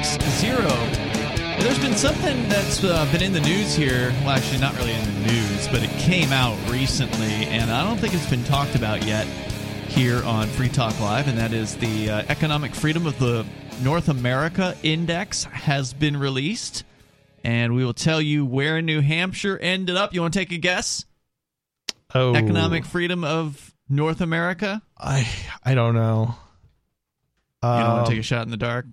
[0.00, 1.62] 6160.
[1.62, 4.10] There's been something that's uh, been in the news here.
[4.20, 7.98] Well, actually, not really in the news, but it came out recently, and I don't
[7.98, 9.26] think it's been talked about yet
[9.88, 13.44] here on Free Talk Live, and that is the uh, Economic Freedom of the
[13.82, 16.84] North America Index has been released,
[17.44, 20.14] and we will tell you where New Hampshire ended up.
[20.14, 21.04] You want to take a guess?
[22.14, 24.80] Oh, Economic freedom of North America?
[24.98, 25.28] I
[25.62, 26.34] I don't know.
[27.62, 28.86] You don't want Um, to take a shot in the dark?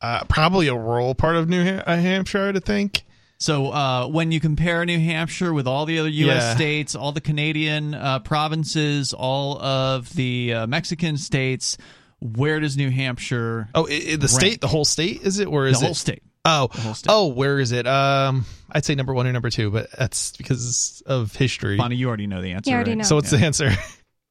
[0.00, 3.04] Uh, probably a rural part of New Ham- uh, Hampshire, I think.
[3.40, 6.42] So uh, when you compare New Hampshire with all the other U.S.
[6.42, 6.54] Yeah.
[6.56, 11.76] states, all the Canadian uh, provinces, all of the uh, Mexican states,
[12.20, 13.68] where does New Hampshire?
[13.76, 14.28] Oh, i i- the Rank.
[14.30, 16.22] state, the whole state, is it, or is the it whole state.
[16.44, 17.10] Oh, whole state.
[17.12, 17.86] oh, where is it?
[17.86, 21.76] Um, I'd say number one or number two, but that's because of history.
[21.76, 22.70] Bonnie, you already know the answer.
[22.70, 22.98] You already right?
[22.98, 23.04] know.
[23.04, 23.70] So what's the answer?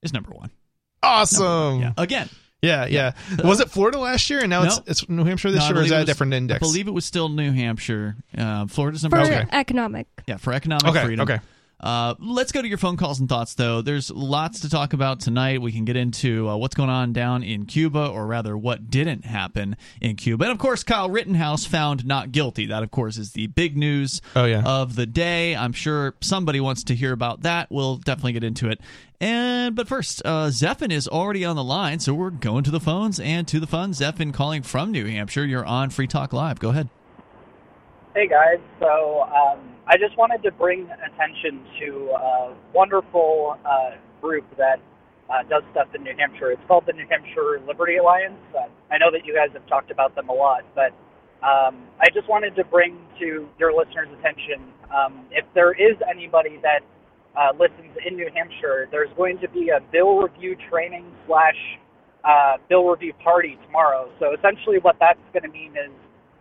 [0.04, 0.52] It's number one.
[1.02, 1.82] awesome.
[1.82, 1.94] Yeah.
[1.98, 2.30] Again,
[2.68, 3.12] Yeah, yeah.
[3.44, 4.84] Was it Florida last year, and now it's No.
[4.88, 6.34] it's New Hampshire this No, I year, or is believe that it a was- different
[6.34, 6.58] index?
[6.58, 8.16] I believe it was still New Hampshire.
[8.38, 9.34] Uh, Florida's number For two.
[9.38, 9.46] Okay.
[9.52, 10.08] economic.
[10.28, 11.24] Yeah, for economic Okay, freedom.
[11.24, 11.40] okay.
[11.80, 13.82] Uh, let's go to your phone calls and thoughts, though.
[13.84, 15.62] There's lots to talk about tonight.
[15.62, 19.26] We can get into uh, what's going on down in Cuba, or rather, what didn't
[19.26, 20.46] happen in Cuba.
[20.46, 22.66] And of course, Kyle Rittenhouse found not guilty.
[22.66, 24.64] That, of course, is the big news Oh, yeah.
[24.66, 25.56] of the day.
[25.56, 27.68] I'm sure somebody wants to hear about that.
[27.70, 28.82] We'll definitely get into it.
[29.22, 30.50] And but first, uh,
[30.90, 33.92] is already on the line, so we're going to the phones and to the fun.
[33.92, 35.46] Zephin calling from New Hampshire.
[35.46, 36.60] You're on Free Talk Live.
[36.60, 36.90] Go ahead.
[38.18, 44.44] Hey guys, so um, I just wanted to bring attention to a wonderful uh, group
[44.58, 44.82] that
[45.30, 46.50] uh, does stuff in New Hampshire.
[46.50, 48.42] It's called the New Hampshire Liberty Alliance.
[48.58, 50.98] Uh, I know that you guys have talked about them a lot, but
[51.46, 56.58] um, I just wanted to bring to your listeners' attention um, if there is anybody
[56.64, 56.82] that
[57.38, 61.78] uh, listens in New Hampshire, there's going to be a bill review training slash
[62.26, 64.10] uh, bill review party tomorrow.
[64.18, 65.94] So essentially, what that's going to mean is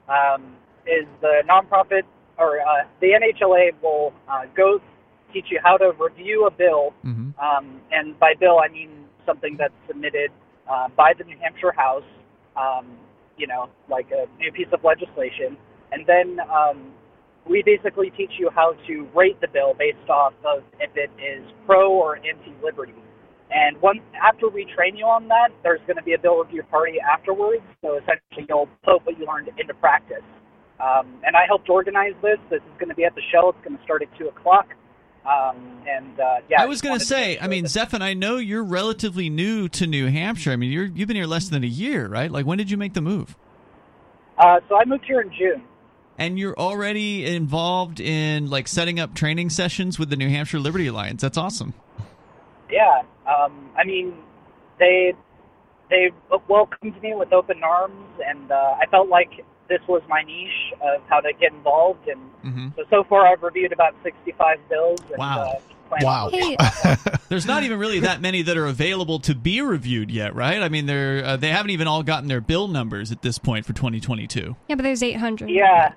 [0.09, 0.56] um,
[0.87, 2.03] is the nonprofit
[2.39, 4.81] or uh, the NHLA will uh, go
[5.33, 7.35] teach you how to review a bill, Mhm.
[7.43, 10.31] um, and by bill I mean something that's submitted
[10.69, 12.05] uh, by the New Hampshire House,
[12.57, 12.87] um,
[13.37, 15.57] you know, like a new piece of legislation,
[15.93, 16.93] and then um,
[17.47, 21.45] we basically teach you how to rate the bill based off of if it is
[21.67, 22.95] pro or anti-liberty.
[23.51, 26.65] And once after we train you on that, there's going to be a bill review
[26.65, 27.63] party afterwards.
[27.83, 30.25] So essentially, you'll put what you learned into practice.
[30.79, 32.39] Um, and I helped organize this.
[32.51, 33.51] This is going to be at the Shell.
[33.51, 34.75] It's going to start at two o'clock.
[35.25, 35.57] Um,
[35.89, 38.63] and uh, yeah, I was going to say, I mean, that- Zephin, I know you're
[38.63, 40.53] relatively new to New Hampshire.
[40.53, 42.31] I mean, you're you've been here less than a year, right?
[42.31, 43.37] Like, when did you make the move?
[44.39, 45.63] uh, so I moved here in June.
[46.19, 50.87] And you're already involved in like setting up training sessions with the New Hampshire Liberty
[50.87, 51.23] Alliance.
[51.23, 51.75] That's awesome.
[52.71, 54.15] Yeah, um, I mean,
[54.79, 55.13] they
[55.91, 56.11] they
[56.49, 61.03] welcomed me with open arms, and uh, I felt like this was my niche of
[61.09, 62.07] how to get involved.
[62.09, 62.77] And Mhm.
[62.77, 65.01] so so far, I've reviewed about sixty-five bills.
[65.11, 65.41] And, Wow.
[65.57, 65.61] Uh,
[66.03, 66.31] Wow.
[66.33, 66.57] Hey,
[67.29, 70.61] There's not even really that many that are available to be reviewed yet, right?
[70.61, 73.65] I mean, they're uh, they haven't even all gotten their bill numbers at this point
[73.67, 74.57] for 2022.
[74.67, 75.49] yeah, but there's 800.
[75.49, 75.93] Yeah,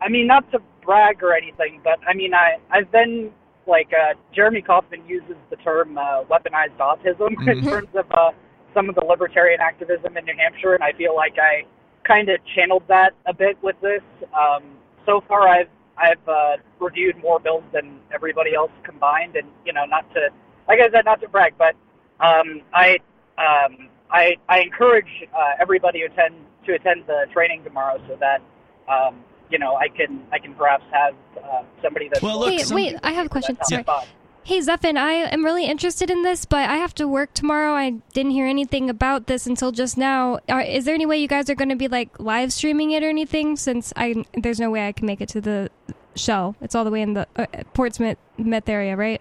[0.00, 3.30] I mean, not to brag or anything, but I mean, I I've been
[3.66, 7.68] like uh, Jeremy Kauffman uses the term uh, weaponized autism in Mhm.
[7.68, 8.30] terms of uh,
[8.72, 11.64] some of the libertarian activism in New Hampshire, and I feel like I
[12.08, 14.02] kind of channeled that a bit with this.
[14.32, 14.64] Um,
[15.06, 19.84] so far, I've I've uh, reviewed more bills than everybody else combined, and you know,
[19.84, 20.30] not to
[20.66, 21.76] like I said, not to brag, but
[22.20, 22.98] um, I
[23.36, 26.34] um, I I encourage uh, everybody to attend
[26.66, 28.42] to attend the training tomorrow so that
[28.88, 31.14] um, you know I can I can perhaps have
[31.44, 32.22] uh, somebody that.
[32.22, 33.56] Well, look, Hey, some wait, I have a question.
[33.64, 33.82] Sorry.
[33.82, 34.06] fun.
[34.48, 37.74] Hey, Zephin, I am really interested in this, but I have to work tomorrow.
[37.74, 40.38] I didn't hear anything about this until just now.
[40.48, 43.02] Are, is there any way you guys are going to be like live streaming it
[43.02, 43.56] or anything?
[43.56, 45.68] Since I there's no way I can make it to the
[46.16, 46.54] show.
[46.62, 49.20] It's all the way in the uh, Portsmouth Met area, right?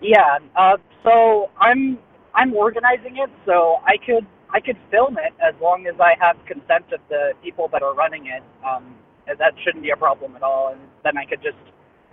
[0.00, 0.38] Yeah.
[0.56, 1.96] Uh, so I'm
[2.34, 6.36] I'm organizing it, so I could I could film it as long as I have
[6.46, 8.42] consent of the people that are running it.
[8.66, 8.92] Um,
[9.28, 11.58] that shouldn't be a problem at all, and then I could just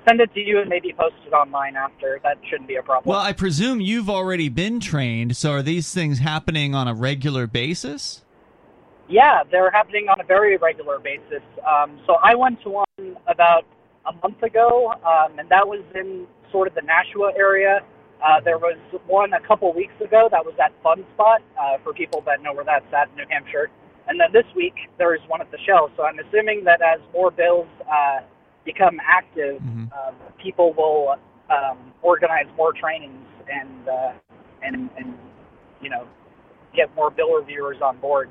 [0.08, 2.20] send it to you and maybe post it online after.
[2.24, 3.10] That shouldn't be a problem.
[3.10, 7.48] Well, I presume you've already been trained, so are these things happening on a regular
[7.48, 8.24] basis?
[9.10, 11.44] Yeah, they're happening on a very regular basis.
[11.68, 13.66] Um, so I went to one about
[14.06, 17.82] a month ago, um, and that was in sort of the Nashua area.
[18.24, 21.94] Uh, there was one a couple weeks ago that was at Fun Spot uh, for
[21.94, 23.70] people that know where that's at in New Hampshire.
[24.08, 25.92] And then this week there is one at the Shell.
[25.98, 28.22] So I'm assuming that as more bills uh,
[28.66, 29.92] become active, Mhm.
[29.94, 31.16] um, people will
[31.50, 34.12] um, organize more trainings and uh,
[34.64, 35.14] and and
[35.82, 36.08] you know
[36.76, 38.30] get more bill reviewers on board.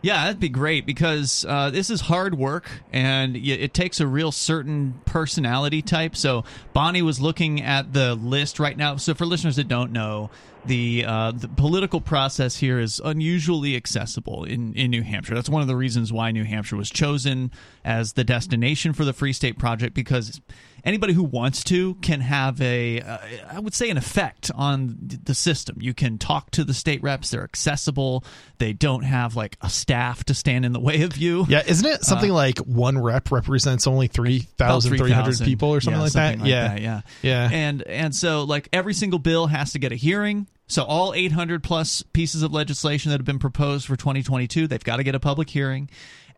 [0.00, 4.30] Yeah, that'd be great because uh, this is hard work and it takes a real
[4.30, 6.14] certain personality type.
[6.14, 8.94] So Bonnie was looking at the list right now.
[8.96, 10.30] So for listeners that don't know,
[10.68, 15.34] the uh, the political process here is unusually accessible in, in New Hampshire.
[15.34, 17.50] That's one of the reasons why New Hampshire was chosen
[17.84, 20.40] as the destination for the Free State Project because
[20.84, 23.18] anybody who wants to can have a uh,
[23.50, 25.78] I would say an effect on the system.
[25.80, 28.22] You can talk to the state reps; they're accessible.
[28.58, 31.46] They don't have like a staff to stand in the way of you.
[31.48, 35.46] Yeah, isn't it something like one rep represents only three Uh, thousand three hundred 3,000.
[35.46, 36.44] people or something Yeah, like something that?
[36.44, 37.48] like yeah, that, yeah, yeah.
[37.50, 40.46] And and so like every single bill has to get a hearing.
[40.68, 44.96] So all 800 plus pieces of legislation that have been proposed for 2022, they've got
[44.96, 45.88] to get a public hearing.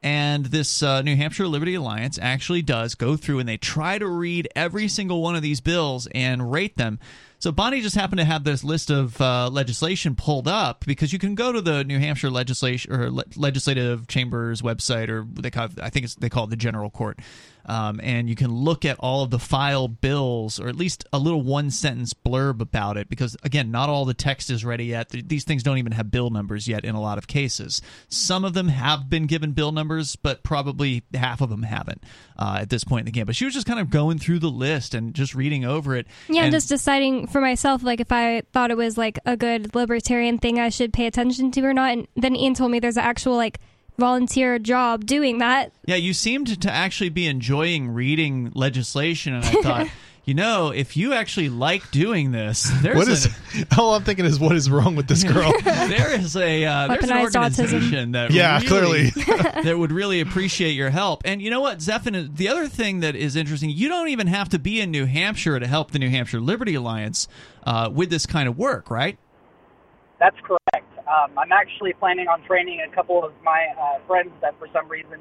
[0.02, 4.06] And this uh, New Hampshire Liberty Alliance actually does go through and they try to
[4.06, 6.98] read every single one of these bills and rate them.
[7.38, 11.18] So Bonnie just happened to have this list of uh, legislation pulled up because you
[11.18, 15.66] can go to the New Hampshire legislation or le- legislative chambers website or they call
[15.66, 17.18] it, I think they call it the general court,
[17.66, 21.18] um, and you can look at all of the file bills or at least a
[21.18, 25.08] little one sentence blurb about it because again not all the text is ready yet.
[25.10, 27.80] These things don't even have bill numbers yet in a lot of cases.
[28.08, 32.02] Some of them have been given bill numbers, but probably half of them haven't
[32.38, 33.26] uh, at this point in the game.
[33.26, 36.06] But she was just kind of going through the list and just reading over it.
[36.28, 39.74] Yeah, and just deciding for myself, like if I thought it was like a good
[39.74, 41.92] libertarian thing I should pay attention to or not.
[41.92, 43.60] And then Ian told me there's an actual like
[44.00, 45.72] volunteer job doing that.
[45.86, 49.88] Yeah, you seemed to actually be enjoying reading legislation, and I thought,
[50.24, 53.26] you know, if you actually like doing this, there's What is?
[53.26, 53.30] a,
[53.78, 55.52] all I'm thinking is, what is wrong with this girl?
[55.64, 57.60] there is a uh, there's an Weaponized autism.
[57.62, 59.62] organization that Yeah, really, clearly.
[59.64, 61.22] that would really appreciate your help.
[61.24, 62.36] And you know what, Zephan?
[62.36, 65.58] The other thing that is interesting, you don't even have to be in New Hampshire
[65.60, 67.28] to help the New Hampshire Liberty Alliance
[67.64, 69.18] uh, with this kind of work, right?
[70.18, 70.79] That's correct.
[71.10, 74.88] Um, I'm actually planning on training a couple of my uh, friends that, for some
[74.88, 75.18] reason,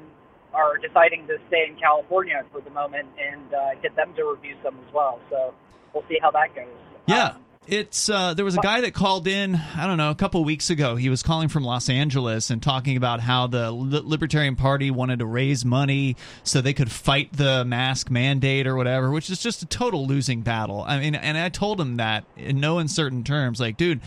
[0.54, 4.54] are deciding to stay in California for the moment and uh, get them to review
[4.62, 5.18] some as well.
[5.30, 5.52] So
[5.92, 6.68] we'll see how that goes.
[7.06, 7.30] Yeah.
[7.30, 9.54] Um, It's uh, there was a guy that called in.
[9.54, 10.96] I don't know, a couple weeks ago.
[10.96, 15.26] He was calling from Los Angeles and talking about how the Libertarian Party wanted to
[15.26, 19.66] raise money so they could fight the mask mandate or whatever, which is just a
[19.66, 20.84] total losing battle.
[20.86, 24.00] I mean, and I told him that in no uncertain terms, like, dude.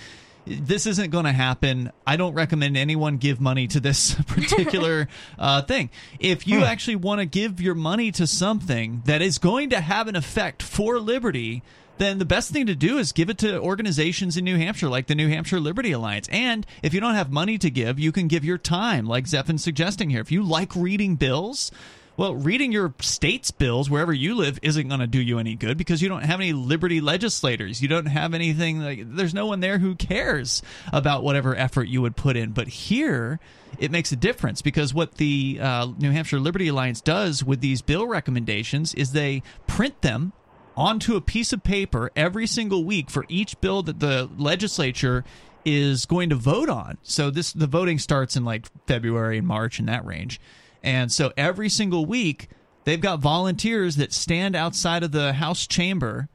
[0.45, 1.92] This isn't going to happen.
[2.06, 5.07] I don't recommend anyone give money to this particular
[5.40, 5.90] uh, thing.
[6.19, 10.07] If you actually want to give your money to something that is going to have
[10.07, 11.63] an effect for liberty,
[11.98, 15.07] then the best thing to do is give it to organizations in New Hampshire, like
[15.07, 16.28] the New Hampshire Liberty Alliance.
[16.31, 19.63] And if you don't have money to give, you can give your time, like Zephin's
[19.63, 20.22] suggesting here.
[20.22, 21.72] If you like reading bills,
[22.15, 25.77] well, reading your state's bills wherever you live isn't going to do you any good
[25.77, 27.81] because you don't have any liberty legislators.
[27.81, 30.62] You don't have anything like there's no one there who cares
[30.92, 32.51] about whatever effort you would put in.
[32.51, 33.39] But here,
[33.80, 37.82] it makes a difference because what the uh, New Hampshire Liberty Alliance does with these
[37.82, 40.34] bill recommendations is they print them
[40.77, 45.24] onto a piece of paper every single week for each bill that the legislature
[45.65, 46.98] is going to vote on.
[47.03, 50.39] So this the voting starts in like February and March in that range.
[50.84, 52.50] And so every single week
[52.84, 56.28] they've got volunteers that stand outside of the House chamber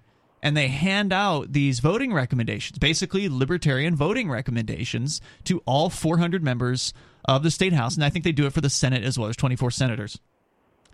[0.43, 6.93] and they hand out these voting recommendations, basically libertarian voting recommendations to all 400 members
[7.25, 9.27] of the state house and I think they do it for the Senate as well.
[9.27, 10.19] There's 24 senators.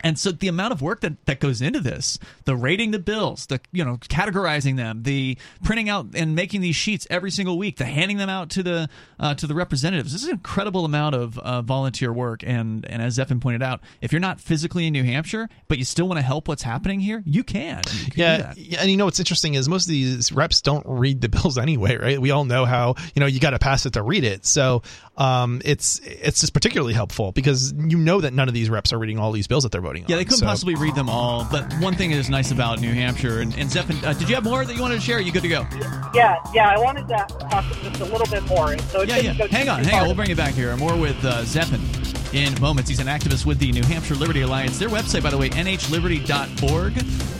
[0.04, 3.46] And so the amount of work that, that goes into this, the rating the bills,
[3.46, 7.78] the you know categorizing them, the printing out and making these sheets every single week,
[7.78, 10.12] the handing them out to the uh, to the representatives.
[10.12, 12.42] This is an incredible amount of uh, volunteer work.
[12.46, 15.84] And and as Zephin pointed out, if you're not physically in New Hampshire, but you
[15.86, 17.82] still want to help what's happening here, you can.
[18.04, 20.84] You can Yeah, yeah, and you know what's interesting is most of these reps don't
[20.86, 22.20] read the bills anyway, right?
[22.20, 24.44] We all know how you know you got to pass it to read it.
[24.44, 24.82] So
[25.16, 28.98] um, it's it's just particularly helpful because you know that none of these reps are
[28.98, 30.08] reading all these bills that they're voting on.
[30.10, 31.46] Yeah, they couldn't So- possibly read them all.
[31.50, 34.34] But one thing that is nice about New Hampshire and, and Zephin, uh, did you
[34.34, 35.18] have more that you wanted to share?
[35.18, 35.66] Are you good to go?
[36.14, 36.68] yeah, yeah.
[36.68, 37.14] I wanted to
[37.50, 38.76] talk just a little bit more.
[38.78, 39.34] So it Yeah, yeah.
[39.34, 40.06] go Hang on, hang on.
[40.06, 40.76] We'll bring it back here.
[40.76, 41.80] More with uh, Zephin
[42.34, 42.90] in moments.
[42.90, 44.78] He's an activist with the New Hampshire Liberty Alliance.
[44.78, 46.94] Their website, by the way, nhliberty.org.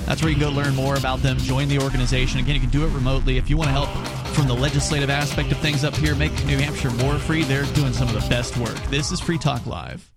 [0.07, 2.41] That's where you can go learn more about them, join the organization.
[2.41, 3.39] Again, you can do it remotely.
[3.39, 3.89] If you want to help
[4.35, 7.93] from the legislative aspect of things up here, make New Hampshire more free, they're doing
[7.93, 8.77] some of the best work.
[8.91, 10.14] This is Free Talk Live.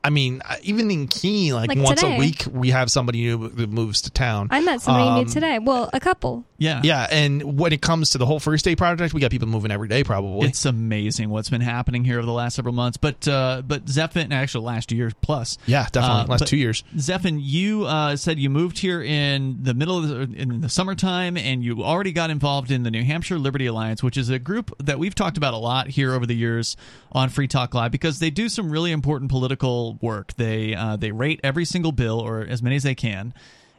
[0.07, 2.15] I mean, uh, even in Keene, like, Like once today.
[2.15, 4.47] a week, we have somebody new that moves to town.
[4.53, 5.59] I met somebody Um, new today.
[5.59, 6.45] Well, a couple.
[6.59, 9.49] yeah, Yeah, and when it comes to the whole Free State project, we got people
[9.49, 10.47] moving every day, probably.
[10.47, 14.33] It's amazing what's been happening here over the last several months, but uh, but Zephin,
[14.33, 16.23] actually last year plus, yeah, definitely.
[16.23, 16.85] Uh, Last two years.
[16.97, 21.37] Zephin, you uh, said you moved here in the middle of the, in the summertime,
[21.37, 24.71] and you already got involved in the New Hampshire Liberty Alliance, which is a group
[24.79, 26.77] that we've talked about a lot here over the years
[27.11, 30.35] on Free Talk Live because they do some really important political work.
[30.35, 33.35] They uh, they rate every single bill, or as many as they can.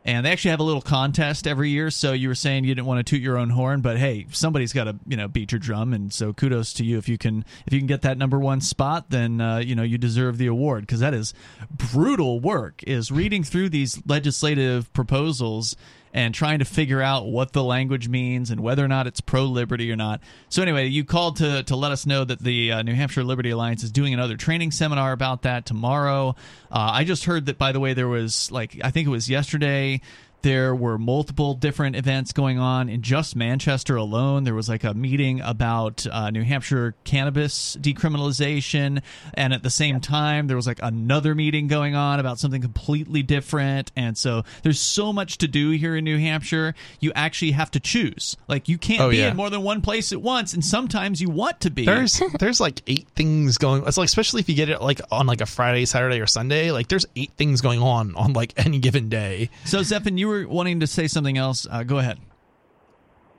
[0.06, 1.92] And they actually have a little contest every year.
[1.92, 4.72] So you were saying you didn't want to toot your own horn, but hey, somebody's
[4.72, 5.94] got to you know beat your drum.
[5.94, 8.62] And so kudos to you if you can if you can get that number one
[8.62, 11.34] spot, then uh, you know you deserve the award because that is
[11.70, 12.82] brutal work.
[12.84, 15.76] Is reading through these legislative proposals
[16.14, 19.44] and trying to figure out what the language means and whether or not it's pro
[19.46, 20.22] liberty or not.
[20.50, 23.50] So anyway, you called to to let us know that the uh, New Hampshire Liberty
[23.50, 26.36] Alliance is doing another training seminar about that tomorrow.
[26.72, 29.30] Uh, I just heard that by the way there was like I think it was
[29.30, 30.02] yesterday
[30.44, 34.44] there were multiple different events going on in just Manchester alone.
[34.44, 37.76] There was like a meeting about uh, New Hampshire cannabis
[38.22, 39.02] decriminalization,
[39.34, 43.24] and at the same time, there was like another meeting going on about something completely
[43.24, 43.92] different.
[43.96, 46.76] And so there's so much to do here in New Hampshire.
[47.00, 48.38] You actually have to choose.
[48.48, 49.32] Like you can't Oh, be yeah.
[49.32, 51.86] in more than one place at once, and sometimes you want to be.
[51.86, 53.84] There's there's like eight things going.
[53.86, 56.72] It's like especially if you get it like on like a Friday, Saturday, or Sunday.
[56.72, 59.50] Like there's eight things going on on like any given day.
[59.66, 61.66] so Zephin, you were wanting to say something else.
[61.70, 62.20] Uh, go ahead.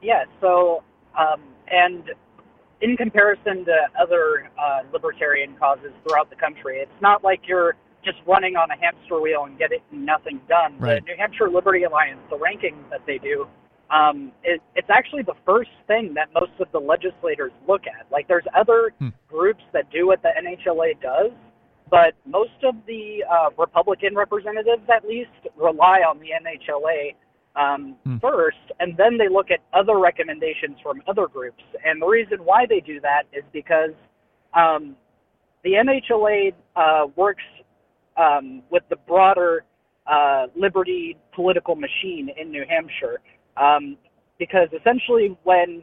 [0.03, 0.83] Yeah, so,
[1.19, 2.11] um, and
[2.81, 8.19] in comparison to other uh, libertarian causes throughout the country, it's not like you're just
[8.27, 10.79] running on a hamster wheel and getting nothing done.
[10.79, 11.05] Right.
[11.05, 13.49] The New Hampshire Liberty Alliance, the rankings that they do,
[13.91, 18.07] um, it, it's actually the first thing that most of the legislators look at.
[18.13, 19.09] Like, there's other Hmm.
[19.29, 21.33] groups that do what the NHLA does,
[21.91, 27.15] but most of the uh, Republican representatives, at least, rely on the NHLA
[27.57, 28.19] um, Hmm.
[28.19, 31.63] first, and then they look at other recommendations from other groups.
[31.85, 33.91] And the reason why they do that is because
[34.55, 34.97] um,
[35.65, 37.43] the NHLA uh, works
[38.17, 39.65] um, with the broader
[40.07, 43.21] uh, liberty political machine in New Hampshire.
[43.57, 43.97] Um,
[44.39, 45.83] because essentially, when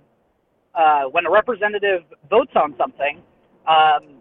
[0.74, 3.22] uh, when a representative votes on something,
[3.68, 4.20] um,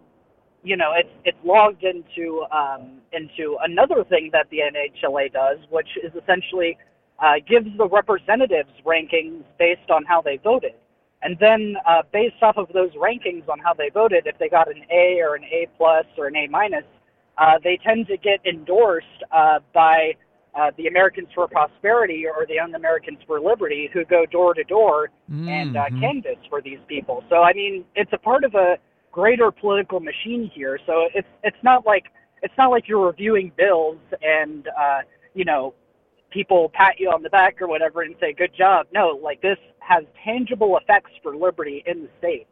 [0.65, 5.87] you know, it's it's logged into um, into another thing that the NHLA does, which
[6.03, 6.77] is essentially
[7.19, 10.73] uh, gives the representatives rankings based on how they voted,
[11.21, 14.67] and then uh, based off of those rankings on how they voted, if they got
[14.67, 16.83] an A or an A plus or an A minus,
[17.37, 20.13] uh, they tend to get endorsed uh, by
[20.55, 24.63] uh, the Americans for Prosperity or the Young Americans for Liberty, who go door to
[24.63, 27.23] door and uh, canvass for these people.
[27.29, 28.77] So I mean, it's a part of a
[29.15, 30.77] greater political machine here.
[30.85, 32.07] So it's it's not like
[32.43, 34.99] it's not like you're reviewing bills and uh,
[35.33, 35.73] you know
[36.31, 38.87] people pat you on the back or whatever and say good job.
[38.93, 42.45] No, like this has tangible effects for liberty in the state.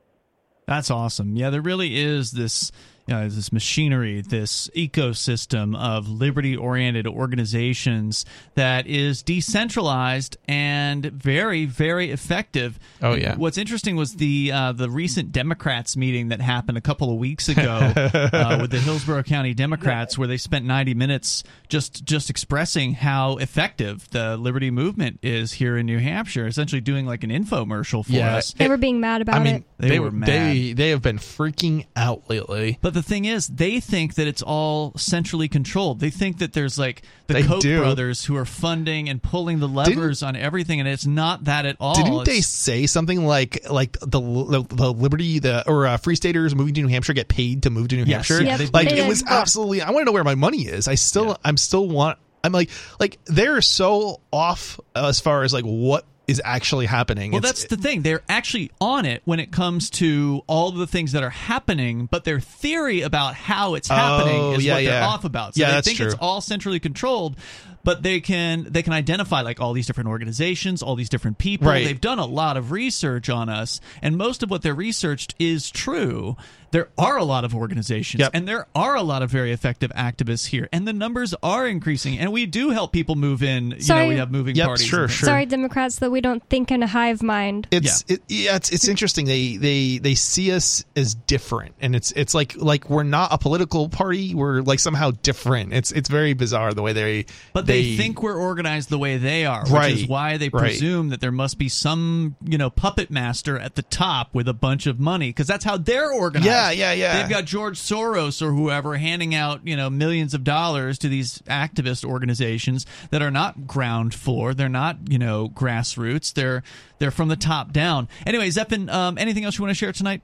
[0.66, 1.36] That's awesome.
[1.36, 2.72] Yeah, there really is this
[3.08, 12.12] you know, this machinery, this ecosystem of liberty-oriented organizations that is decentralized and very, very
[12.12, 12.80] effective.
[13.02, 13.36] Oh, yeah.
[13.36, 17.50] What's interesting was the uh, the recent Democrats meeting that happened a couple of weeks
[17.50, 22.94] ago uh, with the Hillsborough County Democrats, where they spent 90 minutes just just expressing
[22.94, 26.48] how effective the liberty movement is here in New Hampshire.
[26.48, 28.38] Essentially, doing like an infomercial for Yeah.
[28.38, 28.54] us.
[28.54, 29.64] They were being mad about I mean, it.
[29.78, 30.30] They they, were were mad.
[30.30, 32.80] they they have been freaking out lately.
[32.82, 36.00] But the thing is, they think that it's all centrally controlled.
[36.00, 37.80] They think that there's like the They Koch do.
[37.80, 41.78] brothers who are funding and pulling the levers on everything, and it's not that at
[41.80, 41.96] all.
[41.96, 46.56] Didn't they say something like like the the, the Liberty the or uh, Free Staters
[46.56, 48.44] moving to New Hampshire get paid to move to New Yes, Hampshire?
[48.46, 49.00] yeah, they like did.
[49.00, 49.82] it was absolutely.
[49.82, 50.88] I want to know where my money is.
[50.88, 51.36] I still Yeah.
[51.46, 52.20] I'm still want.
[52.44, 52.70] I'm like
[53.00, 57.32] like they're so off as far as like what is actually happening.
[57.32, 58.02] Well, It's- that's the thing.
[58.02, 62.24] They're actually on it when it comes to all the things that are happening, but
[62.24, 65.06] their theory about how it's happening Oh, is yeah, what they're yeah.
[65.08, 65.56] off about.
[65.56, 67.36] So Yeah, they think it's all centrally controlled.
[67.84, 71.68] But they can they can identify like all these different organizations, all these different people.
[71.68, 71.86] Right.
[71.86, 75.70] They've done a lot of research on us, and most of what they're researched is
[75.70, 76.36] true.
[76.72, 78.32] There are a lot of organizations, Yep.
[78.34, 82.18] and there are a lot of very effective activists here, and the numbers are increasing.
[82.18, 83.76] And we do help people move in.
[83.78, 84.88] You know, we have moving Yep, parties.
[84.88, 85.28] sure, sure.
[85.28, 87.68] Sorry, Democrats, that we don't think in a hive mind.
[87.70, 89.26] It's it, yeah, it's it's interesting.
[89.26, 93.38] They they they see us as different, and it's it's like like we're not a
[93.38, 94.34] political party.
[94.34, 95.74] We're like somehow different.
[95.74, 99.46] It's it's very bizarre the way they But they, think we're organized the way they
[99.46, 100.60] are, which Right, is why they right.
[100.62, 104.54] presume that there must be some, you know, puppet master at the top with a
[104.54, 106.46] bunch of money because that's how they're organized.
[106.46, 107.20] Yeah, yeah, yeah.
[107.20, 111.40] They've got George Soros or whoever handing out, you know, millions of dollars to these
[111.48, 114.54] activist organizations that are not ground floor.
[114.54, 116.34] They're not, you know, grassroots.
[116.34, 116.62] They're
[117.00, 118.08] they're from the top down.
[118.26, 120.22] Anyway, Zeppin, um, anything else you want to share tonight?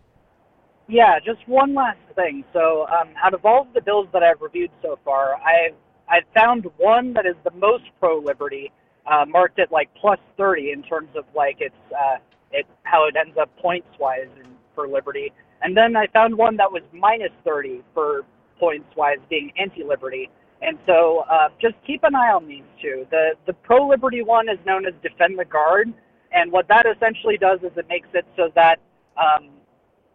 [0.87, 2.43] Yeah, just one last thing.
[2.51, 5.75] So, um, out of all of the bills that I've reviewed so far, I've
[6.09, 8.71] I've found one that is the most pro liberty,
[9.05, 12.17] uh, marked at like plus thirty in terms of like its uh,
[12.51, 14.27] it how it ends up points wise
[14.75, 18.21] for liberty, and then I found one that was minus thirty for
[18.59, 20.29] points wise being anti liberty.
[20.61, 23.07] And so, uh, just keep an eye on these two.
[23.11, 25.93] The the pro liberty one is known as defend the guard,
[26.33, 28.79] and what that essentially does is it makes it so that
[29.15, 29.49] um,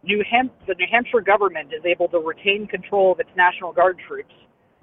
[0.03, 3.97] New Ham- the New Hampshire government is able to retain control of its National Guard
[4.07, 4.33] troops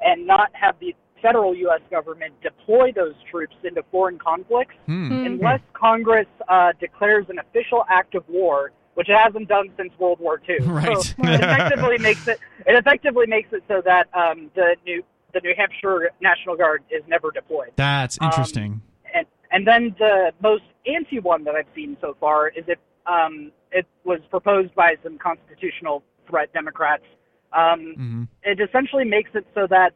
[0.05, 1.81] and not have the federal U.S.
[1.91, 5.13] government deploy those troops into foreign conflicts Hmm.
[5.27, 10.19] unless Congress uh, declares an official act of war, which it hasn't done since World
[10.21, 10.57] War II.
[10.67, 10.97] Right.
[10.99, 15.41] So it effectively makes it it effectively makes it so that um, the new the
[15.41, 17.71] New Hampshire National Guard is never deployed.
[17.77, 18.83] That's Um, interesting.
[19.15, 23.53] And and then the most anti one that I've seen so far is it um,
[23.71, 27.05] it was proposed by some constitutional threat Democrats.
[27.53, 28.29] Um, Mhm.
[28.45, 29.95] It essentially makes it so that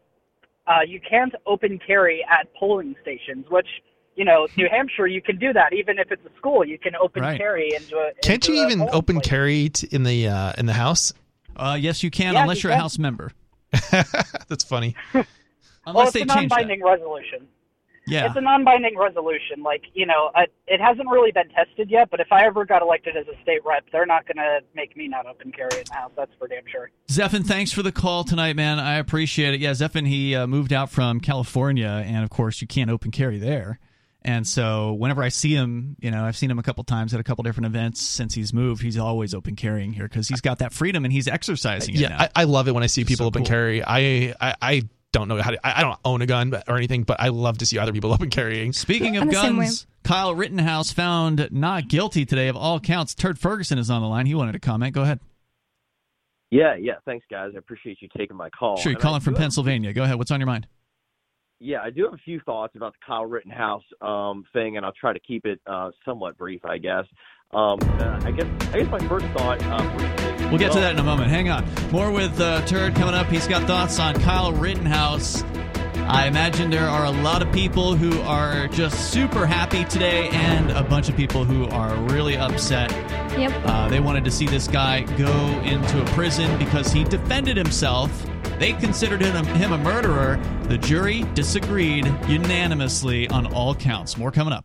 [0.67, 3.69] uh, you can't open carry at polling stations, which
[4.17, 6.65] you know, New Hampshire, you can do that even if it's a school.
[6.65, 7.37] You can open Right.
[7.39, 8.13] carry into a.
[8.23, 9.27] can't into you a even open place.
[9.29, 11.13] carry t- in the uh, in the house?
[11.55, 12.81] Uh, yes, you can, Yeah, unless you you're a.
[12.81, 13.31] House member.
[14.49, 14.95] That's funny.
[15.15, 15.27] Unless
[15.87, 16.57] Well, it's they a change that.
[16.67, 17.47] non-binding resolution.
[18.07, 18.27] Yeah.
[18.27, 19.63] It's a non-binding resolution.
[19.63, 22.09] Like you know, I, it hasn't really been tested yet.
[22.11, 24.97] But if I ever got elected as a state rep, they're not going to make
[24.97, 26.13] me not open carry in the house.
[26.17, 26.91] That's for damn sure.
[27.09, 28.79] Zephon, thanks for the call tonight, man.
[28.79, 29.61] I appreciate it.
[29.61, 33.39] Yeah, Zephon, he uh, moved out from California, and of course, you can't open carry
[33.39, 33.79] there.
[34.23, 37.21] And so, whenever I see him, you know, I've seen him a couple times at
[37.21, 38.83] a couple different events since he's moved.
[38.83, 42.09] He's always open carrying here because he's got that freedom and he's exercising it Yeah,
[42.09, 42.19] now.
[42.23, 43.51] I, I love it when I see people So open cool.
[43.51, 43.85] carry.
[43.85, 44.83] I, I I
[45.17, 45.67] don't know how to.
[45.67, 48.13] I, I don't own a gun or anything, but I love to see other people
[48.15, 48.73] open carrying.
[48.73, 49.65] Speaking of I'm the same way.
[49.67, 53.15] guns, Kyle Rittenhouse found not guilty today of all counts.
[53.15, 54.27] Turd Ferguson is on the line.
[54.27, 54.95] He wanted to comment.
[54.95, 55.21] Go ahead.
[56.51, 56.95] Yeah, yeah.
[57.05, 57.53] Thanks, guys.
[57.55, 58.77] I appreciate you taking my call.
[58.77, 59.93] Sure, you're And I calling from do have- Pennsylvania.
[59.93, 60.17] Go ahead.
[60.17, 60.67] What's on your mind?
[61.59, 64.93] Yeah, I do have a few thoughts about the Kyle Rittenhouse um, thing, and I'll
[64.93, 67.05] try to keep it uh, somewhat brief, I guess.
[67.53, 69.63] Um, uh, I guess I guess my first thought.
[69.65, 71.29] Um, We'll get to that in a moment.
[71.29, 71.67] Hang on.
[71.91, 73.27] More with uh, Turd coming up.
[73.27, 75.43] He's got thoughts on Kyle Rittenhouse.
[76.09, 80.71] I imagine there are a lot of people who are just super happy today, and
[80.71, 82.93] a bunch of people who are really upset.
[83.37, 83.53] Yep.
[83.65, 85.33] Uh, they wanted to see this guy go
[85.63, 88.11] into a prison because he defended himself.
[88.61, 90.41] They considered him, him a murderer.
[90.65, 94.17] The jury disagreed unanimously on all counts.
[94.17, 94.65] More coming up.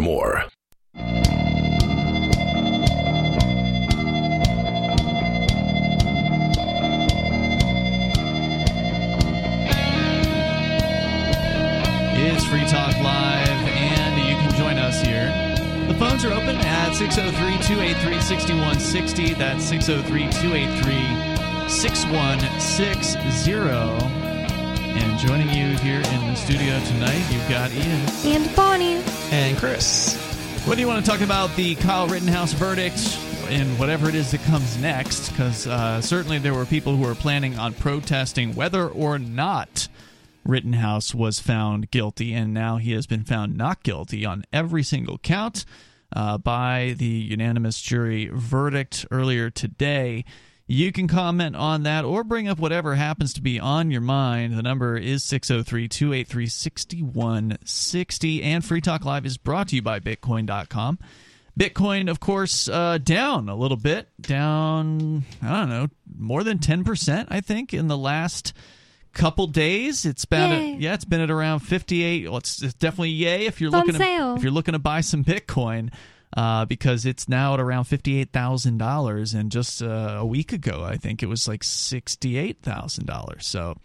[0.00, 0.44] more.
[12.20, 15.32] It's Free Talk Live, and you can join us here.
[15.88, 19.34] The phones are open at 603 283 6160.
[19.34, 24.27] That's 603 283 6160.
[25.00, 28.00] And joining you here in the studio tonight, you've got Ian.
[28.24, 29.02] And Bonnie.
[29.30, 30.16] And Chris,
[30.66, 33.16] What do you want to talk about the Kyle Rittenhouse verdict
[33.48, 35.30] and whatever it is that comes next?
[35.30, 39.88] Because uh, certainly there were people who were planning on protesting whether or not
[40.44, 45.16] Rittenhouse was found guilty, and now he has been found not guilty on every single
[45.18, 45.64] count
[46.14, 50.24] uh, by the unanimous jury verdict earlier today.
[50.70, 54.52] You can comment on that or bring up whatever happens to be on your mind.
[54.52, 58.42] The number is 603 283 6160.
[58.42, 60.98] And Free Talk Live is brought to you by Bitcoin.com.
[61.58, 67.26] Bitcoin, of course, uh, down a little bit, down, I don't know, more than 10%,
[67.30, 68.52] I think, in the last
[69.14, 70.04] couple days.
[70.04, 72.28] It's been at, yeah, it's been at around 58.
[72.28, 75.00] Well, it's, it's definitely yay if you're It's looking to, if you're looking to buy
[75.00, 75.92] some Bitcoin.
[76.36, 80.84] Uh, because it's now at around fifty-eight thousand dollars, and just uh, a week ago,
[80.84, 83.46] I think it was like sixty-eight thousand dollars.
[83.46, 83.76] So,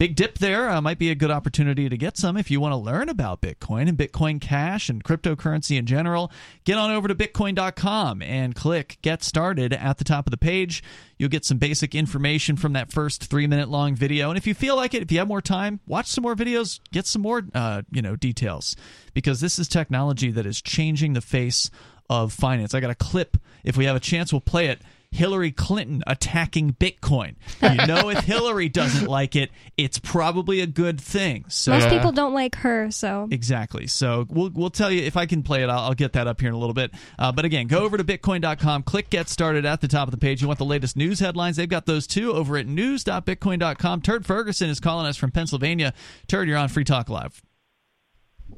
[0.00, 0.70] big dip there.
[0.70, 3.42] Uh, might be a good opportunity to get some if you want to learn about
[3.42, 6.32] Bitcoin and Bitcoin Cash and cryptocurrency in general.
[6.64, 10.82] Get on over to Bitcoin.com and click Get Started at the top of the page.
[11.18, 14.74] You'll get some basic information from that first three-minute long video, and if you feel
[14.74, 17.82] like it, if you have more time, watch some more videos, get some more, uh,
[17.90, 18.76] you know, details,
[19.12, 21.70] because this is technology that is changing the face
[22.08, 22.72] of finance.
[22.72, 23.36] I got a clip.
[23.64, 24.80] If we have a chance, we'll play it.
[25.12, 27.34] Hillary Clinton attacking Bitcoin.
[27.62, 31.44] You know, if Hillary doesn't like it, it's probably a good thing.
[31.48, 33.86] So Most people don't like her, so Exactly.
[33.86, 35.68] So we'll we'll tell you if I can play it.
[35.68, 36.92] I'll, I'll get that up here in a little bit.
[37.18, 40.18] Uh, but again, go over to Bitcoin.com, click Get Started at the top of the
[40.18, 40.42] page.
[40.42, 41.56] You want the latest news headlines?
[41.56, 44.02] They've got those too over at news.bitcoin.com.
[44.02, 45.92] Turd Ferguson is calling us from Pennsylvania.
[46.28, 47.42] Turd, you're on Free Talk Live.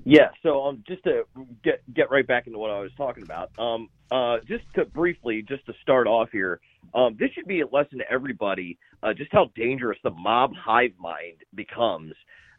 [0.04, 1.22] Yeah, so um, just to
[1.62, 5.44] get get right back into what I was talking about, um, uh, just to briefly,
[5.48, 6.60] just to start off here,
[6.94, 10.92] um, this should be a lesson to everybody, uh, just how dangerous the mob hive
[10.98, 12.14] mind becomes,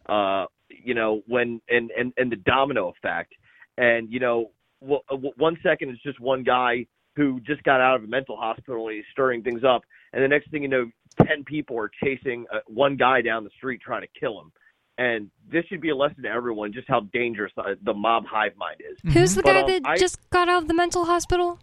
[0.08, 3.34] uh, you know, when and and and the domino effect,
[3.78, 8.08] and you know, one second it's just one guy who just got out of a
[8.08, 10.89] mental hospital and he's stirring things up, and the next thing you know,
[11.28, 14.52] ten people are chasing uh, one guy down the street trying to kill him.
[14.97, 18.56] And this should be a lesson to everyone just how dangerous the, the mob hive
[18.56, 19.13] mind is.
[19.13, 21.60] who's the But, guy um, that I- just got out of the mental hospital?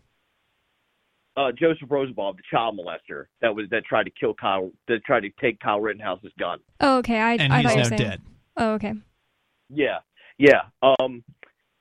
[1.37, 5.21] Uh, Joseph Rosenbaum, the child molester that was that tried to kill Kyle, that tried
[5.21, 6.59] to take Kyle Rittenhouse's gun.
[6.81, 7.19] Oh, okay.
[7.19, 8.03] I, And I he's thought you were now saying.
[8.11, 8.21] dead.
[8.57, 8.95] Oh, okay.
[9.71, 9.99] Yeah,
[10.37, 11.23] yeah, um,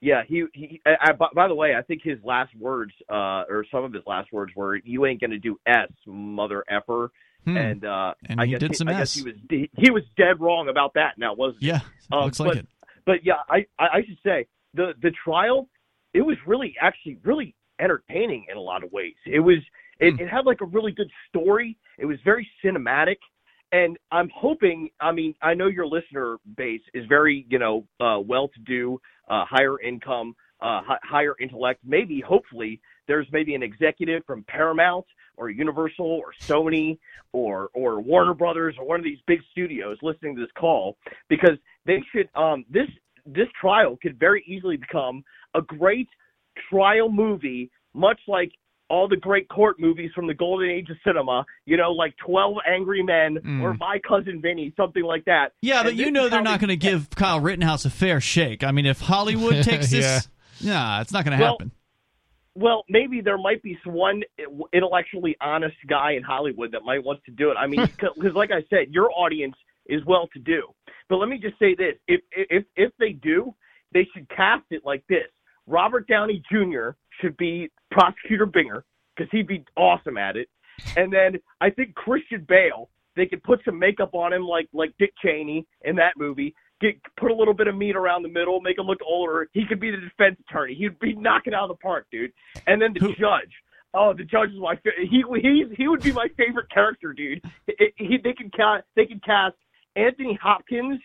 [0.02, 0.22] yeah.
[0.28, 0.80] He, he.
[0.86, 3.92] I, I, by, by the way, I think his last words, uh, or some of
[3.92, 7.12] his last words were, "You ain't gonna do s, mother effer."
[7.52, 7.58] Hmm.
[7.58, 10.04] And uh, And I he guess did some I guess he was he, he was
[10.18, 11.18] dead wrong about that.
[11.18, 11.68] Now wasn't he?
[11.70, 11.80] Yeah,
[12.12, 12.68] Um, looks like it.
[13.06, 15.68] But yeah, I, I I should say the the trial,
[16.14, 19.16] it was really actually really entertaining in a lot of ways.
[19.26, 19.58] It was
[20.00, 20.20] it, Hmm.
[20.22, 21.78] it had like a really good story.
[21.98, 23.18] It was very cinematic,
[23.72, 24.90] and I'm hoping.
[25.00, 29.80] I mean, I know your listener base is very you know uh, well-to-do, uh, higher
[29.82, 31.82] income, uh, hi- higher intellect.
[31.84, 36.98] Maybe hopefully there's maybe an executive from Paramount or Universal or Sony
[37.34, 40.96] or or Warner Brothers or one of these big studios listening to this call
[41.28, 42.88] because they should um this
[43.26, 45.24] this trial could very easily become
[45.56, 46.08] a great
[46.70, 48.52] trial movie much like
[48.90, 52.56] all the great court movies from the golden age of cinema you know like 12
[52.68, 53.62] angry men Mm.
[53.62, 56.70] or my cousin vinny something like that Yeah, but And you know they're not going
[56.70, 58.64] to give Kyle Rittenhouse a fair shake.
[58.64, 60.28] I mean, if Hollywood takes this,
[60.64, 61.72] nah, it's not going to Well, happen.
[62.60, 64.22] Well, maybe there might be one
[64.74, 67.56] intellectually honest guy in Hollywood that might want to do it.
[67.58, 70.68] I mean, because like I said, your audience is well to do.
[71.08, 73.56] But let me just say this: if if if they do,
[73.94, 75.28] they should cast it like this.
[75.68, 76.90] Robert Downey Jr.
[77.22, 78.84] should be Prosecutor Binger
[79.16, 80.50] because he'd be awesome at it.
[80.98, 84.92] And then I think Christian Bale, they could put some makeup on him like like
[85.00, 86.54] Dick Cheney in that movie.
[86.82, 89.50] Get put a little bit of meat around the middle, make him look older.
[89.54, 90.76] He could be the defense attorney.
[90.76, 92.32] He'd be knocking out of the park, dude.
[92.68, 93.52] And then the Who- judge.
[93.94, 97.44] Oh, the judge is my fa- he he he would be my favorite character, dude.
[97.68, 99.56] It, he, they can cast they can cast
[99.96, 101.02] Anthony Hopkins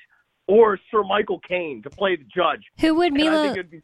[0.46, 2.62] or Sir Michael Caine to play the judge.
[2.80, 3.42] Who would And I Milla?
[3.54, 3.80] think it'd be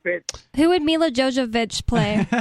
[0.60, 2.26] Who would Milla Jovovich play?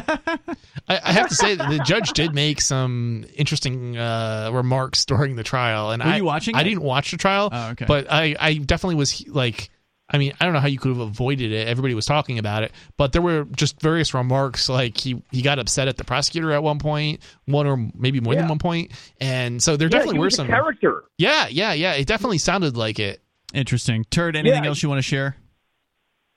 [0.88, 5.36] I, I have to say that the judge did make some interesting uh, remarks during
[5.36, 6.65] the trial, and Were I you watching I it?
[6.65, 7.86] didn't watch the trial, Oh, okay.
[7.86, 9.69] but I I definitely was like.
[10.12, 11.67] I mean, I don't know how you could have avoided it.
[11.67, 14.67] Everybody was talking about it, but there were just various remarks.
[14.67, 18.34] Like he he got upset at the prosecutor at one point, one or maybe more
[18.34, 18.49] than Yeah.
[18.49, 20.47] one point, and so there yeah, definitely he were a some.
[20.47, 21.03] character.
[21.19, 21.93] Yeah, yeah, yeah.
[21.93, 23.21] It definitely sounded like it.
[23.53, 24.05] Interesting.
[24.09, 24.69] Turd, anything Yeah.
[24.69, 25.35] else you want to share?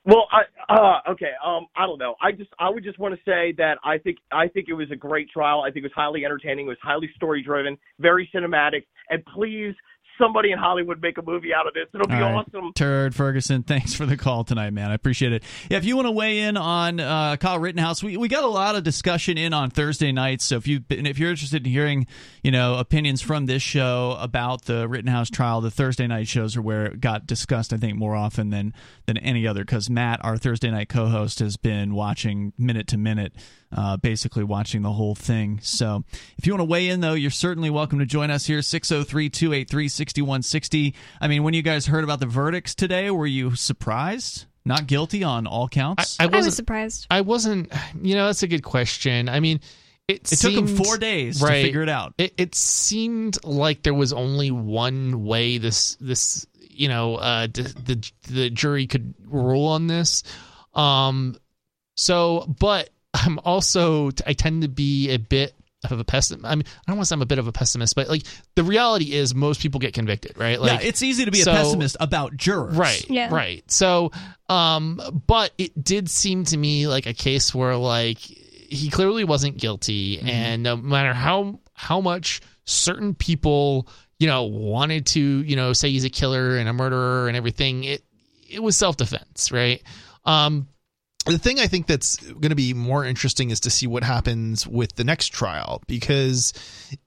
[0.05, 2.15] Well, I uh okay, um I don't know.
[2.21, 4.91] I just I would just want to say that I think I think it was
[4.91, 5.61] a great trial.
[5.61, 9.73] I think it was highly entertaining, it was highly story driven, very cinematic, and please
[10.17, 11.87] somebody in Hollywood make a movie out of this.
[11.93, 12.33] It'll be right.
[12.33, 12.73] awesome.
[12.73, 14.91] Turd Ferguson, thanks for the call tonight, man.
[14.91, 15.43] I appreciate it.
[15.69, 18.47] Yeah, if you want to weigh in on uh, Kyle Rittenhouse, we, we got a
[18.47, 20.45] lot of discussion in on Thursday nights.
[20.45, 22.07] So if you if you're interested in hearing,
[22.43, 26.61] you know, opinions from this show about the Rittenhouse trial, the Thursday night shows are
[26.61, 27.73] where it got discussed.
[27.73, 28.73] I think more often than
[29.05, 33.33] than any other because Matt, our Thursday night co-host, has been watching minute to minute.
[33.75, 35.59] Uh, basically watching the whole thing.
[35.63, 36.03] So
[36.37, 39.31] if you want to weigh in, though, you're certainly welcome to join us here, 603
[39.31, 40.93] 283 6160.
[41.21, 44.45] I mean, when you guys heard about the verdicts today, were you surprised?
[44.65, 46.17] Not guilty on all counts?
[46.19, 46.55] I, I I was wasn't.
[46.55, 47.07] surprised.
[47.11, 47.73] I wasn't.
[48.01, 49.27] You know, that's a good question.
[49.27, 49.59] I mean,
[50.07, 51.57] it, it took them four days right.
[51.57, 52.13] to figure it out.
[52.17, 57.61] It, it seemed like there was only one way this this you know uh, d-
[57.61, 60.23] the the jury could rule on this.
[60.73, 61.35] Um,
[61.95, 65.53] so, but I'm also I tend to be a bit
[65.91, 66.45] of a pessimist.
[66.45, 68.23] I mean, I don't want to say I'm a bit of a pessimist, but like
[68.55, 70.59] the reality is most people get convicted, right?
[70.59, 72.75] Like yeah, it's easy to be so- a pessimist about jurors.
[72.75, 73.09] Right.
[73.09, 73.29] Yeah.
[73.33, 73.69] Right.
[73.69, 74.11] So,
[74.49, 79.57] um, but it did seem to me like a case where like he clearly wasn't
[79.57, 83.87] guilty, and no matter how how much certain people
[84.19, 87.83] you know wanted to you know say he's a killer and a murderer and everything,
[87.83, 88.03] it
[88.49, 89.81] it was self defense, right?
[90.25, 90.67] Um,
[91.25, 94.67] the thing I think that's going to be more interesting is to see what happens
[94.67, 96.53] with the next trial because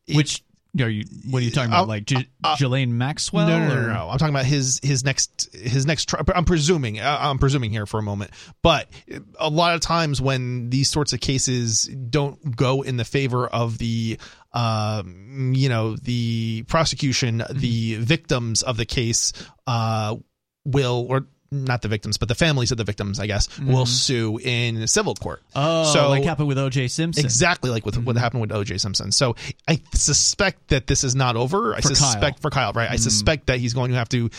[0.07, 0.43] it- Which
[0.79, 1.05] are you?
[1.31, 1.85] What are you talking about?
[1.85, 3.49] Uh, like J- uh, Ghislaine Maxwell?
[3.49, 4.11] no, no, no, no, no.
[4.11, 6.07] I'm talking about his his next his next.
[6.11, 7.01] Tri- I'm presuming.
[7.01, 8.91] uh, I'm presuming here for a moment, but
[9.41, 13.79] a lot of times when these sorts of cases don't go in the favor of
[13.79, 14.19] the,
[14.53, 17.59] um, you know, the prosecution, Mm-hmm.
[17.59, 19.33] the victims of the case,
[19.67, 20.17] uh,
[20.67, 21.27] will or
[21.65, 25.15] not the victims, but the families of the victims, I guess, will sue in civil
[25.15, 25.41] court.
[25.55, 25.59] Mm-hmm.
[25.59, 26.89] Oh, So- like happened with O.J.
[26.89, 27.25] Simpson.
[27.25, 28.05] Exactly like with Mm-hmm.
[28.05, 29.11] what happened with OJ Simpson.
[29.13, 29.35] So
[29.67, 31.75] I suspect that this is not over.
[31.75, 31.93] I For Kyle.
[31.93, 31.97] Mm.
[31.97, 32.91] suspect for Kyle, right?
[32.91, 34.31] I suspect that he's going to have to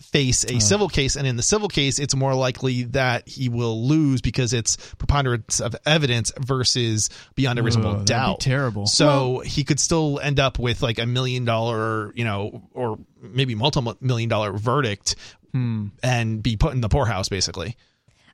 [0.00, 3.86] face a civil case, and in the civil case, it's more likely that he will
[3.86, 8.40] lose because it's preponderance of evidence versus beyond a reasonable Ugh, that'd be doubt.
[8.40, 8.86] terrible.
[8.86, 13.54] So he could still end up with like a million dollar, you know, or maybe
[13.54, 15.16] multi million dollar verdict,
[15.54, 15.86] Hmm.
[16.02, 17.76] and be put in the poorhouse, basically.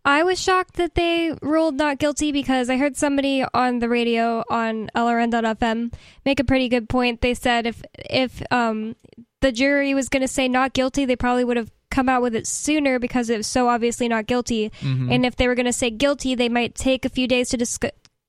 [0.07, 4.43] I was shocked that they ruled not guilty because I heard somebody on the radio
[4.49, 5.93] on LRN.FM
[6.25, 7.21] make a pretty good point.
[7.21, 8.97] They said if if um,
[9.41, 12.35] the jury was going to say not guilty, they probably would have come out with
[12.35, 14.71] it sooner because it was so obviously not guilty.
[14.81, 15.13] Mm-hmm.
[15.13, 17.59] And if they were going to say guilty, they might take a few days to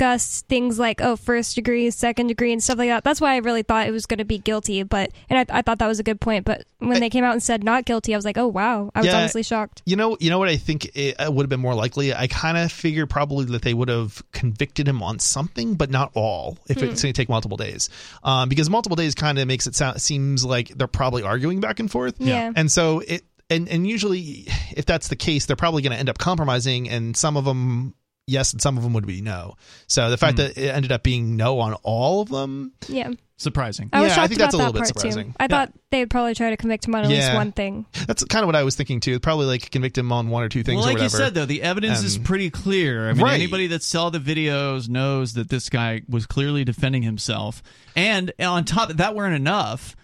[0.01, 3.37] discuss things like oh first degree second degree and stuff like that that's why i
[3.37, 5.99] really thought it was going to be guilty but and I, I thought that was
[5.99, 8.37] a good point but when they came out and said not guilty i was like
[8.37, 9.17] oh wow i was Yeah.
[9.17, 11.75] honestly shocked You know, you know what I think it uh, would have been more
[11.75, 12.13] likely.
[12.13, 16.11] I kind of figured probably that they would have convicted him on something, but not
[16.13, 16.57] all.
[16.67, 16.85] If Hmm.
[16.85, 17.89] it's going to take multiple days,
[18.23, 21.79] um, because multiple days kind of makes it sound seems like they're probably arguing back
[21.79, 22.15] and forth.
[22.19, 22.51] Yeah.
[22.55, 26.09] and so it and and usually if that's the case, they're probably going to end
[26.09, 27.93] up compromising, and some of them.
[28.31, 29.55] Yes, and some of them would be no.
[29.87, 30.43] So the fact hmm.
[30.43, 33.89] that it ended up being no on all of them, yeah Surprising.
[33.91, 35.27] I was Yeah, I shocked think about that's a that little bit part surprising.
[35.29, 35.35] too.
[35.39, 37.87] I thought they'd probably try to convict him on at least one thing.
[38.05, 39.19] that's kind of what I was thinking too.
[39.19, 41.47] Probably like convict him on one or two things well, or like you said, though,
[41.47, 43.09] the evidence is um, pretty clear.
[43.09, 43.33] I mean, Right.
[43.33, 47.63] anybody that saw the videos knows that this guy was clearly defending himself.
[47.95, 49.95] And on top of that, weren't enough.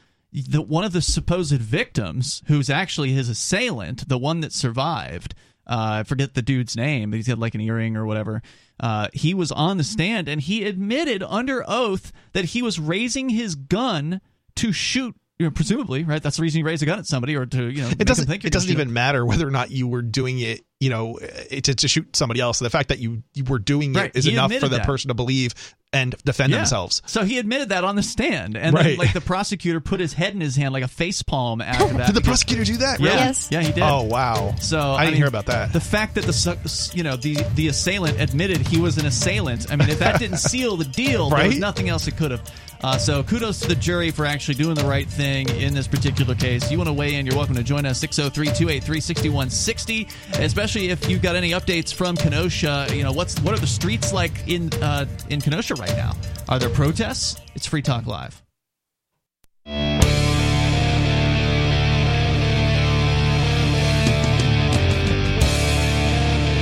[0.50, 5.36] that one of the supposed victims, who's actually his assailant, the one that survived,
[5.68, 8.42] uh, I forget the dude's name, but he had like an earring or whatever.
[8.80, 13.30] Uh, he was on the stand and he admitted under oath that he was raising
[13.30, 14.22] his gun
[14.56, 15.16] to shoot.
[15.40, 16.22] You know, presumably, right?
[16.24, 18.08] That's the reason you raise a gun at somebody, or to you know, it make
[18.08, 20.40] doesn't them think you're it doesn't shoot even matter whether or not you were doing
[20.40, 23.58] it you know eh, to, to shoot somebody else the fact that you, you were
[23.60, 24.12] doing Right.
[24.14, 24.86] it is He enough for the that.
[24.86, 25.54] person to believe
[25.94, 26.58] and defend Yeah.
[26.58, 30.14] themselves So he admitted that on the stand, and then like the prosecutor put his
[30.14, 32.08] head in his hand like a face palm after that.
[32.08, 33.14] did the because- prosecutor do that Yeah.
[33.16, 33.48] Yes.
[33.52, 33.84] yeah, he did.
[33.84, 37.16] oh wow So i didn't mean, hear about that The fact that the you know
[37.16, 39.72] the the assailant admitted he was an assailant.
[39.72, 42.42] I mean, if that didn't seal the deal, there was nothing else it could have.
[42.84, 46.36] Uh, so kudos to the jury for actually doing the right thing in this particular
[46.36, 46.70] case.
[46.72, 47.26] You want to weigh in?
[47.26, 50.40] You're welcome to join us 603-283-6160.
[50.40, 52.88] Especially if you've got any updates from Kenosha.
[52.92, 56.14] You know what's what are the streets like in uh, in Kenosha right now?
[56.50, 57.40] Are there protests?
[57.56, 58.42] It's Free Talk Live.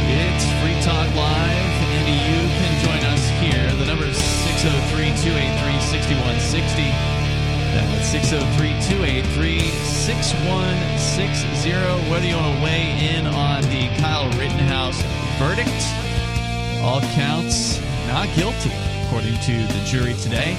[0.07, 3.67] It's Free Talk Live, and you can join us here.
[3.79, 5.74] The number is 603 283
[6.05, 6.83] 6160.
[7.73, 11.71] That's 603 283 6160.
[12.11, 15.01] Whether you want to weigh in on the Kyle Rittenhouse
[15.41, 15.81] verdict,
[16.85, 18.69] all counts not guilty,
[19.07, 20.55] according to the jury today.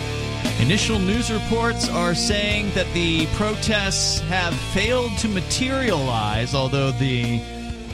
[0.59, 7.41] Initial news reports are saying that the protests have failed to materialize, although the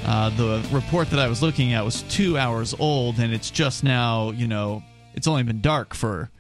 [0.07, 3.85] uh, the report that I was looking at was two hours old, and it's just
[3.85, 6.31] now, you know, it's only been dark for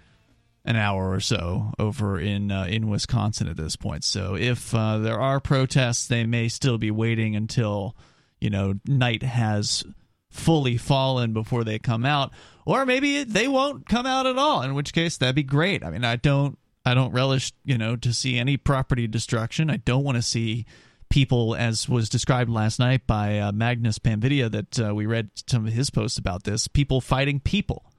[0.64, 4.04] an hour or so over in uh, in Wisconsin at this point.
[4.04, 7.96] So if uh, there are protests, they may still be waiting until
[8.40, 9.84] you know night has
[10.30, 12.32] fully fallen before they come out.
[12.64, 15.84] Or maybe they won't come out at all in which case that'd be great.
[15.84, 19.68] I mean i don't i don't relish you know to see any property destruction.
[19.68, 20.66] I don't want to see
[21.10, 25.66] people as was described last night by uh, magnus panvidia that uh, we read some
[25.66, 27.91] of his posts about this people fighting people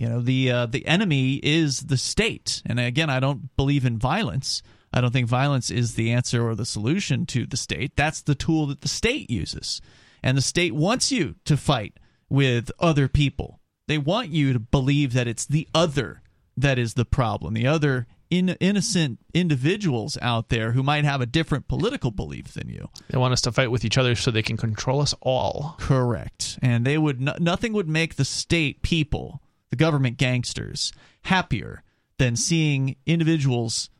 [0.00, 3.98] you know the uh, the enemy is the state and again i don't believe in
[3.98, 8.22] violence i don't think violence is the answer or the solution to the state that's
[8.22, 9.80] the tool that the state uses
[10.22, 13.60] and the state wants you to fight with other people.
[13.88, 16.22] They want you to believe that it's the other
[16.56, 21.26] that is the problem, the other in, innocent individuals out there who might have a
[21.26, 22.88] different political belief than you.
[23.08, 25.76] They want us to fight with each other so they can control us all.
[25.80, 26.58] Correct.
[26.62, 31.82] And they would no, nothing would make the state people, the government gangsters, happier
[32.18, 33.90] than seeing individuals,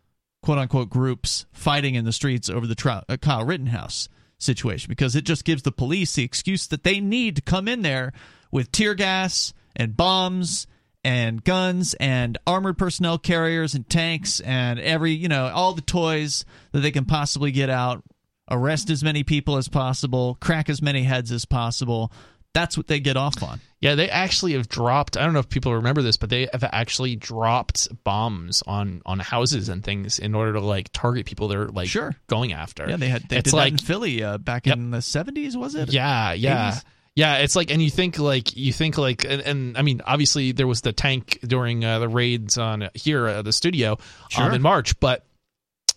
[0.43, 5.15] quote unquote groups, fighting in the streets over the trial, uh, Kyle Rittenhouse situation because
[5.15, 8.13] it just gives the police the excuse that they need to come in there
[8.51, 10.67] with tear gas and bombs
[11.05, 16.45] and guns and armored personnel carriers and tanks and every, you know, all the toys
[16.73, 18.03] that they can possibly get out,
[18.51, 22.13] arrest as many people as possible, crack as many heads as possible.
[22.53, 23.61] That's what they get off on.
[23.81, 25.17] Yeah, they actually have dropped.
[25.17, 29.21] I don't know if people remember this, but they have actually dropped bombs on on
[29.21, 32.15] houses and things in order to like target people they're like Sure.
[32.27, 32.89] going after.
[32.89, 34.77] Yeah, they had they it's did like that in Philly uh, back Yep.
[34.77, 35.93] in the seventies, was it?
[35.93, 36.73] Yeah, yeah.
[36.73, 36.85] 80s?
[37.17, 40.53] Yeah, it's like, and you think like you think like, and, and I mean, obviously
[40.53, 43.99] there was the tank during uh, the raids on here at the studio
[44.39, 45.25] um, in March, but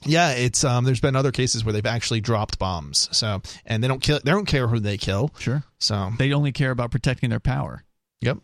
[0.06, 3.10] yeah, it's um, there's been other cases where they've actually dropped bombs.
[3.12, 5.32] So, and they don't kill, they don't care who they kill.
[5.40, 5.64] Sure.
[5.80, 7.84] So, They only care about protecting their power.
[8.22, 8.38] yep.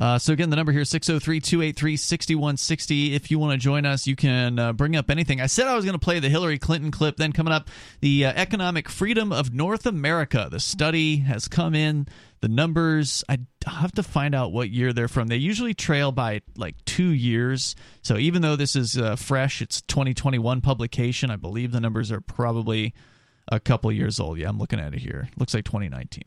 [0.00, 3.12] Uh, so again, the number here is 603-283-6160.
[3.12, 5.42] If you want to join us, you can uh, bring up anything.
[5.42, 7.18] I said I was going to play the Hillary Clinton clip.
[7.18, 7.68] Then coming up,
[8.00, 10.48] the uh, economic freedom of North America.
[10.50, 12.08] The study has come in.
[12.40, 15.28] The numbers, I have to find out what year they're from.
[15.28, 17.76] They usually trail by like two years.
[18.00, 21.30] So even though this is uh, fresh, it's 2021 publication.
[21.30, 22.94] I believe the numbers are probably
[23.48, 24.38] a couple years old.
[24.38, 25.28] Yeah, I'm looking at it here.
[25.36, 26.22] Looks like 2019.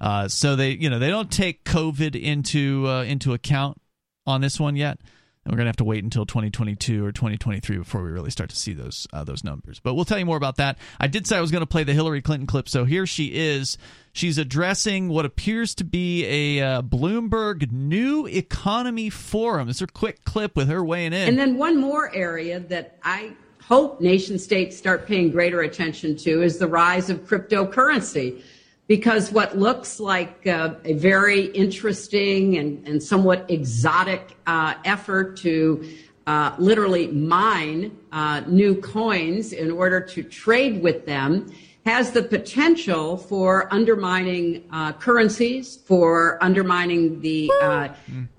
[0.00, 3.80] Uh, so they, you know, they don't take COVID into uh, into account
[4.26, 4.98] on this one yet.
[5.44, 8.56] And we're gonna have to wait until 2022 or 2023 before we really start to
[8.56, 9.80] see those uh, those numbers.
[9.80, 10.78] But we'll tell you more about that.
[11.00, 13.78] I did say I was to play the Hillary Clinton clip, so here she is.
[14.12, 19.68] She's addressing what appears to be a uh, Bloomberg New Economy Forum.
[19.68, 21.28] It's her quick clip with her weighing in.
[21.28, 23.32] And then one more area that I
[23.62, 28.42] hope nation states start paying greater attention to is the rise of cryptocurrency.
[28.88, 35.86] Because what looks like uh, a very interesting and, and somewhat exotic uh, effort to
[36.26, 41.52] uh, literally mine uh, new coins in order to trade with them
[41.88, 47.88] has the potential for undermining uh, currencies, for undermining the uh,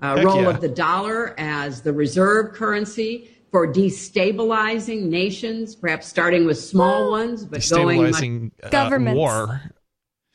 [0.02, 0.50] uh, role yeah.
[0.50, 7.44] of the dollar as the reserve currency, for destabilizing nations, perhaps starting with small ones,
[7.44, 9.18] but going much Destabilizing uh, Governments.
[9.18, 9.60] war.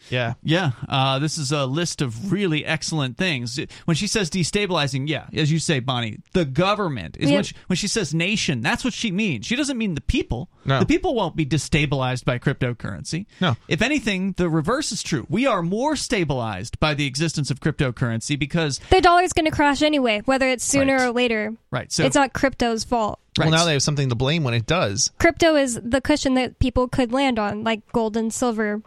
[0.09, 0.33] Yeah.
[0.43, 3.59] Yeah, uh, this is a list of really excellent things.
[3.85, 7.37] When she says destabilizing, yeah, as you say, Bonnie, the government is Yeah.
[7.37, 8.61] when, she, when she says nation.
[8.61, 9.45] That's what she means.
[9.45, 10.49] She doesn't mean the people.
[10.65, 10.79] No.
[10.79, 13.25] The people won't be destabilized by cryptocurrency.
[13.41, 13.55] No.
[13.67, 15.25] If anything, the reverse is true.
[15.29, 19.51] We are more stabilized by the existence of cryptocurrency because The dollar is going to
[19.51, 21.05] crash anyway, whether it's sooner Right.
[21.07, 21.53] or later.
[21.71, 21.91] right.
[21.91, 23.19] So it's not crypto's fault.
[23.37, 23.49] right.
[23.49, 25.11] Well, now they have something to blame when it does.
[25.19, 28.81] Crypto is the cushion that people could land on, like gold and silver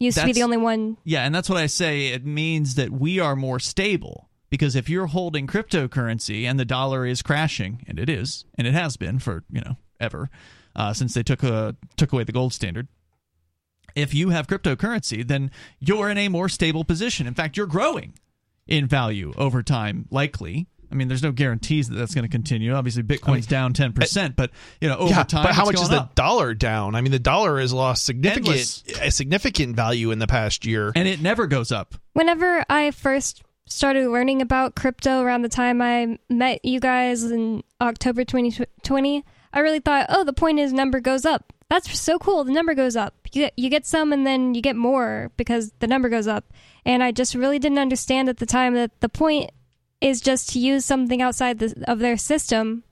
[0.00, 0.96] used to be the only one.
[1.04, 2.08] Yeah, and that's what I say.
[2.08, 7.06] It means that we are more stable because if you're holding cryptocurrency and the dollar
[7.06, 10.28] is crashing, and it is, and it has been for you know ever
[10.74, 12.88] uh, since they took a, took away the gold standard.
[13.94, 17.26] If you have cryptocurrency, then you're in a more stable position.
[17.26, 18.14] In fact, you're growing
[18.66, 20.66] in value over time, likely.
[20.92, 22.74] I mean, there's no guarantees that that's going to continue.
[22.74, 24.50] Obviously, Bitcoin's down ten percent, but
[24.80, 26.14] you know, over yeah, time, but how it's much is going the up.
[26.14, 26.94] dollar down?
[26.94, 28.84] I mean, the dollar has lost significant Endless.
[29.00, 30.92] a significant value in the past year.
[30.94, 31.94] and it never goes up.
[32.12, 37.62] Whenever I first started learning about crypto around the time I met you guys in
[37.80, 41.52] October 2020, I really thought, oh, the point is number goes up.
[41.68, 42.44] That's so cool.
[42.44, 43.14] The number goes up.
[43.32, 46.52] You get, you get some and then you get more because the number goes up.
[46.84, 49.50] And I just really didn't understand at the time that the point
[50.02, 52.82] is just to use something outside the, of their system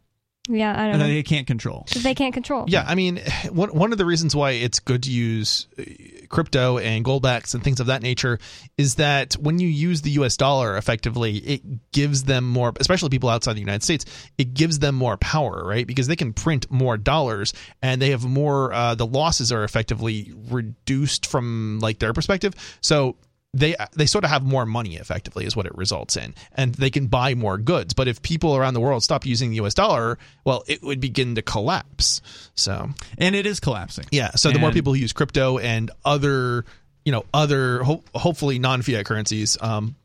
[0.49, 1.07] Yeah, I don't and know.
[1.07, 1.87] they can't control.
[1.95, 2.65] They can't control.
[2.67, 5.83] Yeah, I mean, one one of the reasons why it's good to use uh,
[6.29, 8.39] crypto and goldbacks and things of that nature
[8.79, 10.37] is that when you use the U.S.
[10.37, 14.05] dollar effectively, it gives them more, especially people outside the United States,
[14.39, 15.87] it gives them more power, right?
[15.87, 17.53] Because they can print more dollars
[17.83, 18.73] and they have more.
[18.73, 23.17] Uh, the losses are effectively reduced from like their perspective, so
[23.53, 26.91] they they sort of have more money effectively is what it results in and they
[26.91, 30.19] can buy more goods but if people around the world stop using the US dollar
[30.45, 32.23] well it would begin to collapse
[32.55, 32.89] so
[33.19, 34.05] And it is collapsing.
[34.13, 36.65] yeah so the more people who use crypto and other
[37.05, 39.97] you know other ho- hopefully non-fiat currencies um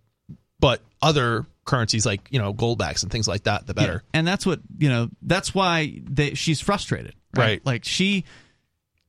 [0.59, 4.17] but other currencies like you know goldbacks and things like that the better Yeah.
[4.19, 5.09] And that's what you know.
[5.21, 7.43] That's why they, she's frustrated, right?
[7.43, 7.65] Right.
[7.65, 8.23] Like she,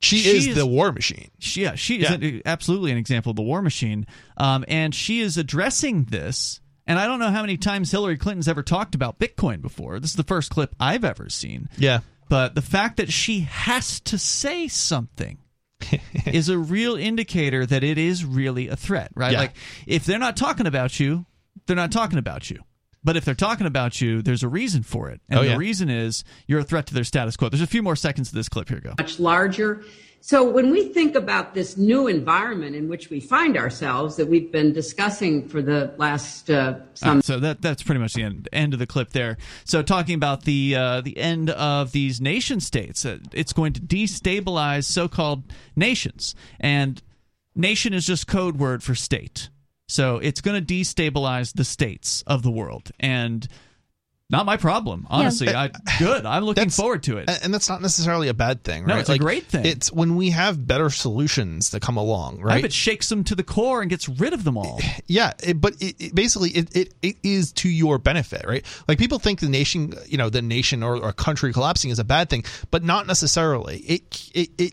[0.03, 2.15] she, She is, is- the war machine she yeah, she Yeah.
[2.15, 4.07] is an- absolutely an example of the war machine.
[4.37, 6.61] Um, and she is addressing this.
[6.87, 9.99] And I don't know how many times Hillary Clinton's ever talked about Bitcoin before.
[9.99, 11.69] This is the first clip I've ever seen.
[11.79, 15.39] yeah But the fact that she has to say something
[16.27, 19.33] is a real indicator that it is really a threat, right?
[19.33, 19.39] Yeah.
[19.41, 19.53] Like
[19.87, 21.27] if they're not talking about you,
[21.67, 22.61] they're not talking about you.
[23.07, 25.21] But if they're talking about you, there's a reason for it.
[25.29, 27.49] And Oh, the reason is you're a threat to their status quo.
[27.49, 28.69] There's a few more seconds of this clip.
[28.69, 28.95] Here go.
[28.99, 29.85] much larger.
[30.21, 34.51] So when we think about this new environment in which we find ourselves that we've
[34.51, 38.49] been discussing for the last uh, some Uh, so that that's pretty much the end
[38.53, 39.37] end of the clip there.
[39.65, 43.81] So talking about the uh, the end of these nation states, uh, it's going to
[43.81, 45.45] destabilize so-called
[45.77, 47.01] nations, and
[47.55, 49.49] nation is just code word for state.
[49.89, 53.47] So it's going to destabilize the states of the world, and
[54.29, 55.49] not my problem, honestly.
[55.55, 55.71] I,
[56.01, 56.27] good.
[56.27, 57.29] I'm looking That's- forward to it.
[57.31, 59.65] and and that's not necessarily a bad thing right No, it's a great thing.
[59.65, 63.23] it's when we have better solutions that come along I right hope it shakes them
[63.23, 64.81] to the core and gets rid of them all.
[65.07, 68.65] Yeah, it, but it, it basically it, it it is to your benefit, right?
[68.89, 72.05] Like people think the nation, you know, the nation or, or country collapsing is a
[72.05, 73.77] bad thing, but not necessarily.
[73.79, 74.73] It it it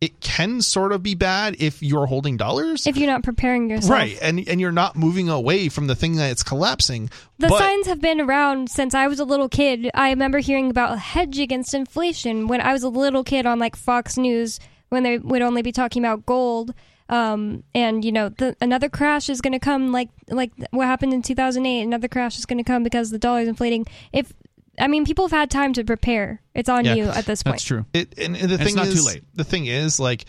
[0.00, 2.86] it can sort of be bad if you're holding dollars.
[2.86, 3.90] If you're not preparing yourself.
[3.90, 7.10] Right, and and you're not moving away from the thing that it's collapsing.
[7.38, 9.90] The but, signs have been around since I was a little kid.
[9.94, 13.58] I remember hearing about a hedge against inflation when I was a little kid on
[13.58, 16.74] like Fox News when they would only be talking about gold.
[17.10, 21.12] Um, and you know, the, another crash is going to come like like what happened
[21.12, 21.82] in 2008.
[21.82, 23.86] Another crash is going to come because the dollar is inflating.
[24.12, 24.32] If
[24.80, 26.40] I mean, people have had time to prepare.
[26.54, 26.94] It's on Yeah.
[26.94, 27.54] you at this point.
[27.54, 27.84] That's true.
[27.92, 29.22] It, and, and the it's thing not is, too late.
[29.34, 30.24] the thing is, like,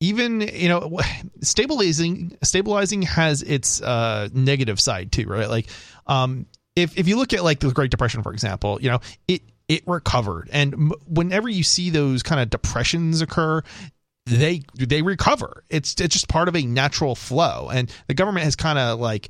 [0.00, 1.00] even you know,
[1.42, 5.48] stabilizing stabilizing has its uh, negative side too, right?
[5.48, 5.66] Like,
[6.06, 9.42] um, if if you look at like the Great Depression, for example, you know, it
[9.68, 13.62] it recovered, and m- whenever you see those kind of depressions occur.
[14.26, 15.64] They they recover.
[15.70, 19.28] It's it's just part of a natural flow, and the government has kind of like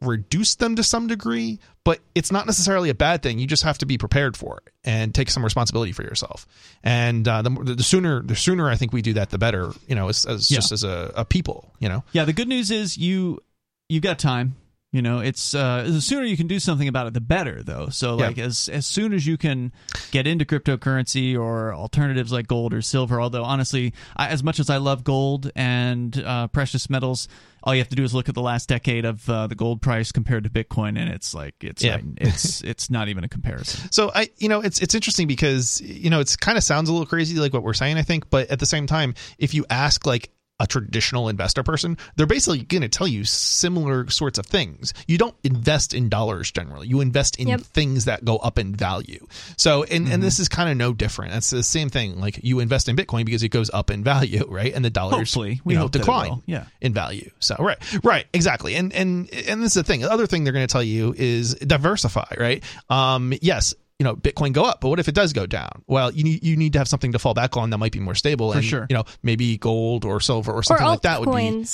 [0.00, 3.38] reduce them to some degree, but it's not necessarily a bad thing.
[3.38, 6.46] You just have to be prepared for it and take some responsibility for yourself.
[6.82, 9.72] And uh, the, the sooner the sooner I think we do that, the better.
[9.86, 10.56] You know, as, as Yeah.
[10.56, 11.72] just as a, a people.
[11.80, 13.40] You know, Yeah, the good news is you
[13.88, 14.56] you've got time.
[14.92, 17.62] You know, it's uh, the sooner you can do something about it, the better.
[17.62, 18.26] Though, so Yeah.
[18.26, 19.70] like as as soon as you can
[20.10, 23.20] get into cryptocurrency or alternatives like gold or silver.
[23.20, 27.28] Although honestly, I, as much as I love gold and uh, precious metals,
[27.62, 29.80] all you have to do is look at the last decade of uh, the gold
[29.80, 31.98] price compared to Bitcoin, and it's like it's Yeah.
[32.16, 33.92] it's it's not even a comparison.
[33.92, 36.92] So I, you know, it's it's interesting because you know it's kind of sounds a
[36.92, 37.96] little crazy like what we're saying.
[37.96, 40.30] I think, but at the same time, if you ask like
[40.60, 44.92] a traditional investor person, they're basically going to tell you similar sorts of things.
[45.08, 46.86] You don't invest in dollars generally.
[46.86, 47.60] You invest in Yep.
[47.62, 49.26] things that go up in value.
[49.56, 51.34] So, and and this is kind of no different.
[51.34, 52.20] It's the same thing.
[52.20, 54.72] Like you invest in Bitcoin because it goes up in value, right?
[54.72, 55.60] And the dollars, Hopefully.
[55.64, 56.42] We you know, hope decline.
[56.46, 56.66] Yeah.
[56.80, 57.30] in value.
[57.40, 58.74] So right, right, exactly.
[58.76, 60.00] And and and this is the thing.
[60.02, 62.34] The other thing they're going to tell you is diversify.
[62.38, 62.62] Right.
[62.90, 63.32] Um.
[63.40, 63.74] Yes.
[64.00, 65.84] You know, Bitcoin go up, but what if it does go down?
[65.86, 68.00] Well, you need you need to have something to fall back on that might be
[68.00, 68.50] more stable.
[68.50, 68.86] For and, sure.
[68.88, 71.66] You know, maybe gold or silver or Or something like that would be.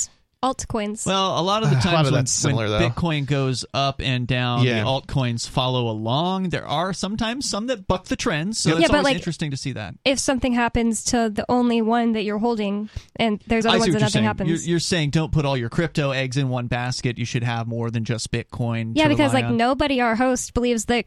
[0.43, 0.67] Altcoins.
[0.67, 1.05] Altcoins.
[1.07, 2.91] Well, a lot of the A lot times of when, similar, when.
[2.91, 4.79] Bitcoin goes up and down, Yeah.
[4.81, 6.49] the altcoins follow along.
[6.49, 9.51] There are sometimes some that buck the trends, so Yeah, it's but, always like, interesting
[9.51, 9.95] to see that.
[10.05, 13.99] if something happens to the only one that you're holding, and there's other ones that
[13.99, 14.25] nothing saying.
[14.25, 14.49] happens.
[14.49, 17.17] You're, you're saying don't put all your crypto eggs in one basket.
[17.17, 18.91] You should have more than just Bitcoin.
[18.95, 19.57] yeah, because like on.
[19.57, 21.05] nobody, our host, believes that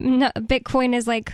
[0.00, 1.32] Bitcoin is like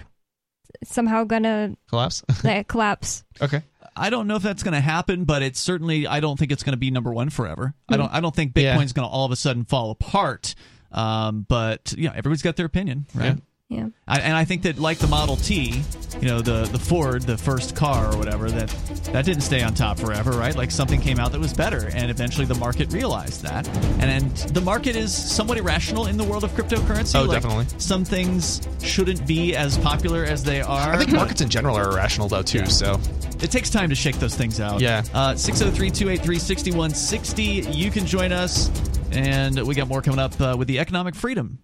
[0.85, 2.23] somehow gonna Collapse.
[2.45, 3.25] like, collapse.
[3.41, 3.63] okay.
[3.99, 6.63] I don't know if that's going to happen, but it's certainly I don't think it's
[6.63, 7.75] going to be number one forever.
[7.89, 8.77] I don't I don't think Yeah.
[8.77, 10.55] Bitcoin's going to all of a sudden fall apart.
[10.93, 13.35] Um, but you know, everybody's got their opinion, right?
[13.35, 13.35] Yeah.
[13.69, 13.89] Yeah.
[14.07, 15.83] I, and I think that like the Model T,
[16.21, 18.69] you know, the the Ford, the first car or whatever, that
[19.13, 20.57] that didn't stay on top forever, right?
[20.57, 23.69] Like something came out that was better, and eventually the market realized that.
[24.01, 27.15] And, and the market is somewhat irrational in the world of cryptocurrency.
[27.21, 27.67] Oh, Like, definitely.
[27.79, 30.95] Some things shouldn't be as popular as they are.
[30.95, 32.65] I think markets in general are irrational though too.
[32.67, 32.99] So
[33.43, 34.81] It takes time to shake those things out.
[34.81, 35.03] Yeah.
[35.13, 37.43] Uh, 603 283 6160.
[37.71, 38.71] You can join us,
[39.13, 41.59] and we got more coming up uh, with the economic freedom.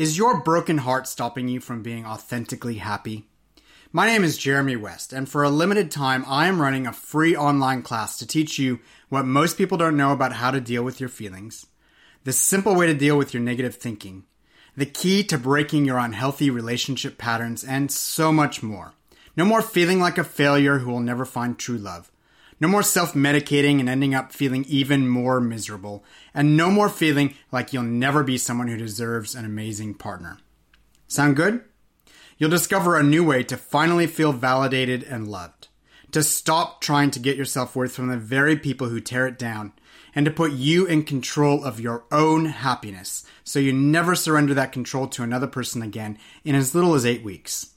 [0.00, 3.26] Is your broken heart stopping you from being authentically happy?
[3.92, 7.36] My name is Jeremy West, and for a limited time, I am running a free
[7.36, 8.80] online class to teach you
[9.10, 11.66] what most people don't know about how to deal with your feelings,
[12.24, 14.24] the simple way to deal with your negative thinking,
[14.74, 18.94] the key to breaking your unhealthy relationship patterns, and so much more.
[19.36, 22.10] No more feeling like a failure who will never find true love.
[22.60, 26.04] No more self medicating and ending up feeling even more miserable.
[26.34, 30.38] And no more feeling like you'll never be someone who deserves an amazing partner.
[31.08, 31.64] Sound good?
[32.36, 35.68] You'll discover a new way to finally feel validated and loved.
[36.12, 39.38] To stop trying to get your self worth from the very people who tear it
[39.38, 39.72] down.
[40.14, 44.72] And to put you in control of your own happiness so you never surrender that
[44.72, 47.74] control to another person again in as little as eight weeks.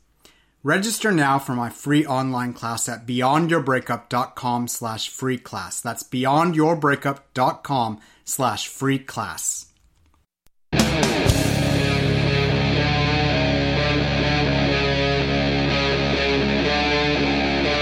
[0.66, 5.82] Register now for my free online class at beyondyourbreakup.com slash free class.
[5.82, 9.66] That's beyondyourbreakup.com slash free class.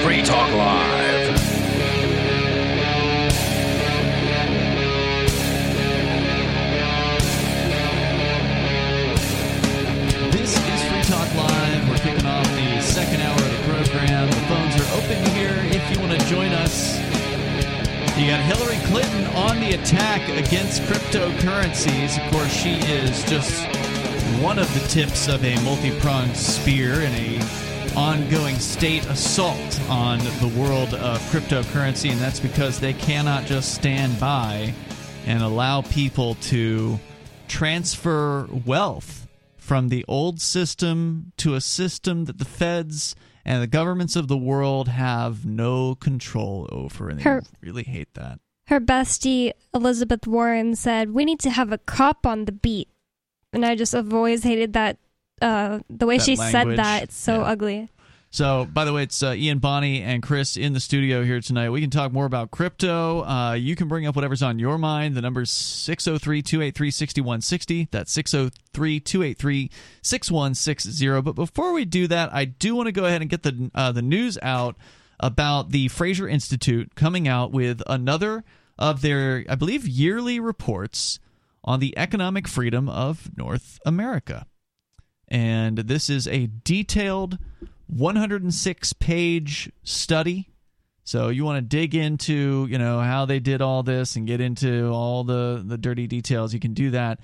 [0.01, 0.90] Free Talk Live.
[16.32, 16.97] Join us.
[18.17, 22.23] You got Hillary Clinton on the attack against cryptocurrencies.
[22.23, 23.67] Of course, she is just
[24.41, 27.41] one of the tips of a multi-pronged spear in a
[27.97, 34.17] ongoing state assault on the world of cryptocurrency, and that's because they cannot just stand
[34.17, 34.73] by
[35.25, 36.97] and allow people to
[37.49, 39.27] transfer wealth
[39.57, 44.37] from the old system to a system that the feds and the governments of the
[44.37, 48.39] world have no control over, and they Her- really hate that.
[48.67, 52.87] Her bestie Elizabeth Warren said, "We need to have a cop on the beat,"
[53.51, 54.97] and I just have always hated that.
[55.41, 56.51] Uh, the way That she language.
[56.51, 57.47] said that, it's so Yeah.
[57.47, 57.89] ugly.
[58.34, 61.69] So, by the way, it's uh, Ian Bonnie and Chris in the studio here tonight.
[61.69, 63.25] We can talk more about crypto.
[63.25, 65.15] Uh, you can bring up whatever's on your mind.
[65.15, 67.89] The number's 603 283 6160.
[67.91, 69.69] That's 603 283
[70.01, 71.21] 6160.
[71.21, 73.91] But before we do that, I do want to go ahead and get the, uh,
[73.91, 74.77] the news out
[75.19, 78.45] about the Fraser Institute coming out with another
[78.79, 81.19] of their, I believe, yearly reports
[81.65, 84.45] on the economic freedom of North America
[85.32, 87.39] and this is a detailed
[87.91, 90.49] 106 page study.
[91.03, 94.39] So you want to dig into you know how they did all this and get
[94.39, 97.19] into all the the dirty details you can do that.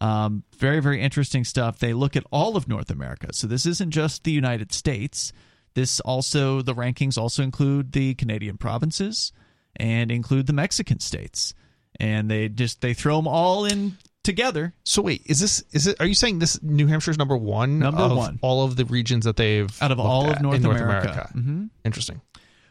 [0.00, 1.78] Um, very very interesting stuff.
[1.78, 3.32] They look at all of north america.
[3.32, 5.32] So this isn't just the united states.
[5.74, 9.32] This also the rankings also include the canadian provinces
[9.76, 11.54] and include the mexican states.
[11.98, 16.00] And they just they throw them all in together So wait, is this is it?
[16.00, 17.78] Are you saying this New Hampshire's number one?
[17.78, 18.38] Number of one.
[18.42, 21.08] all of the regions that they've out of all of North North America.
[21.10, 21.32] America.
[21.36, 21.70] Mhm.
[21.84, 22.20] Interesting.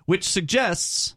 [0.05, 1.15] Which suggests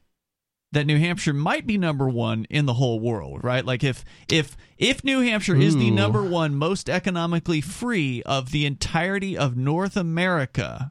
[0.73, 3.65] that New Hampshire might be number one in the whole world, right?
[3.65, 8.67] Like if if if New Hampshire is the number one most economically free of the
[8.67, 10.91] entirety of North America,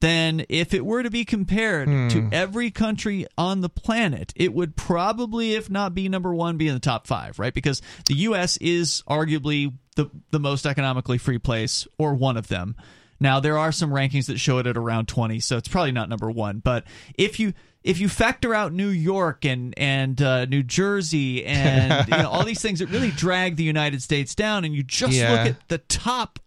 [0.00, 4.76] then if it were to be compared to every country on the planet, it would
[4.76, 7.54] probably, if not be number one, be in the top five, right?
[7.54, 8.56] Because the U.S.
[8.58, 12.76] is arguably the the most economically free place, or one of them.
[13.20, 16.08] Now there are some rankings that show it at around 20, so it's probably not
[16.08, 16.58] number one.
[16.58, 16.84] But
[17.16, 22.16] if you if you factor out New York and and uh, New Jersey and you
[22.16, 25.30] know, all these things that really drag the United States down, and you just Yeah.
[25.30, 26.40] look at the top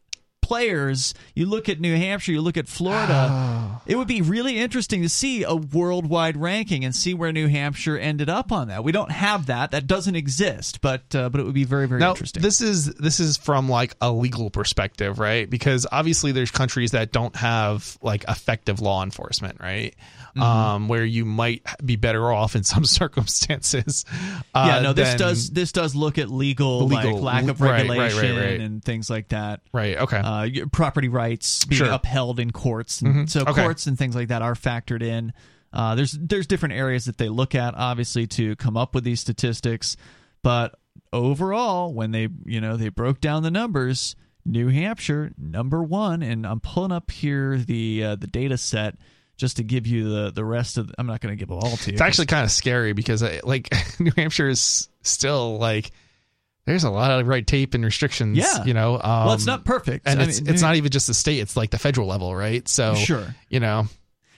[0.48, 5.02] players, you look at New Hampshire, you look at Florida, it would be really interesting
[5.02, 8.82] to see a worldwide ranking and see where New Hampshire ended up on that.
[8.82, 12.00] We don't have that; that doesn't exist, but uh, but it would be very very
[12.00, 12.41] now, interesting.
[12.41, 15.50] this is this is from like a legal perspective, right?
[15.50, 19.95] Because obviously there's countries that don't have like effective law enforcement, right?
[20.38, 20.43] Mm-hmm.
[20.43, 22.85] Um, where you might be better off in some
[23.27, 24.05] circumstances.
[24.53, 27.88] Uh, yeah, no, this does this does look at legal, Legal- like lack of right,
[27.88, 28.59] right, right, regulation right.
[28.61, 29.61] and things like that.
[29.73, 29.97] right.
[29.97, 30.21] Okay.
[30.23, 31.91] Uh, property rights being Sure.
[31.91, 33.29] upheld in courts, and Mhm.
[33.29, 33.63] so Okay.
[33.63, 35.33] courts and things like that are factored in.
[35.73, 39.19] Uh, there's there's different areas that they look at, obviously, to come up with these
[39.19, 39.97] statistics.
[40.43, 40.75] But
[41.11, 44.15] overall, when they you know they broke down the numbers,
[44.45, 48.95] New Hampshire number one, and I'm pulling up here the uh, the data set
[49.38, 50.91] just to give you the the rest of.
[50.97, 51.93] I'm not going to give them all to you.
[51.93, 55.91] It's actually kind of scary because uh, like New Hampshire is still like
[56.65, 58.38] there's a lot of red tape and restrictions.
[58.38, 58.65] Yeah.
[58.65, 58.95] you know.
[58.95, 61.39] Um, well, it's not perfect, and I it's mean, it's not even just the state;
[61.39, 62.67] it's like the federal level, right?
[62.67, 63.33] So Sure.
[63.49, 63.85] you know,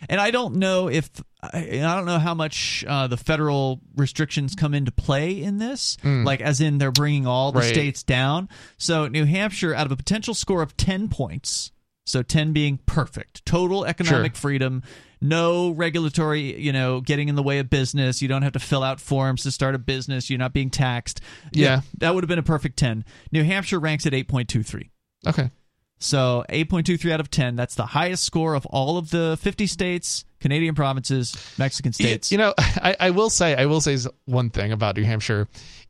[0.08, 1.10] And I don't know if
[1.42, 5.98] I I don't know how much uh, the federal restrictions come into play in this.
[6.04, 7.68] Like, as in they're bringing all the Right.
[7.74, 8.48] states down.
[8.78, 11.72] So New Hampshire, out of a potential score of ten points,
[12.10, 14.42] so ten being perfect, total economic Sure.
[14.42, 14.84] freedom,
[15.22, 18.22] no regulatory, you know, getting in the way of business.
[18.22, 20.30] You don't have to fill out forms to start a business.
[20.30, 21.22] You're not being taxed.
[21.52, 21.82] Yeah.
[21.98, 23.04] that would have been a perfect ten.
[23.32, 24.90] New Hampshire ranks at eight point two three.
[25.28, 25.52] okay,
[26.00, 27.58] So 8.23 out of 10.
[27.58, 32.32] That's the highest score of all of the 50 states, Canadian provinces, Mexican states.
[32.32, 35.50] You know, I, I will say, I will say one thing about New Hampshire.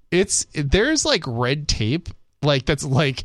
[0.09, 2.09] It's there's like red tape,
[2.41, 3.23] like that's like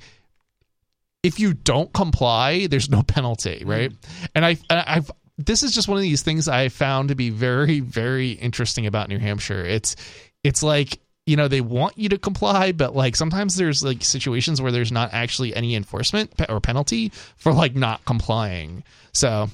[1.25, 3.71] if you don't comply, there's no penalty, mm-hmm.
[3.71, 3.93] right?
[4.35, 7.81] And I, I've this is just one of these things I found to be very,
[7.81, 9.65] very interesting about New Hampshire.
[9.65, 9.97] It's,
[10.45, 14.63] it's like you know they want you to comply, but like sometimes there's like situations
[14.63, 18.85] where there's not actually any enforcement or penalty for like not complying.
[19.13, 19.49] So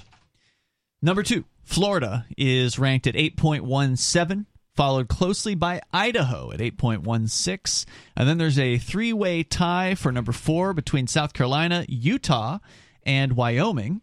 [1.03, 4.45] Number two, Florida is ranked at 8.17,
[4.81, 7.85] followed closely by Idaho at 8.16.
[8.17, 12.61] And then there's a three way tie for number four between South Carolina, Utah,
[13.03, 14.01] and Wyoming,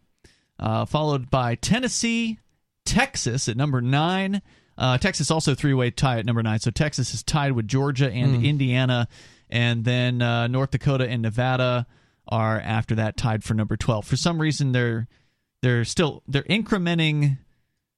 [0.60, 2.38] uh, followed by Tennessee,
[2.86, 4.44] Texas at number nine.
[4.78, 6.60] Uh, Texas also three way tie at number nine.
[6.60, 9.08] So Texas is tied with Georgia and Indiana.
[9.50, 11.88] And then uh, North Dakota and Nevada
[12.28, 14.06] are after that tied for number 12.
[14.06, 15.08] For some reason, they're
[15.64, 17.40] they're still they're incrementing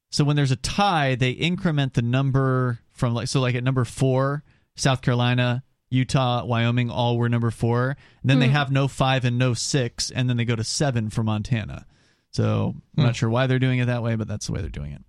[0.09, 3.85] so when there's a tie they increment the number from like so like at number
[3.85, 4.43] four
[4.75, 7.97] south carolina utah wyoming all were number four.
[8.21, 11.09] And then they have no five and no six and then they go to seven
[11.09, 11.85] for montana.
[12.31, 14.69] So i'm not sure why they're doing it that way but that's the way they're
[14.69, 15.01] doing it.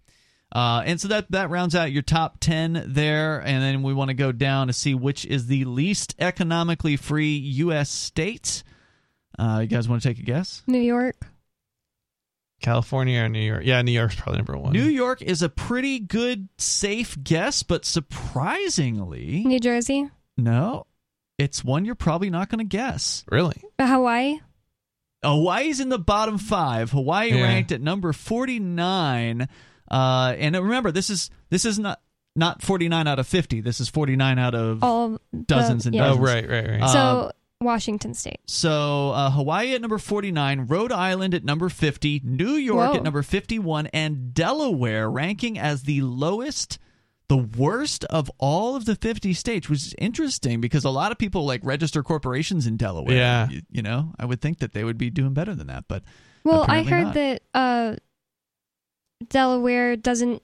[0.53, 4.09] Uh, and so that that rounds out your top 10 there and then we want
[4.09, 8.63] to go down to see which is the least economically free us state.
[9.39, 10.63] Uh, you guys want to take a guess?
[10.67, 11.27] New York.
[12.61, 14.73] California or New York, yeah, New York's probably number one.
[14.73, 20.09] New York is a pretty good, safe guess, but surprisingly, New Jersey.
[20.37, 20.87] no,
[21.39, 23.25] it's one you're probably not going to guess.
[23.31, 23.63] really?
[23.81, 24.41] Hawaii.
[25.23, 26.91] Hawaii's in the bottom five.
[26.93, 27.43] Hawaii Yeah.
[27.43, 29.49] ranked at number 49.
[29.91, 32.01] Uh, and remember, this is this is not
[32.37, 33.61] not 49 out of 50.
[33.61, 36.11] This is 49 out of All Dozens the, and yeah.
[36.13, 36.81] Oh, right, right, right.
[36.83, 37.33] Uh, So
[37.63, 38.41] Washington State.
[38.47, 42.97] So uh, Hawaii at number 49, Rhode Island at number 50, New York Whoa.
[42.97, 46.79] at number 51, and Delaware ranking as the lowest,
[47.29, 51.19] the worst of all of the 50 states, which is interesting because a lot of
[51.19, 53.15] people like register corporations in Delaware.
[53.15, 53.49] Yeah.
[53.51, 56.03] You, you know, I would think that they would be doing better than that, but
[56.45, 57.15] Well, I heard not.
[57.15, 57.97] that uh,
[59.29, 60.43] Delaware doesn't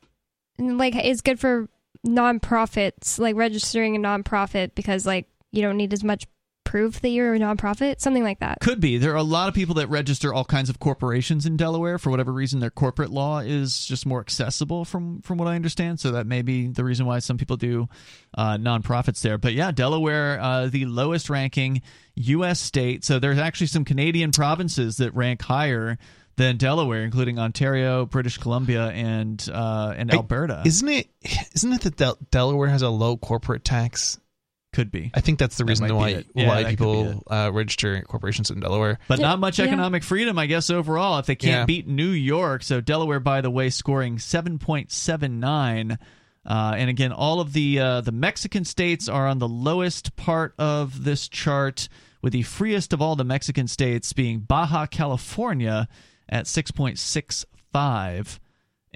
[0.58, 1.68] like is good for
[2.06, 6.26] nonprofits, like registering a nonprofit because like you don't need as much
[6.66, 8.58] proof that you're a nonprofit, something like that.
[8.60, 8.98] Could be.
[8.98, 12.10] There are a lot of people that register all kinds of corporations in Delaware for
[12.10, 12.60] whatever reason.
[12.60, 16.00] Their corporate law is just more accessible, from from what I understand.
[16.00, 17.88] So that may be the reason why some people do
[18.36, 19.38] uh, nonprofits there.
[19.38, 21.80] But yeah, Delaware, uh, the lowest ranking
[22.16, 22.60] U.S.
[22.60, 23.04] state.
[23.04, 25.96] So there's actually some Canadian provinces that rank higher
[26.36, 30.62] than Delaware, including Ontario, British Columbia, and uh, and I- Alberta.
[30.66, 31.08] Isn't it?
[31.54, 34.18] Isn't it that Del- Delaware has a low corporate tax?
[34.76, 35.10] Could be.
[35.14, 36.24] I think that's the reason might be why.
[36.34, 38.98] Yeah, why that could be people uh, register corporations in Delaware.
[39.08, 39.64] But Yeah, not much yeah.
[39.64, 41.64] economic freedom, I guess, overall, if they can't Yeah.
[41.64, 42.62] beat New York.
[42.62, 45.96] So Delaware, by the way, scoring 7.79.
[46.44, 50.54] Uh, and again, all of the uh, the Mexican states are on the lowest part
[50.58, 51.88] of this chart,
[52.22, 55.88] with the freest of all the Mexican states being Baja California
[56.28, 58.38] at 6.65.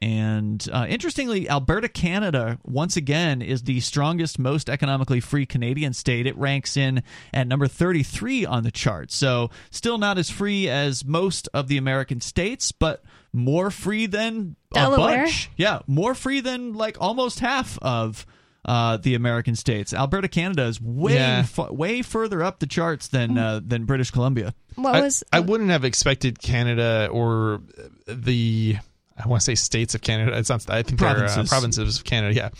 [0.02, 6.26] And uh, interestingly, Alberta, Canada, once again, is the strongest, most economically free Canadian state.
[6.26, 7.02] It ranks in
[7.34, 9.10] at number 33 on the chart.
[9.12, 14.56] So, still not as free as most of the American states, but more free than
[14.72, 15.20] Delaware.
[15.20, 15.50] a bunch.
[15.56, 18.24] Yeah, more free than like almost half of
[18.64, 19.92] uh, the American states.
[19.92, 21.42] Alberta, Canada is way Yeah.
[21.42, 24.54] fu- way further up the charts than uh, than British Columbia.
[24.76, 27.60] What I, was I wouldn't have expected Canada or
[28.06, 28.76] the
[29.24, 30.36] I want to say states of Canada.
[30.38, 30.68] It's not.
[30.70, 31.50] I think they're Provinces.
[31.52, 32.34] uh, provinces of Canada.
[32.34, 32.50] Yeah,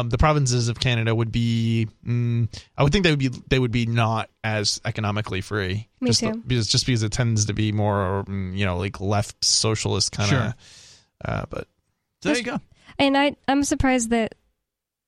[0.00, 1.88] um, the provinces of Canada would be.
[2.06, 3.28] Mm, I would think they would be.
[3.48, 5.88] They would be not as economically free.
[6.00, 6.42] Me just too.
[6.46, 10.32] because just because it tends to be more, mm, you know, like left socialist kind
[10.32, 10.38] of.
[10.42, 10.54] Sure.
[11.24, 11.68] Uh, but
[12.22, 12.60] So there you go.
[12.98, 14.34] and I I'm surprised that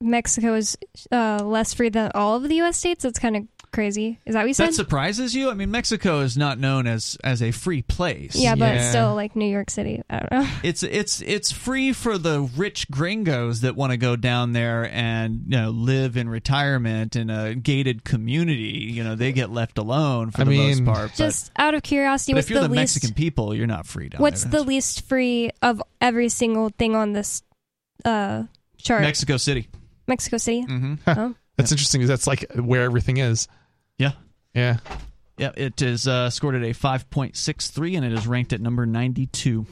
[0.00, 0.76] Mexico is
[1.12, 2.78] uh, less free than all of the U.S.
[2.78, 3.02] states.
[3.04, 4.18] That's kind of crazy.
[4.26, 4.68] Is that what you said?
[4.68, 5.50] That surprises you?
[5.50, 8.34] I mean, Mexico is not known as as a free place.
[8.36, 8.90] yeah, but Yeah.
[8.90, 10.02] still like New York City.
[10.10, 10.48] I don't know.
[10.62, 15.44] It's it's it's free for the rich gringos that want to go down there and
[15.46, 18.90] you know live in retirement in a gated community.
[18.92, 21.10] You know, they get left alone for I the mean- most part.
[21.10, 22.96] But, Just out of curiosity, but what's if you're the, the, least?
[22.96, 24.52] Mexican people, you're not free down what's there.
[24.60, 27.42] the least free of every single thing on this
[28.04, 28.44] uh
[28.78, 29.02] chart?
[29.02, 29.68] Mexico City?
[30.06, 30.62] Mexico City.
[30.62, 31.34] hmm Oh.
[31.56, 32.06] That's interesting.
[32.06, 33.46] That's like where everything is.
[34.54, 34.78] Yeah.
[35.38, 35.52] Yeah.
[35.56, 39.66] It is uh, scored at a 5.63 and it is ranked at number 92.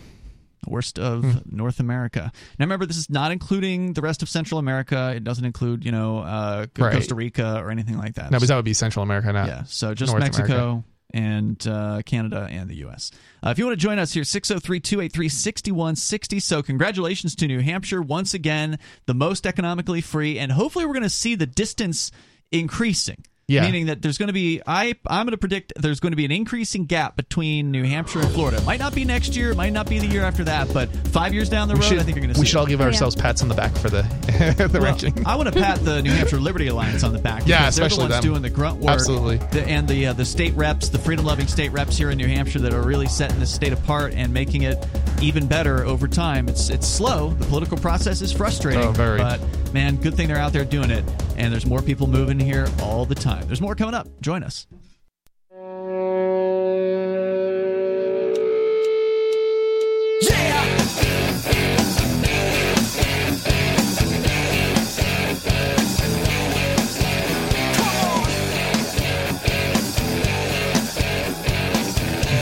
[0.66, 1.38] Worst of Hmm.
[1.56, 2.32] North America.
[2.58, 5.12] Now remember, this is not including the rest of Central America.
[5.14, 6.92] It doesn't include, you know, uh, Right.
[6.94, 8.30] Costa Rica or anything like that.
[8.32, 10.84] No, but that would be Central America, not yeah, so just North Mexico America.
[11.14, 13.12] and uh, Canada and the U.S.
[13.42, 16.40] Uh, if you want to join us here, 603 283 6160.
[16.40, 18.02] So, congratulations to New Hampshire.
[18.02, 22.10] Once again, the most economically free, and hopefully, we're going to see the distance
[22.50, 23.24] increasing.
[23.48, 23.62] Yeah.
[23.62, 26.26] Meaning that there's going to be, I, I'm going to predict there's going to be
[26.26, 28.58] an increasing gap between New Hampshire and Florida.
[28.58, 30.90] It might not be next year, it might not be the year after that, but
[31.08, 32.56] five years down the road, We should, I think you're going to see we should
[32.56, 32.60] it.
[32.60, 32.88] all give Oh, yeah.
[32.88, 34.02] ourselves pats on the back for the
[34.70, 35.26] the Well, ranking.
[35.26, 37.42] I want to pat the New Hampshire Liberty Alliance on the back.
[37.46, 38.32] Yeah, because they're especially the ones them.
[38.32, 38.90] doing the grunt work.
[38.92, 39.38] Absolutely.
[39.38, 42.26] The- and the uh, the state reps, the freedom loving state reps here in New
[42.28, 44.86] Hampshire that are really setting the state apart and making it
[45.22, 46.48] even better over time.
[46.48, 47.30] It's it's slow.
[47.30, 48.82] The political process is frustrating.
[48.82, 49.16] Oh, very.
[49.16, 49.40] But
[49.72, 51.02] man, good thing they're out there doing it.
[51.38, 53.37] And there's more people moving here all the time.
[53.46, 54.08] There's more coming up.
[54.20, 54.66] Join us.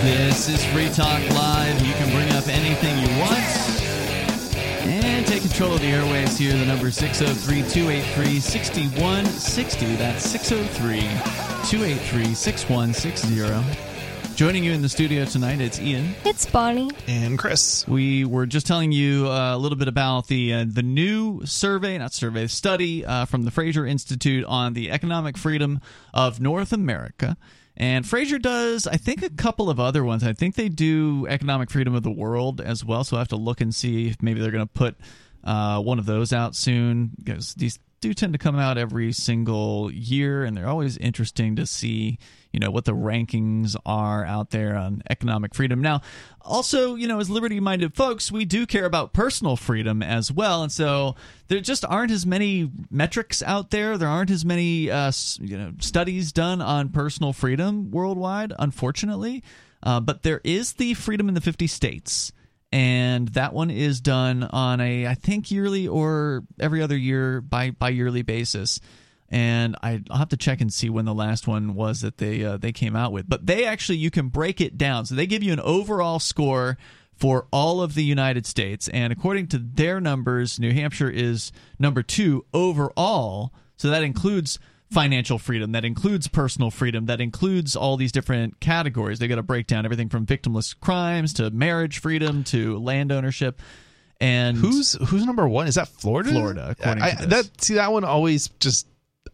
[0.02, 1.84] This is Free Talk Live.
[1.84, 3.55] You can bring up anything you want
[5.56, 6.52] control of the airways here.
[6.52, 9.96] The number is 603 283 6160.
[9.96, 11.00] That's 603
[11.70, 14.34] 283 6160.
[14.34, 16.14] Joining you in the studio tonight, it's Ian.
[16.26, 16.90] It's Bonnie.
[17.06, 17.88] and Chris.
[17.88, 21.96] We were just telling you uh, a little bit about the uh, the new survey,
[21.96, 25.80] not survey, study uh, from the Fraser Institute on the economic freedom
[26.12, 27.38] of North America.
[27.78, 30.22] And Fraser does, I think, a couple of other ones.
[30.22, 33.04] I think they do economic freedom of the world as well.
[33.04, 34.96] So I have to look and see if maybe they're going to put
[35.46, 39.90] uh, one of those out soon because these do tend to come out every single
[39.90, 42.18] year, and they're always interesting to see,
[42.52, 45.80] you know, what the rankings are out there on economic freedom.
[45.80, 46.02] Now,
[46.42, 50.70] also, you know, as liberty-minded folks, we do care about personal freedom as well, and
[50.70, 51.14] so
[51.48, 53.96] there just aren't as many metrics out there.
[53.96, 59.42] There aren't as many, uh, you know, studies done on personal freedom worldwide, unfortunately.
[59.82, 62.32] Uh, but there is the freedom in the 50 states
[62.72, 67.70] and that one is done on a I think yearly or every other year by
[67.70, 68.80] by yearly basis.
[69.28, 72.44] And I, I'll have to check and see when the last one was that they
[72.44, 73.28] uh, they came out with.
[73.28, 75.06] But they actually you can break it down.
[75.06, 76.78] So they give you an overall score
[77.16, 82.02] for all of the United States, and according to their numbers, New Hampshire is number
[82.02, 83.52] two overall.
[83.78, 84.58] So that includes
[84.90, 89.18] financial freedom, that includes personal freedom, that includes all these different categories.
[89.18, 93.60] They got to break down everything from victimless crimes to marriage freedom to land ownership.
[94.20, 95.66] And Who's who's number one?
[95.66, 96.30] Is that Florida?
[96.30, 97.48] Florida, according I, to this.
[97.48, 98.86] That see that one always just.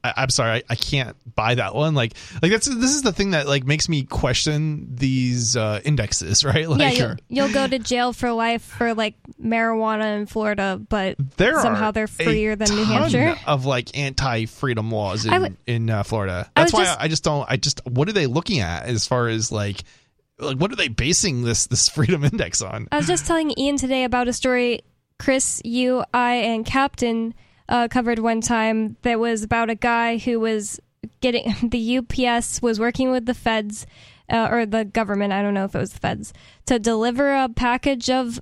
[0.05, 1.94] I, I'm sorry, I, I can't buy that one.
[1.94, 6.44] Like, like that's this is the thing that like makes me question these uh, indexes,
[6.44, 6.68] right?
[6.68, 11.16] Like, yeah, you'll, you'll go to jail for life for like marijuana in Florida, but
[11.36, 13.36] there somehow they're freer than New Hampshire.
[13.46, 16.50] of like anti-freedom laws in I would- in uh, Florida.
[16.57, 17.46] That's would why just- I, I just don't.
[17.50, 19.82] I just what are they looking at as far as like
[20.38, 22.88] like what are they basing this this freedom index on?
[22.90, 24.82] I was just telling Ian today about a story
[25.18, 27.32] Chris, you, I, and Captain
[27.73, 30.79] uh, covered one time that was about a guy who was
[31.23, 33.87] getting the UPS was working with the feds
[34.31, 35.33] uh, or the government.
[35.33, 36.35] I don't know if it was the feds
[36.66, 38.41] to deliver a package of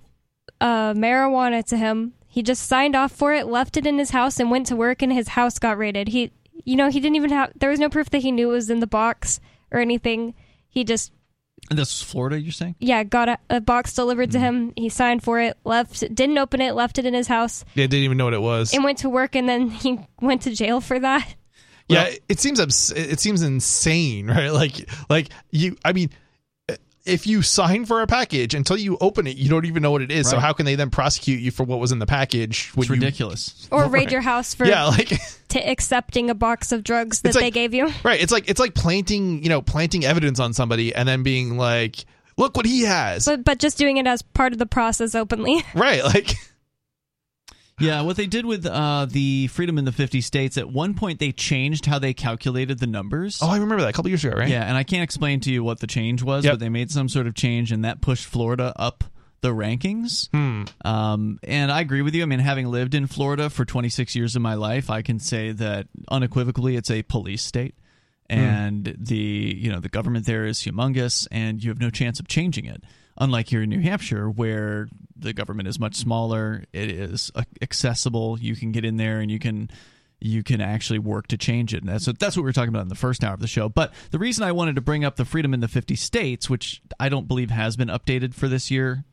[0.60, 2.14] uh, marijuana to him.
[2.26, 5.00] He just signed off for it, left it in his house, and went to work.
[5.00, 6.08] And his house got raided.
[6.08, 6.32] He,
[6.64, 7.52] you know, he didn't even have.
[7.54, 10.34] There was no proof that he knew it was in the box or anything.
[10.68, 11.12] He just
[11.70, 12.74] And this was Florida, you're saying?
[12.80, 14.44] yeah, got a, a box delivered to mm-hmm.
[14.44, 14.72] him.
[14.76, 18.04] He signed for it, left, didn't open it, left it in his house, They didn't
[18.04, 18.74] even know what it was.
[18.74, 19.36] and went to work.
[19.36, 21.32] And then he went to jail for that.
[21.88, 24.52] yeah, it seems abs- it seems insane, right?
[24.52, 25.76] Like like you.
[25.84, 26.10] I mean.
[27.10, 30.02] If you sign for a package until you open it, you don't even know what
[30.02, 30.28] it is.
[30.30, 32.70] So how can they then prosecute you for what was in the package?
[32.74, 33.68] when It's you- ridiculous.
[33.70, 33.90] Or Right.
[33.92, 35.08] raid your house for Yeah, like
[35.48, 37.92] t- accepting a box of drugs that like- they gave you.
[38.02, 38.20] Right.
[38.20, 42.04] It's like it's like planting, you know, planting evidence on somebody and then being like,
[42.36, 43.26] look what he has.
[43.26, 45.62] But but just doing it as part of the process openly.
[45.74, 46.02] right.
[46.04, 46.34] Like
[47.80, 51.18] Yeah, what they did with uh, the freedom in the 50 states, at one point
[51.18, 53.40] they changed how they calculated the numbers.
[53.42, 54.48] Oh, I remember that a couple years ago, right?
[54.48, 56.52] Yeah, and I can't explain to you what the change was, Yep.
[56.54, 59.04] but they made some sort of change, and that pushed Florida up
[59.42, 60.28] the rankings.
[60.32, 60.64] Hmm.
[60.84, 62.22] Um, and I agree with you.
[62.22, 65.52] I mean, having lived in Florida for 26 years of my life, I can say
[65.52, 67.74] that unequivocally it's a police state.
[68.28, 68.36] Hmm.
[68.38, 72.28] And the you know the government there is humongous, and you have no chance of
[72.28, 72.84] changing it.
[73.20, 78.40] Unlike here in New Hampshire, where the government is much smaller, it is accessible.
[78.40, 79.70] You can get in there and you can
[80.20, 81.82] you can actually work to change it.
[81.82, 83.46] And that's what, that's what we were talking about in the first hour of the
[83.46, 83.68] show.
[83.68, 86.82] But the reason I wanted to bring up the freedom in the 50 states, which
[86.98, 89.04] I don't believe has been updated for this year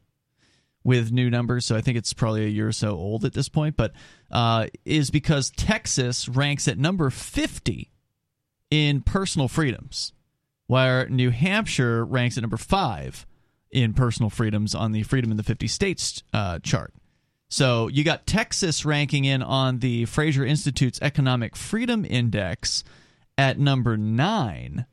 [0.83, 3.49] with new numbers, so I think it's probably a year or so old at this
[3.49, 3.93] point, but
[4.31, 7.91] uh, is because Texas ranks at number 50
[8.69, 10.13] in personal freedoms,
[10.67, 13.26] while New Hampshire ranks at number five
[13.71, 16.93] in personal freedoms on the Freedom in the 50 States uh, chart.
[17.49, 22.83] So you got Texas ranking in on the Fraser Institute's Economic Freedom Index
[23.37, 24.85] at number nine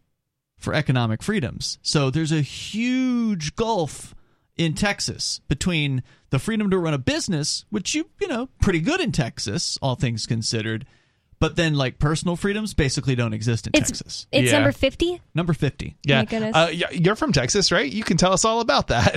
[0.57, 1.79] for economic freedoms.
[1.83, 4.15] So there's a huge gulf
[4.57, 9.01] in Texas between the freedom to run a business, which you you know pretty good
[9.01, 10.87] in Texas, all things considered,
[11.45, 14.27] but then like personal freedoms basically don't exist in It's Texas.
[14.33, 14.59] it's Yeah.
[14.59, 15.21] number fifty.
[15.35, 15.95] Number fifty.
[16.07, 16.21] Yeah.
[16.21, 16.57] my goodness.
[16.57, 17.93] Uh, you're from Texas, right?
[17.93, 19.17] You can tell us all about that.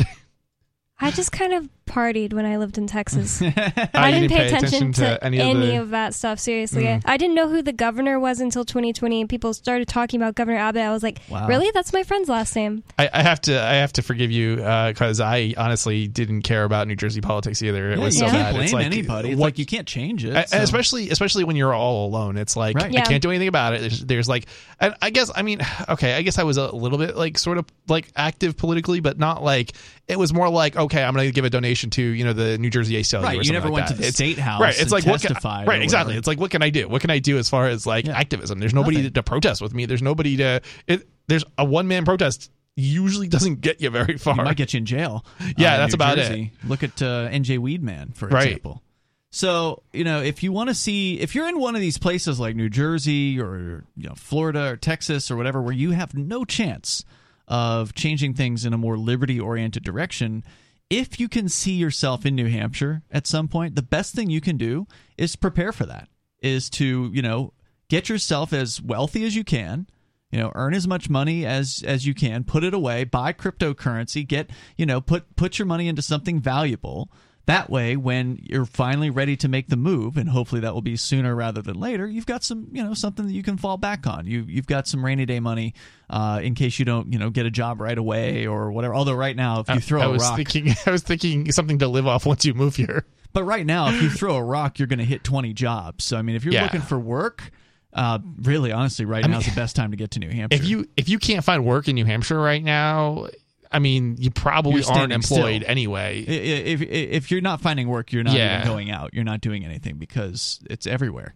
[1.00, 3.42] I just kind of partied when I lived in Texas.
[3.42, 3.52] Uh,
[3.94, 6.40] I you didn't pay attention, to, any, any, of of, that stuff.
[6.40, 7.02] Seriously, Mm.
[7.06, 10.58] I didn't know who the governor was until 2020, and people started talking about Governor
[10.58, 10.82] Abbott.
[10.84, 11.48] I was like, Wow.
[11.48, 11.72] "Really?
[11.74, 13.60] That's my friend's last name." I, I have to.
[13.60, 17.92] I have to forgive you because I honestly didn't care about New Jersey politics either.
[17.92, 18.52] It Yeah, was you so can't bad.
[18.54, 19.30] blame it's like anybody.
[19.32, 20.36] It's what- like you can't change it.
[20.36, 22.86] and so- especially especially when you're all alone it's like Right.
[22.86, 23.06] i Yeah.
[23.06, 24.46] can't do anything about it there's, there's like
[24.80, 27.58] and i guess i mean okay i guess i was a little bit like sort
[27.58, 29.72] of like active politically but not like
[30.08, 32.70] it was more like okay i'm gonna give a donation to you know the new
[32.70, 33.94] jersey aclu Right, you never like went that.
[33.94, 36.52] to the It's- state house right it's like what can, right exactly it's like what
[36.52, 38.18] can i do what can i do as far as like Yeah.
[38.18, 39.14] activism there's nobody Nothing.
[39.14, 43.82] to, protest with me there's nobody to it there's a one-man protest usually doesn't get
[43.82, 45.26] you very far You might get you in jail.
[45.58, 46.52] Yeah, uh, that's New about Jersey.
[46.68, 48.46] Look at uh, NJ Weedman, for Right.
[48.48, 48.84] example.
[49.32, 52.40] So you know, if you want to see, if you're in one of these places
[52.40, 56.46] like New Jersey or you know Florida or Texas or whatever, where you have no
[56.46, 57.04] chance
[57.48, 60.44] of changing things in a more liberty-oriented direction,
[60.90, 64.42] if you can see yourself in New Hampshire at some point, the best thing you
[64.42, 66.10] can do is prepare for that.
[66.42, 67.54] Is to you know
[67.90, 69.88] get yourself as wealthy as you can
[70.32, 74.28] you know earn as much money as as you can put it away buy cryptocurrency
[74.28, 77.10] get you know put put your money into something valuable
[77.48, 80.96] that way when you're finally ready to make the move and hopefully that will be
[80.96, 84.06] sooner rather than later you've got some you know something that you can fall back
[84.06, 85.74] on you you've got some rainy day money
[86.10, 89.14] uh, in case you don't you know get a job right away or whatever although
[89.16, 91.88] right now if you throw I a was rock thinking I was thinking something to
[91.88, 93.06] live off once you move here.
[93.34, 96.04] but right now, if you throw a rock, you're going to hit 20 jobs.
[96.06, 96.64] So, I mean, if you're Yeah.
[96.64, 97.52] looking for work,
[97.94, 100.30] uh, really, honestly, right I now mean, is the best time to get to New
[100.32, 100.56] Hampshire.
[100.62, 103.28] if you if you can't find work in New Hampshire right now,
[103.72, 105.72] I mean, you probably aren't employed still.
[105.72, 106.22] anyway.
[106.22, 108.58] If if you're not finding work, you're not Yeah.
[108.60, 109.14] even going out.
[109.14, 111.36] You're not doing anything because it's everywhere.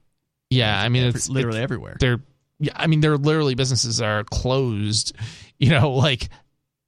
[0.49, 1.97] yeah, I mean, Every- it's literally it's- everywhere.
[1.99, 2.19] They're
[2.59, 5.13] yeah, I mean, they're literally businesses are closed.
[5.59, 6.29] You know, like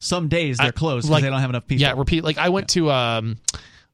[0.01, 1.81] Some days they're I- closed because like- they don't have enough people.
[1.81, 2.23] yeah, repeat.
[2.23, 3.37] Like I went to um,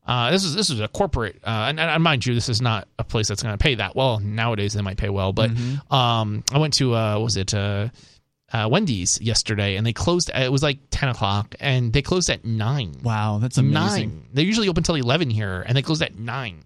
[0.07, 2.87] uh, this is this is a corporate, uh, and, and mind you, this is not
[2.97, 4.73] a place that's going to pay that well nowadays.
[4.73, 5.93] They might pay well, but Mm-hmm.
[5.93, 7.53] um, I went to uh, what was it
[8.53, 10.31] uh, uh, Wendy's yesterday, and they closed.
[10.33, 12.95] It was like ten o'clock, and they closed at nine.
[13.03, 14.09] Wow, that's amazing.
[14.09, 14.25] Nine.
[14.33, 16.63] They usually open till eleven here, and they closed at nine.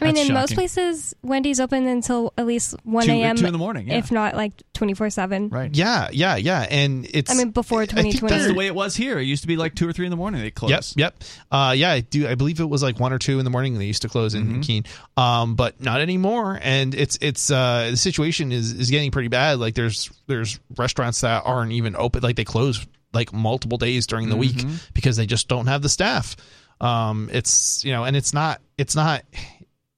[0.00, 3.36] I mean, That's in most places, Wendy's open until at least one Two- a.m.
[3.36, 3.98] two in the morning, yeah.
[3.98, 5.48] if not like twenty four seven.
[5.48, 5.74] Right.
[5.74, 7.30] Yeah, yeah, yeah, and it's.
[7.30, 8.34] I mean, before I think 2020.
[8.34, 9.18] That's the way it was here.
[9.18, 10.98] It used to be like two or three in the morning they closed.
[10.98, 11.24] Yep, yep.
[11.50, 12.26] Uh, yeah, I do.
[12.28, 13.78] I believe it was like one or two in the morning.
[13.78, 14.60] They used to close in Mm-hmm.
[14.62, 14.84] Keene,
[15.16, 16.58] um, but not anymore.
[16.62, 19.58] And it's it's uh, the situation is is getting pretty bad.
[19.58, 22.22] Like there's there's restaurants that aren't even open.
[22.22, 24.68] Like they close like multiple days during the Mm-hmm.
[24.68, 26.36] week because they just don't have the staff.
[26.80, 29.22] Um, it's you know, and it's not it's not.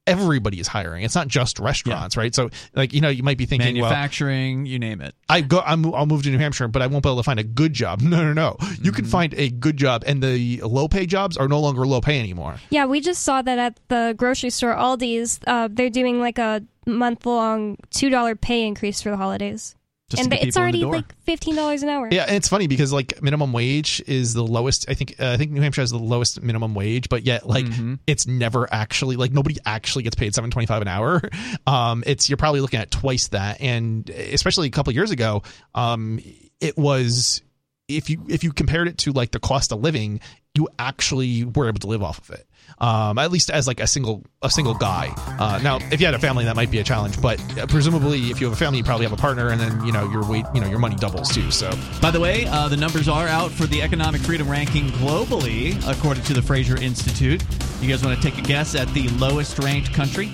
[0.05, 1.03] Everybody is hiring.
[1.05, 2.35] It's not just restaurants, right?
[2.35, 5.15] So, like you know, you might be thinking, well, Manufacturing, you name it.
[5.29, 5.61] I go.
[5.65, 7.71] I'm, I'll move to New Hampshire, but I won't be able to find a good
[7.73, 8.01] job.
[8.13, 8.57] No, no, no.
[8.59, 8.89] You Mm-hmm.
[8.91, 12.19] can find a good job, and the low pay jobs are no longer low pay
[12.19, 12.55] anymore.
[12.69, 15.39] Yeah, we just saw that at the grocery store, Aldi's.
[15.47, 19.77] Uh, they're doing like a month long two dollar pay increase for the holidays, Just
[20.19, 20.95] and to get it's people in the already door.
[20.97, 22.09] like fifteen dollars an hour.
[22.11, 24.89] Yeah, and it's funny because like minimum wage is the lowest.
[24.89, 27.65] I think uh, I think New Hampshire has the lowest minimum wage, but yet like
[27.65, 27.95] Mm-hmm.
[28.07, 31.21] it's never actually like nobody actually gets paid seven twenty five an hour.
[31.65, 35.43] Um, it's you're probably looking at twice that, and especially a couple years ago,
[35.75, 36.19] um,
[36.59, 37.41] it was
[37.87, 40.19] if you if you compared it to like the cost of living
[40.55, 42.47] you actually were able to live off of it.
[42.79, 45.13] Um, at least as like a single a single guy.
[45.39, 47.21] Uh, now, if you had a family, that might be a challenge.
[47.21, 49.85] But uh, presumably, if you have a family, you probably have a partner, and then
[49.85, 51.51] you know your weight, you know your money doubles too.
[51.51, 51.71] So,
[52.01, 56.23] By the way, uh, the numbers are out for the economic freedom ranking globally, according
[56.25, 57.43] to the Fraser Institute.
[57.81, 60.27] You guys want to take a guess at the lowest ranked country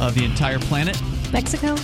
[0.00, 1.00] of the entire planet?
[1.32, 1.76] Mexico.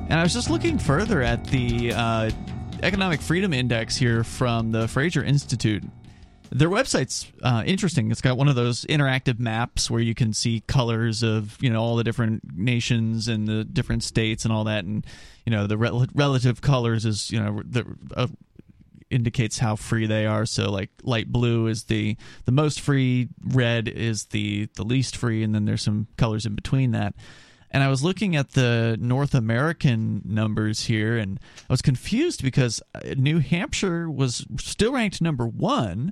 [0.09, 2.31] And I was just looking further at the uh,
[2.81, 5.83] Economic Freedom Index here from the Fraser Institute.
[6.51, 8.09] Their website's uh, interesting.
[8.09, 11.79] It's got one of those interactive maps where you can see colors of you know
[11.81, 15.05] all the different nations and the different states and all that, and
[15.45, 18.27] you know the rel- relative colors is you know the uh,
[19.09, 20.45] indicates how free they are.
[20.45, 25.43] So like light blue is the the most free, red is the the least free,
[25.43, 27.15] and then there's some colors in between that.
[27.71, 31.39] And I was looking at the North American numbers here, and
[31.69, 36.11] I was confused because uh, New Hampshire was still ranked number one,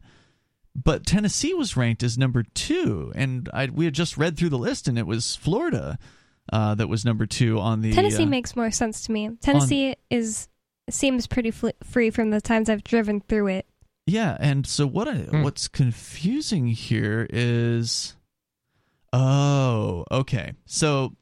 [0.76, 3.12] but Tennessee was ranked as number two.
[3.16, 5.98] And I, we had just read through the list, and it was Florida
[6.54, 7.92] uh, that was number two on the.
[7.92, 9.32] Tennessee uh, makes more sense to me.
[9.42, 10.48] Tennessee is
[10.90, 13.66] seems pretty fl- free from the times I've driven through it.
[14.06, 15.44] Yeah, and so what I, hmm.
[15.44, 18.16] what's confusing here is
[19.12, 20.54] oh, okay.
[20.66, 21.14] So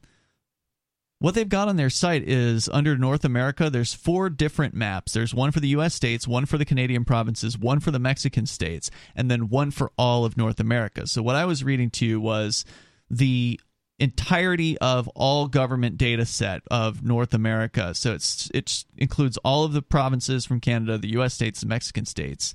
[1.19, 5.13] what they've got on their site is under North America, there's four different maps.
[5.13, 8.45] There's one for the US states, one for the Canadian provinces, one for the Mexican
[8.45, 11.07] states, and then one for all of North America.
[11.07, 12.65] So what I was reading to you was
[13.09, 13.59] the
[13.99, 17.93] entirety of all government data set of North America.
[17.95, 22.05] So it's it includes all of the provinces from Canada, the US states, the Mexican
[22.05, 22.53] states.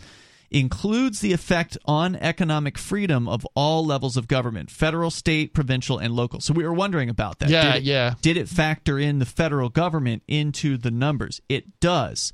[0.52, 6.12] Includes the effect on economic freedom of all levels of government federal, state, provincial, and
[6.12, 6.40] local.
[6.40, 7.50] So we were wondering about that.
[7.50, 8.14] Yeah, Did it- yeah.
[8.20, 11.40] Did it factor in the federal government into the numbers?
[11.48, 12.32] It does.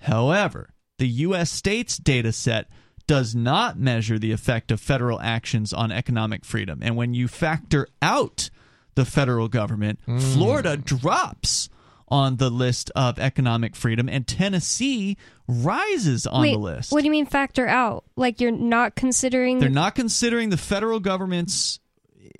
[0.00, 1.52] However, the U.S.
[1.52, 2.68] states data set
[3.12, 6.78] does not measure the effect of federal actions on economic freedom.
[6.80, 8.48] And when you factor out
[8.94, 10.16] the federal government, hmm.
[10.16, 11.68] Florida drops
[12.08, 16.90] on the list of economic freedom, and Tennessee rises on Wait, the list.
[16.90, 18.04] what do you mean factor out?
[18.16, 21.80] Like you're not considering They're not considering the federal government's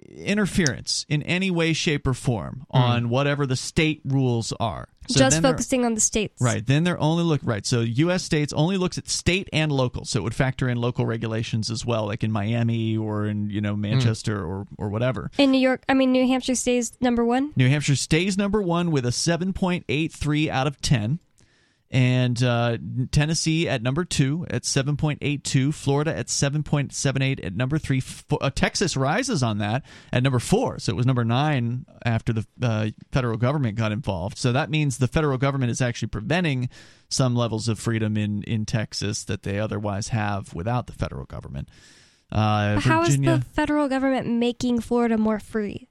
[0.08, 2.78] interference in any way, shape, or form hmm.
[2.78, 4.88] on whatever the state rules are.
[5.08, 6.40] So just focusing on the states.
[6.40, 6.64] Right.
[6.64, 7.64] Then they're only look right.
[7.66, 8.22] So U.S.
[8.22, 10.04] states only looks at state and local.
[10.04, 13.60] So it would factor in local regulations as well, like in Miami or in you
[13.60, 13.82] know hmm.
[13.82, 15.30] Manchester or or whatever.
[15.38, 17.52] In New York, I mean New Hampshire stays number one.
[17.56, 21.18] New Hampshire stays number one with a seven point eight three out of ten.
[21.94, 22.78] And uh,
[23.10, 27.98] Tennessee at number two at 7.82, Florida at 7.78 at number three.
[27.98, 30.78] F- uh, Texas rises on that at number four.
[30.78, 34.38] So it was number nine after the uh, federal government got involved.
[34.38, 36.70] So that means the federal government is actually preventing
[37.10, 41.68] some levels of freedom in, in Texas that they otherwise have without the federal government.
[42.30, 45.88] Uh, But How is Virginia, the federal government making Florida more free?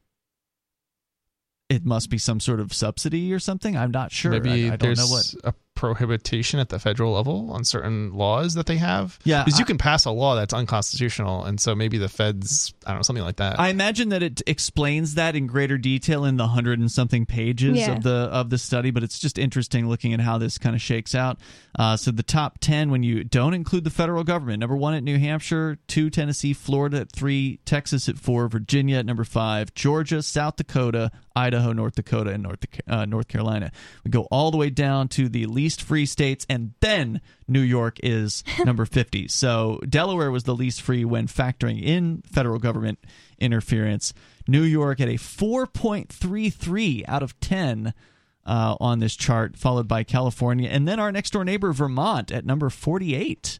[1.70, 3.78] it must be some sort of subsidy or something.
[3.78, 4.32] I'm not sure.
[4.32, 5.08] Maybe I, I don't there's know
[5.46, 5.56] what.
[5.90, 9.18] A prohibition at the federal level on certain laws that they have.
[9.24, 12.92] Yeah, because you can pass a law that's unconstitutional, and so maybe the feds, I
[12.92, 13.60] don't know, something like that.
[13.60, 17.78] I imagine that it explains that in greater detail in the hundred and something pages
[17.78, 17.94] Yeah.
[17.94, 20.82] of the of the study, but it's just interesting looking at how this kind of
[20.82, 21.40] shakes out.
[21.78, 25.04] Uh, so the top ten, when you don't include the federal government, number one at
[25.04, 30.22] New Hampshire, two Tennessee, Florida at three, Texas at four, Virginia at number five, Georgia,
[30.22, 33.72] South Dakota, Idaho, North Dakota, and North uh, North Carolina.
[34.04, 37.98] We go all the way down to the least free states, and then New York
[38.04, 39.28] is number fifty.
[39.28, 43.00] So Delaware was the least free when factoring in federal government
[43.40, 44.14] interference.
[44.48, 47.94] New York at a 4.33 out of 10
[48.46, 52.46] uh, on this chart, followed by California, and then our next door neighbor, Vermont, at
[52.46, 53.60] number 48.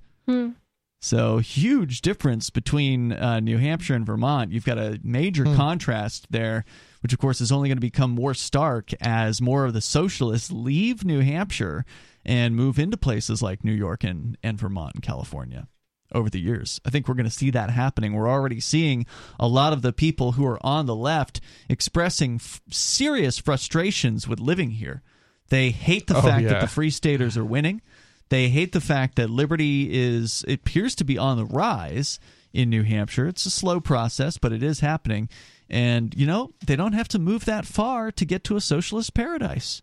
[1.04, 4.52] So huge difference between uh, New Hampshire and Vermont.
[4.52, 6.64] You've got a major contrast there,
[7.02, 10.52] which of course is only going to become more stark as more of the socialists
[10.52, 11.86] leave New Hampshire
[12.26, 15.68] and move into places like New York and, and Vermont and California
[16.14, 16.80] over the years.
[16.86, 18.14] I think we're going to see that happening.
[18.14, 19.06] We're already seeing
[19.40, 21.40] a lot of the people who are on the left
[21.70, 25.02] expressing f- serious frustrations with living here.
[25.50, 27.82] They hate the Oh, fact that the Free Staters are winning.
[28.30, 32.20] They hate the fact that liberty is it appears to be on the rise
[32.54, 33.28] in New Hampshire.
[33.28, 35.28] It's a slow process, but it is happening.
[35.72, 39.14] And you know, they don't have to move that far to get to a socialist
[39.14, 39.82] paradise.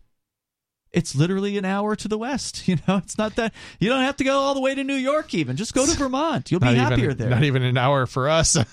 [0.91, 2.67] It's literally an hour to the west.
[2.67, 4.93] You know, it's not that you don't have to go all the way to New
[4.93, 5.57] York even.
[5.57, 6.51] Just go to Vermont.
[6.51, 7.29] You'll be happier even, there.
[7.29, 8.55] Not even an hour for us.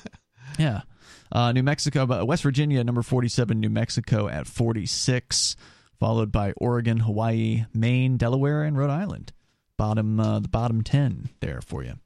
[0.58, 0.82] Yeah.
[1.30, 5.54] Uh, New Mexico, but West Virginia, number 47, New Mexico at 46,
[6.00, 9.34] followed by Oregon, Hawaii, Maine, Delaware, and Rhode Island.
[9.76, 11.98] Bottom, uh, the bottom 10 there for you.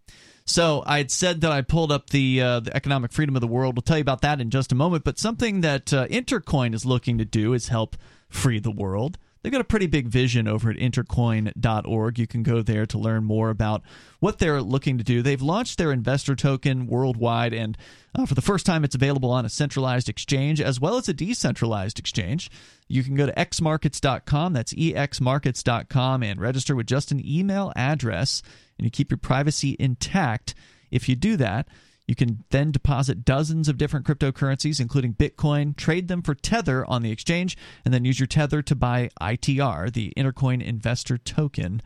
[0.51, 3.47] So I had said that I pulled up the uh, the economic freedom of the
[3.47, 3.77] world.
[3.77, 5.05] We'll tell you about that in just a moment.
[5.05, 7.97] But something that uh, Intercoin is looking to do is help
[8.29, 9.17] free the world.
[9.43, 12.19] They've got a pretty big vision over at intercoin.org.
[12.19, 13.83] You can go there to learn more about
[14.19, 15.23] what they're looking to do.
[15.23, 17.79] They've launched their investor token worldwide, and
[18.15, 21.15] uh, for the first time, it's available on a centralized exchange as well as a
[21.15, 22.51] decentralized exchange.
[22.87, 28.43] You can go to exmarkets.com, that's exmarkets.com, and register with just an email address,
[28.79, 30.55] and you keep your privacy intact.
[30.91, 31.69] If you do that,
[32.11, 37.03] you can then deposit dozens of different cryptocurrencies, including Bitcoin, trade them for Tether on
[37.03, 41.81] the exchange, and then use your Tether to buy ITR, the Intercoin Investor Token.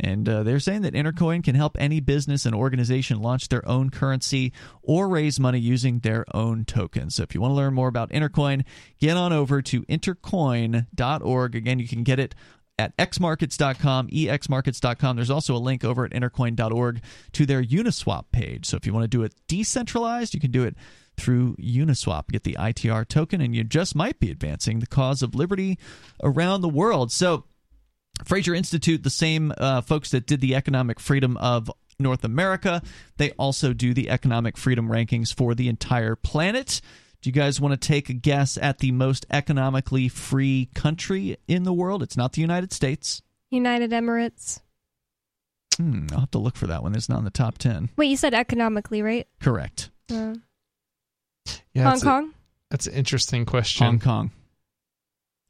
[0.00, 3.90] And uh, they're saying that Intercoin can help any business and organization launch their own
[3.90, 4.52] currency
[4.82, 7.10] or raise money using their own token.
[7.10, 8.64] So if you want to learn more about Intercoin,
[8.98, 11.54] get on over to intercoin.org.
[11.54, 12.34] Again, you can get it
[12.78, 15.16] at xmarkets.com, exmarkets.com.
[15.16, 17.02] There's also a link over at intercoin.org
[17.32, 18.66] to their Uniswap page.
[18.66, 20.76] So if you want to do it decentralized, you can do it
[21.16, 22.28] through Uniswap.
[22.28, 25.78] Get the ITR token, and you just might be advancing the cause of liberty
[26.22, 27.10] around the world.
[27.10, 27.44] So,
[28.24, 32.82] Fraser Institute, the same uh, folks that did the economic freedom of North America,
[33.16, 36.80] they also do the economic freedom rankings for the entire planet.
[37.22, 41.64] Do you guys want to take a guess at the most economically free country in
[41.64, 42.02] the world?
[42.02, 43.22] It's not the United States.
[43.50, 44.60] United Emirates.
[45.76, 46.94] Hmm, I'll have to look for that one.
[46.94, 47.90] It's not in the top 10.
[47.96, 49.26] Wait, you said economically, right?
[49.40, 49.90] Correct.
[50.10, 50.34] Uh,
[51.74, 52.34] Yeah, Hong that's a- Kong?
[52.70, 53.84] that's an interesting question.
[53.86, 54.30] Hong Kong.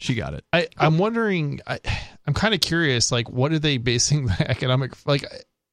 [0.00, 0.44] She got it.
[0.52, 1.60] I, I'm wondering.
[1.66, 1.80] I,
[2.26, 3.10] I'm kind of curious.
[3.10, 4.92] Like, what are they basing the economic?
[5.06, 5.24] Like,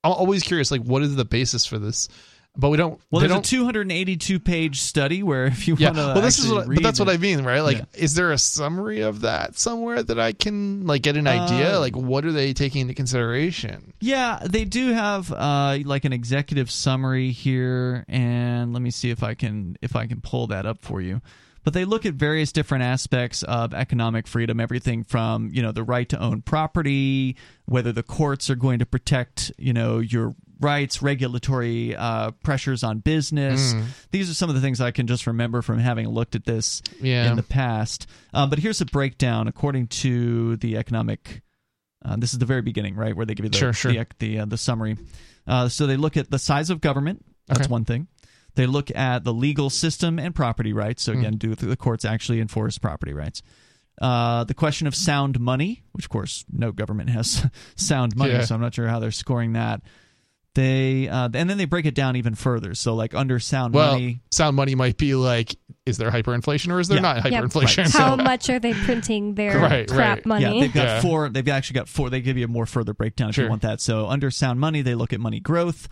[0.03, 0.71] I'm always curious.
[0.71, 2.09] Like, what is the basis for this?
[2.57, 2.99] But we don't.
[3.11, 3.45] Well, there's a don't.
[3.45, 5.87] 282 page study where if you yeah.
[5.87, 6.03] want to.
[6.03, 6.67] Well, this is what.
[6.67, 7.61] But that's what I I mean, right?
[7.61, 7.85] Like, Yeah.
[7.93, 11.77] is there a summary of that somewhere that I can like get an idea?
[11.77, 13.93] Uh, like, what are they taking into consideration?
[14.01, 19.23] Yeah, they do have uh, like an executive summary here, and let me see if
[19.23, 21.21] I can if I can pull that up for you.
[21.63, 25.83] But they look at various different aspects of economic freedom, everything from you know the
[25.83, 27.35] right to own property,
[27.65, 32.99] whether the courts are going to protect you know your rights, regulatory uh, pressures on
[32.99, 33.73] business.
[33.73, 33.83] Mm.
[34.11, 36.81] These are some of the things I can just remember from having looked at this
[37.01, 37.29] Yeah.
[37.29, 38.07] in the past.
[38.33, 41.41] Um, but here's a breakdown according to the economic.
[42.03, 43.91] Uh, this is the very beginning, right, where they give you the Sure, sure.
[43.91, 44.97] the the, uh, the summary.
[45.47, 47.25] Uh, so they look at the size of government.
[47.47, 47.69] That's Okay.
[47.71, 48.07] one thing.
[48.55, 51.03] They look at the legal system and property rights.
[51.03, 53.41] So again, do the courts actually enforce property rights?
[54.01, 57.45] Uh, the question of sound money, which of course no government has
[57.75, 58.43] sound money, Yeah.
[58.45, 59.81] so I'm not sure how they're scoring that.
[60.55, 62.73] They uh, and then they break it down even further.
[62.75, 66.79] So like under sound Well, money, sound money might be like, is there hyperinflation or
[66.79, 67.01] is there Yeah.
[67.01, 67.41] not Yeah.
[67.41, 67.77] hyperinflation?
[67.83, 67.87] Right.
[67.91, 70.25] So- How much are they printing their Right, crap right.
[70.25, 70.43] money?
[70.45, 71.01] Yeah, they've got Yeah.
[71.01, 71.29] four.
[71.29, 72.09] They've actually got four.
[72.09, 73.43] They give you a more further breakdown if Sure.
[73.43, 73.81] you want that.
[73.81, 75.87] So under sound money, they look at money growth,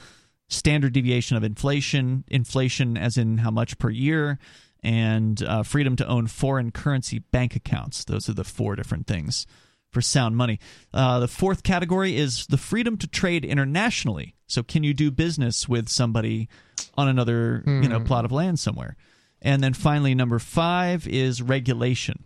[0.49, 4.39] standard deviation of inflation, inflation as in how much per year,
[4.81, 8.05] and uh, freedom to own foreign currency bank accounts.
[8.05, 9.45] Those are the four different things
[9.91, 10.59] for sound money.
[10.93, 14.35] Uh, the fourth category is the freedom to trade internationally.
[14.53, 16.47] So can you do business with somebody
[16.95, 18.37] on another you know plot of hmm.
[18.37, 18.95] land somewhere?
[19.41, 22.23] And then finally, number five is regulation.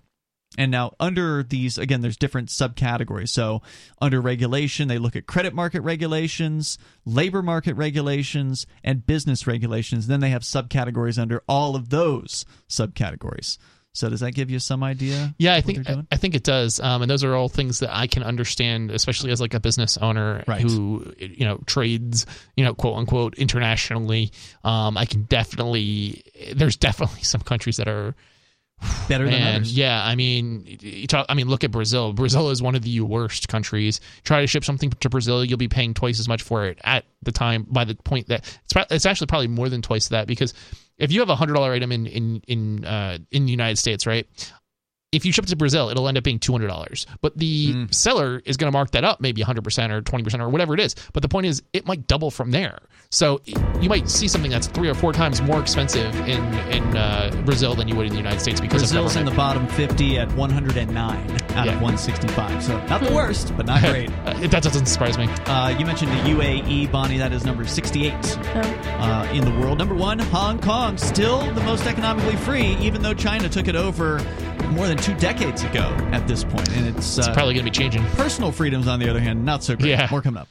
[0.58, 3.30] And now, under these, again, there's different subcategories.
[3.30, 3.62] So,
[4.02, 10.08] under regulation, they look at credit market regulations, labor market regulations, and business regulations.
[10.08, 13.58] Then they have subcategories under all of those subcategories.
[13.98, 15.34] So, does that give you some idea?
[15.38, 16.06] Yeah, I think doing?
[16.12, 19.32] I think it does, um, and those are all things that I can understand, especially
[19.32, 20.62] as like a business owner Right.
[20.62, 22.26] who you know trades,
[22.56, 24.32] you know, quote unquote internationally.
[24.64, 26.24] Um, I can definitely,
[26.56, 28.16] there's definitely some countries that are
[29.10, 29.76] Better than And others.
[29.76, 32.14] yeah, I mean, you talk, I mean, look at Brazil.
[32.14, 34.00] Brazil is one of the worst countries.
[34.24, 37.04] Try to ship something to Brazil, you'll be paying twice as much for it at
[37.24, 37.66] the time.
[37.68, 40.54] By the point that it's, it's actually probably more than twice that because
[40.98, 44.06] if you have a hundred dollar item in in in uh, in the United States,
[44.06, 44.28] right?
[45.14, 47.06] If you ship it to Brazil, it'll end up being two hundred dollars.
[47.22, 47.86] But the Hmm.
[47.92, 50.74] seller is going to mark that up maybe hundred percent or twenty percent or whatever
[50.74, 50.96] it is.
[51.14, 52.80] But the point is, it might double from there.
[53.10, 53.40] So
[53.80, 57.74] you might see something that's three or four times more expensive in in uh, Brazil
[57.74, 60.30] than you would in the United States because Brazil's of in the bottom 50 at
[60.36, 61.76] 109 out Yeah.
[61.76, 62.62] of 165.
[62.62, 64.10] So not the worst, but not great.
[64.26, 65.28] that doesn't surprise me.
[65.46, 67.18] Uh, you mentioned the UAE, Bonnie.
[67.18, 68.12] That is number 68
[68.56, 69.78] uh, in the world.
[69.78, 74.20] Number one, Hong Kong, still the most economically free, even though China took it over
[74.72, 76.44] more than two decades ago at this.
[76.44, 78.04] And it's, It's uh, probably going to be changing.
[78.12, 79.90] Personal freedoms, on the other hand, not so great.
[79.90, 80.08] Yeah.
[80.12, 80.48] More coming up.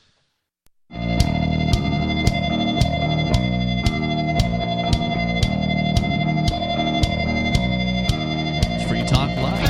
[8.89, 9.61] Free Talk Live.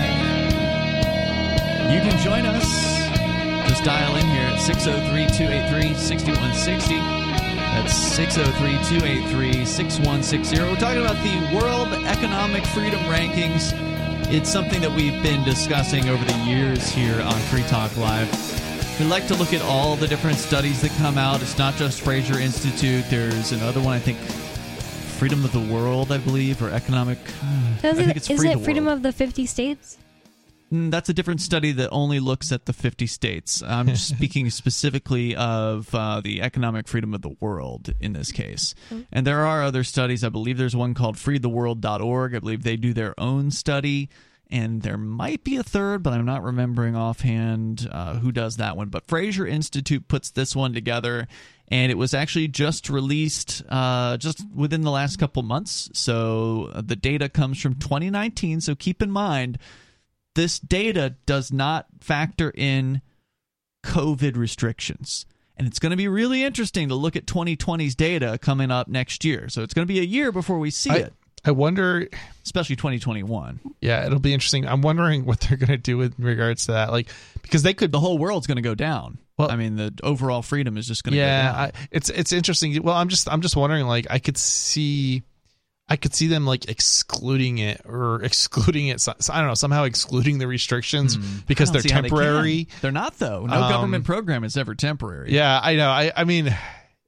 [1.92, 2.66] You can join us.
[3.68, 6.96] Just dial in here at 603 283 6160.
[6.96, 10.60] That's 603 283 6160.
[10.60, 13.72] We're talking about the World Economic Freedom Rankings.
[14.28, 18.28] It's something that we've been discussing over the years here on Free Talk Live.
[18.98, 21.42] We like to look at all the different studies that come out.
[21.42, 23.04] It's not just Fraser Institute.
[23.08, 27.18] There's another one, I think, Freedom of the World, I believe, or Economic.
[27.18, 28.98] Hmm, I Isn't, think it's isn't Free it freedom World.
[28.98, 29.96] of the 50 states?
[30.70, 33.62] That's a different study that only looks at the 50 states.
[33.62, 38.74] I'm speaking specifically of uh, the economic freedom of the world in this case.
[39.12, 40.24] And there are other studies.
[40.24, 42.34] I believe there's one called freetheworld.org.
[42.34, 44.08] I believe they do their own study.
[44.48, 48.76] And there might be a third, but I'm not remembering offhand uh, who does that
[48.76, 48.88] one.
[48.88, 51.26] But Fraser Institute puts this one together,
[51.68, 55.90] and it was actually just released uh, just within the last couple months.
[55.94, 58.60] So uh, the data comes from 2019.
[58.60, 59.58] So keep in mind,
[60.36, 63.02] this data does not factor in
[63.84, 65.26] COVID restrictions.
[65.56, 69.24] And it's going to be really interesting to look at 2020's data coming up next
[69.24, 69.48] year.
[69.48, 71.14] So it's going to be a year before we see I, it,
[71.46, 72.06] I wonder.
[72.44, 73.60] especially 2021.
[73.80, 74.66] Yeah, it'll be interesting.
[74.68, 76.92] I'm wondering what they're going to do with regards to that.
[76.92, 77.08] Like,
[77.40, 79.18] because they could The whole world's going to go down.
[79.38, 81.64] Well- I mean, the overall freedom is just going to yeah go down.
[81.64, 85.22] I, it's it's interesting well i'm just i'm just wondering like i could see
[85.88, 89.84] i could see them like excluding it or excluding it so, I don't know somehow
[89.84, 91.76] excluding the restrictions because Hmm.
[91.76, 93.46] I they're how they temporary They're not though.
[93.46, 95.32] No Um, government program is ever temporary.
[95.32, 96.54] yeah i know i i mean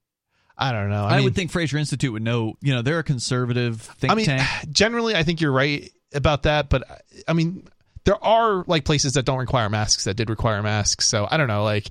[0.57, 2.55] i don't know I, mean, would think Fraser Institute would know.
[2.61, 4.49] You know, they're a conservative think I mean, tank.
[4.73, 6.83] generally, I think you're right about that, but
[7.29, 7.69] I mean,
[8.05, 11.07] there are like places that don't require masks that did require masks.
[11.07, 11.87] So I don't know, like.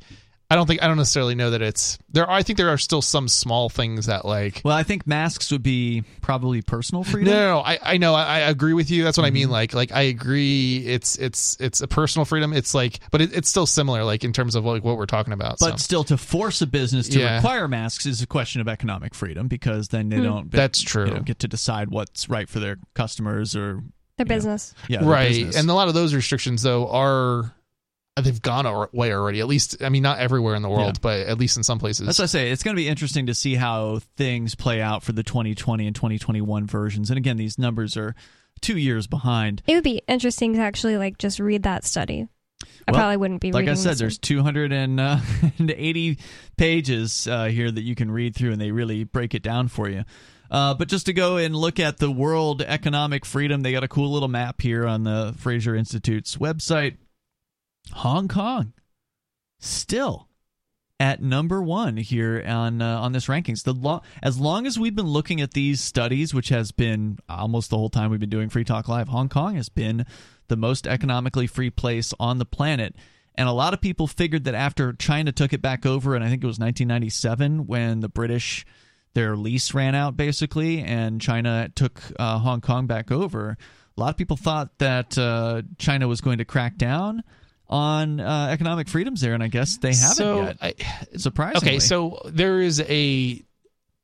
[0.49, 2.25] I don't think I don't necessarily know that it's there.
[2.25, 5.51] Are, I think there are still some small things that like Well, I think masks
[5.51, 7.33] would be probably personal no, freedom.
[7.33, 9.03] no, no, I, I know I, I agree with you.
[9.03, 9.33] That's what I Mm-hmm.
[9.33, 9.49] mean.
[9.49, 10.77] Like like I agree.
[10.85, 12.53] It's it's it's a personal freedom.
[12.53, 14.05] It's like, but it, it's still similar.
[14.05, 15.57] Like in terms of like what we're talking about.
[15.59, 15.75] But so.
[15.77, 17.35] still, to force a business to Yeah.
[17.35, 20.49] require masks is a question of economic freedom because then they don't.
[20.49, 21.07] That's true.
[21.07, 23.83] You know, get to decide what's right for their customers or
[24.15, 24.73] Their business.
[24.87, 25.57] yeah, their right business.
[25.57, 27.53] and a lot of those restrictions though are
[28.21, 30.99] they've gone away already at least i mean not everywhere in the world Yeah.
[31.01, 32.51] but at least in some places That's what I say.
[32.51, 35.95] It's going to be interesting to see how things play out for the 2020 and
[35.95, 37.09] 2021 versions.
[37.09, 38.15] And again, these numbers are
[38.61, 39.61] two years behind.
[39.67, 42.27] It would be interesting to actually like just read that study.
[42.87, 46.17] I Well, probably wouldn't be Like I reading said, this there's 280
[46.57, 49.89] pages uh, here that you can read through, and they really break it down for
[49.89, 50.03] you.
[50.49, 53.87] Uh, but just to go and look at the world economic freedom, they got a
[53.87, 56.97] cool little map here on the Fraser Institute's website.
[57.93, 58.73] Hong Kong
[59.59, 60.27] still
[60.99, 63.63] at number one here on uh, on this rankings.
[63.63, 67.69] The lo- as long as we've been looking at these studies, which has been almost
[67.69, 70.05] the whole time we've been doing Free Talk Live, Hong Kong has been
[70.47, 72.95] the most economically free place on the planet.
[73.35, 76.29] And a lot of people figured that after China took it back over, and I
[76.29, 78.65] think it was 1997 when the British
[79.13, 83.57] their lease ran out basically, and China took uh, Hong Kong back over.
[83.95, 87.23] A lot of people thought that uh, China was going to crack down
[87.69, 90.57] on uh, economic freedoms there, and I guess they haven't So, yet.
[90.61, 90.73] I-
[91.17, 93.43] Surprisingly, Okay, so there is a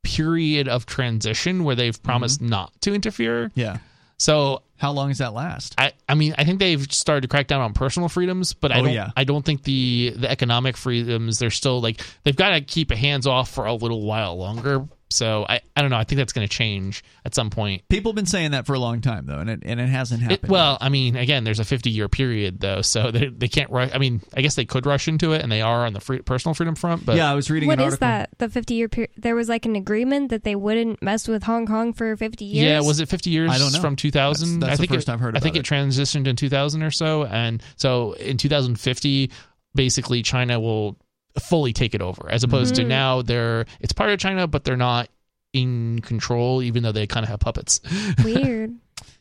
[0.03, 3.51] period of transition where they've promised not to interfere.
[3.55, 3.77] yeah,
[4.17, 5.75] So how long does that last?
[5.77, 8.79] I, I mean, I think they've started to crack down on personal freedoms, but I
[8.79, 8.93] Oh, don't.
[8.93, 9.11] yeah.
[9.15, 11.39] I don't think the the economic freedoms.
[11.39, 14.85] They're still like they've got to keep a hands off for a little while longer.
[15.13, 15.97] So I, I don't know.
[15.97, 17.87] I think that's going to change at some point.
[17.89, 20.21] People have been saying that for a long time though, and it and it hasn't
[20.21, 20.43] happened.
[20.43, 23.69] It, well, I mean, again, there's a 50 year period though, so they, they can't
[23.69, 23.91] rush.
[23.93, 26.21] I mean, I guess they could rush into it, and they are on the free,
[26.21, 27.05] personal freedom front.
[27.05, 27.67] But yeah, I was reading.
[27.67, 28.07] What an is article.
[28.07, 28.29] that?
[28.39, 29.11] The 50 year period?
[29.17, 32.65] There was like an agreement that they wouldn't mess with Hong Kong for 50 years.
[32.65, 33.79] Yeah, was it 50 years I don't know.
[33.79, 34.59] from 2000?
[34.59, 36.35] That's- that's I the think first it, I've heard I think about it transitioned in
[36.35, 39.31] 2000 or so, and so in 2050,
[39.75, 40.97] basically China will
[41.39, 42.87] fully take it over, as opposed to Mhm.
[42.87, 45.09] now they're it's part of China, but they're not
[45.53, 47.79] in control, even though they kind of have puppets.
[48.23, 48.73] Weird.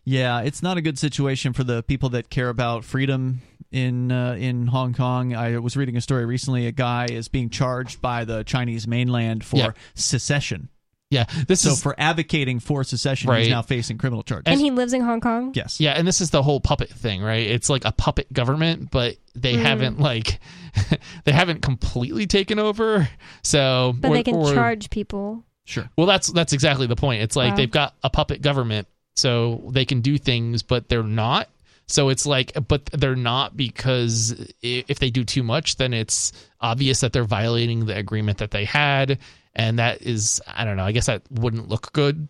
[0.04, 3.40] Yeah, it's not a good situation for the people that care about freedom
[3.70, 5.34] in uh, in Hong Kong.
[5.34, 6.66] I was reading a story recently.
[6.66, 9.70] A guy is being charged by the Chinese mainland for Yeah.
[9.94, 10.68] secession.
[11.12, 13.40] Yeah, this So is for advocating for secession, Right.
[13.42, 14.44] he's now facing criminal charges.
[14.50, 15.52] And he lives in Hong Kong?
[15.54, 15.78] yes.
[15.78, 17.46] Yeah, and this is the whole puppet thing, right?
[17.46, 19.62] It's like a puppet government, but they Mm.
[19.62, 20.40] haven't like
[21.24, 23.08] they haven't completely taken over.
[23.42, 25.44] So But or- they can or- charge people.
[25.64, 25.88] Sure.
[25.96, 27.22] Well, that's that's exactly the point.
[27.22, 27.56] It's like Wow.
[27.56, 31.48] they've got a puppet government, so they can do things, but they're not.
[31.88, 37.00] So it's like, but they're not because if they do too much, then it's obvious
[37.00, 39.18] that they're violating the agreement that they had,
[39.54, 40.84] and that is, I don't know.
[40.84, 42.28] I guess that wouldn't look good.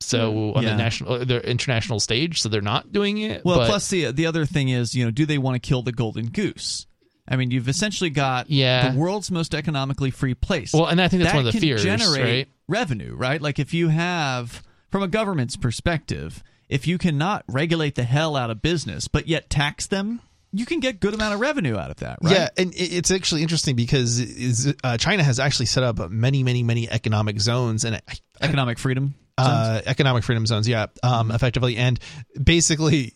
[0.00, 0.56] So hmm.
[0.56, 0.70] on Yeah.
[0.70, 3.44] the national, the international stage, so they're not doing it.
[3.44, 5.82] Well, but- plus the the other thing is, you know, do they want to kill
[5.82, 6.86] the golden goose?
[7.28, 8.90] I mean, you've essentially got Yeah.
[8.90, 10.72] the world's most economically free place.
[10.72, 12.48] Well, and I think that's that one of the can fears, generate right?
[12.66, 13.40] revenue, right?
[13.40, 18.50] Like if you have, from a government's perspective, if you cannot regulate the hell out
[18.50, 20.20] of business but yet tax them,
[20.52, 22.32] you can get good amount of revenue out of that, right?
[22.32, 26.62] Yeah, and it's actually interesting because is, uh, China has actually set up many, many,
[26.62, 28.00] many economic zones and
[28.40, 29.14] Economic freedom.
[29.38, 30.66] uh, economic freedom zones.
[30.68, 31.98] Yeah, um, effectively, and
[32.42, 33.14] basically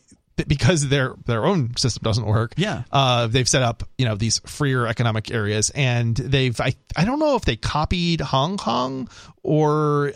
[0.49, 2.55] because their their own system doesn't work.
[2.57, 2.83] Yeah.
[2.93, 7.19] uh, they've set up you know these freer economic areas, and they've I I don't
[7.19, 9.09] know if they copied Hong Kong
[9.43, 10.13] or.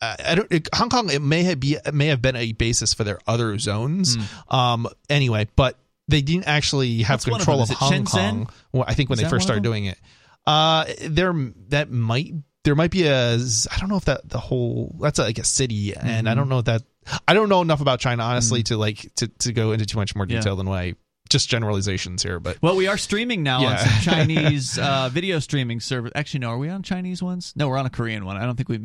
[0.00, 0.50] uh, I don't.
[0.50, 1.10] It, Hong Kong.
[1.10, 4.16] It may have be it may have been a basis for their other zones.
[4.16, 4.54] Hmm.
[4.56, 4.88] Um.
[5.08, 5.78] Anyway, but
[6.10, 8.06] they didn't actually have What's of control of, it Hong Shenzhen?
[8.46, 8.50] Kong.
[8.72, 9.98] Well, I think when Is they first started doing it.
[10.46, 11.32] Uh, there
[11.68, 12.32] that might
[12.64, 15.94] there might be a I don't know if that the whole that's like a city,
[15.94, 16.28] and Mm-hmm.
[16.28, 16.82] I don't know that
[17.26, 20.14] I don't know enough about China honestly to like to to go into too much
[20.14, 20.38] more Yeah.
[20.38, 20.94] detail than what I
[21.30, 25.80] just generalizations here, but Well, we are streaming now on some Chinese uh, video streaming
[25.80, 26.12] service.
[26.14, 27.52] Actually, no, are we on Chinese ones?
[27.56, 28.36] No, we're on a Korean one.
[28.36, 28.76] I don't think we.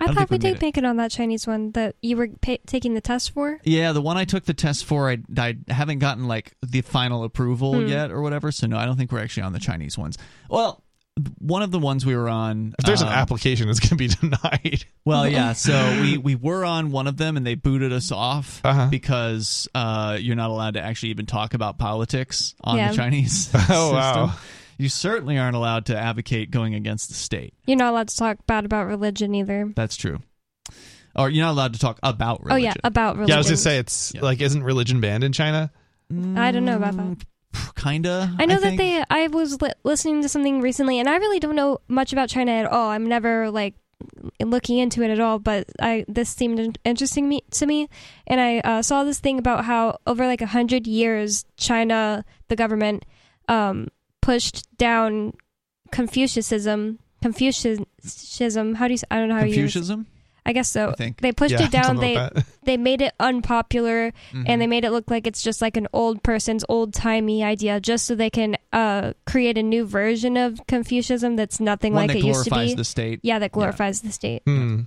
[0.00, 0.62] I, don't thought think we did it.
[0.62, 3.60] make it on that Chinese one that you were pa taking the test for.
[3.64, 7.22] Yeah, the one I took the test for, I, I haven't gotten like the final
[7.22, 7.86] approval Hmm.
[7.86, 8.50] yet or whatever.
[8.50, 10.16] So no, I don't think we're actually on the Chinese ones.
[10.48, 10.82] Well,
[11.38, 12.74] one of the ones we were on.
[12.78, 14.84] if there's an um, application that's going to be denied.
[15.04, 15.52] Well, yeah.
[15.52, 18.88] So we we were on one of them, and they booted us off Uh-huh.
[18.90, 22.90] because uh, you're not allowed to actually even talk about politics on Yeah.
[22.90, 24.34] the Chinese Oh, wow.
[24.78, 27.52] You certainly aren't allowed to advocate going against the state.
[27.66, 29.70] You're not allowed to talk bad about religion either.
[29.76, 30.20] That's true.
[31.14, 32.70] Or you're not allowed to talk about religion.
[32.70, 33.28] Oh yeah, about religion.
[33.30, 34.22] Yeah, I was going to say it's Yeah.
[34.22, 35.70] like isn't religion banned in China?
[36.10, 37.16] I don't know about that.
[37.74, 38.34] Kinda.
[38.38, 38.78] I know that think.
[38.78, 39.02] they.
[39.08, 42.52] I was li- listening to something recently, and I really don't know much about China
[42.52, 42.90] at all.
[42.90, 43.74] I'm never like
[44.40, 47.88] looking into it at all, but I this seemed interesting me, to me,
[48.26, 52.56] and I uh, saw this thing about how over like a hundred years, China, the
[52.56, 53.04] government,
[53.48, 53.88] um,
[54.20, 55.32] pushed down
[55.90, 56.98] Confucianism.
[57.22, 58.74] Confucianism.
[58.74, 59.00] How do you?
[59.10, 59.54] I don't know how you.
[59.54, 60.06] Confucianism.
[60.46, 60.90] I guess so.
[60.90, 61.20] I think.
[61.20, 61.96] They pushed Yeah, it down.
[61.98, 62.32] They like
[62.64, 64.44] they made it unpopular Mhm.
[64.46, 67.80] and they made it look like it's just like an old person's old timey idea
[67.80, 72.12] just so they can uh create a new version of Confucianism that's nothing One like
[72.12, 72.76] that it used to glorifies be.
[72.76, 73.20] the state.
[73.22, 74.42] yeah, that glorifies the state.
[74.46, 74.82] Hmm.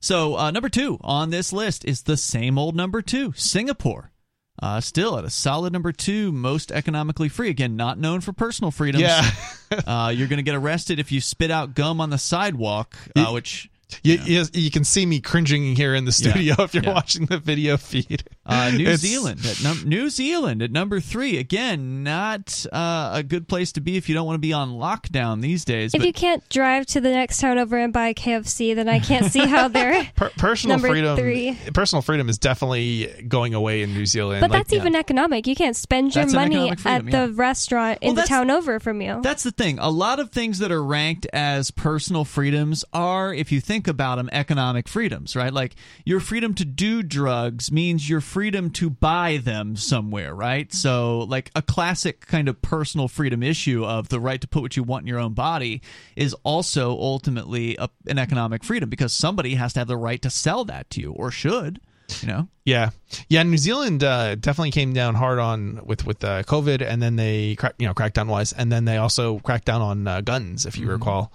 [0.00, 4.12] So uh, number two on this list is the same old number two, Singapore.
[4.60, 7.48] Uh, still at a solid number two, most economically free.
[7.48, 9.02] Again, not known for personal freedoms.
[9.02, 9.28] Yeah.
[9.86, 13.26] uh, you're going to get arrested if you spit out gum on the sidewalk, uh,
[13.30, 13.70] which
[14.02, 16.30] You, you, you can see me cringing here in the Yeah.
[16.32, 16.92] studio if you're Yeah.
[16.94, 18.24] watching the video feed.
[18.48, 21.36] Uh, New It's- Zealand at num- New Zealand at number three.
[21.38, 24.70] Again, not uh, a good place to be if you don't want to be on
[24.70, 25.92] lockdown these days.
[25.94, 29.00] If but you can't drive to the next town over and buy KFC, then I
[29.00, 31.16] can't see how they're Per- personal Number freedom.
[31.18, 31.58] three.
[31.74, 34.40] Personal freedom is definitely going away in New Zealand.
[34.40, 35.46] But Like, that's even economic.
[35.46, 37.26] You can't spend your That's money freedom, at yeah.
[37.26, 39.20] the restaurant in Well, the town over from you.
[39.22, 39.78] That's the thing.
[39.78, 44.16] A lot of things that are ranked as personal freedoms are, if you think about
[44.16, 45.52] them, economic freedoms, right?
[45.52, 45.74] Like
[46.06, 50.72] your freedom to do drugs means your freedom to buy them somewhere, right?
[50.72, 54.76] So, like a classic kind of personal freedom issue of the right to put what
[54.76, 55.82] you want in your own body
[56.16, 60.30] is also ultimately a, an economic freedom because somebody has to have the right to
[60.30, 61.80] sell that to you or should,
[62.22, 62.48] you know?
[62.64, 62.90] Yeah,
[63.28, 63.42] yeah.
[63.42, 67.54] New Zealand uh, definitely came down hard on with with uh, COVID, and then they
[67.56, 70.66] crack, you know cracked crackdown wise, and then they also cracked down on uh, guns,
[70.66, 70.92] if you Mm-hmm.
[70.92, 71.32] recall.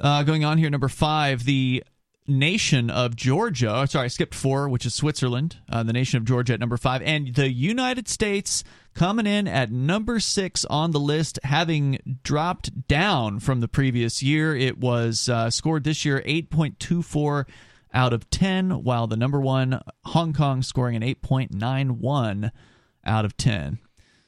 [0.00, 1.82] Uh, going on here, number five, the
[2.26, 3.86] nation of Georgia.
[3.88, 5.58] Sorry, I skipped four, which is Switzerland.
[5.68, 8.64] Uh, the nation of Georgia at number five, and the United States
[8.94, 14.56] coming in at number six on the list, having dropped down from the previous year.
[14.56, 17.46] It was uh, scored this year eight point two four
[17.92, 22.52] out of ten, while the number one Hong Kong scoring an eight point nine one
[23.04, 23.78] out of ten.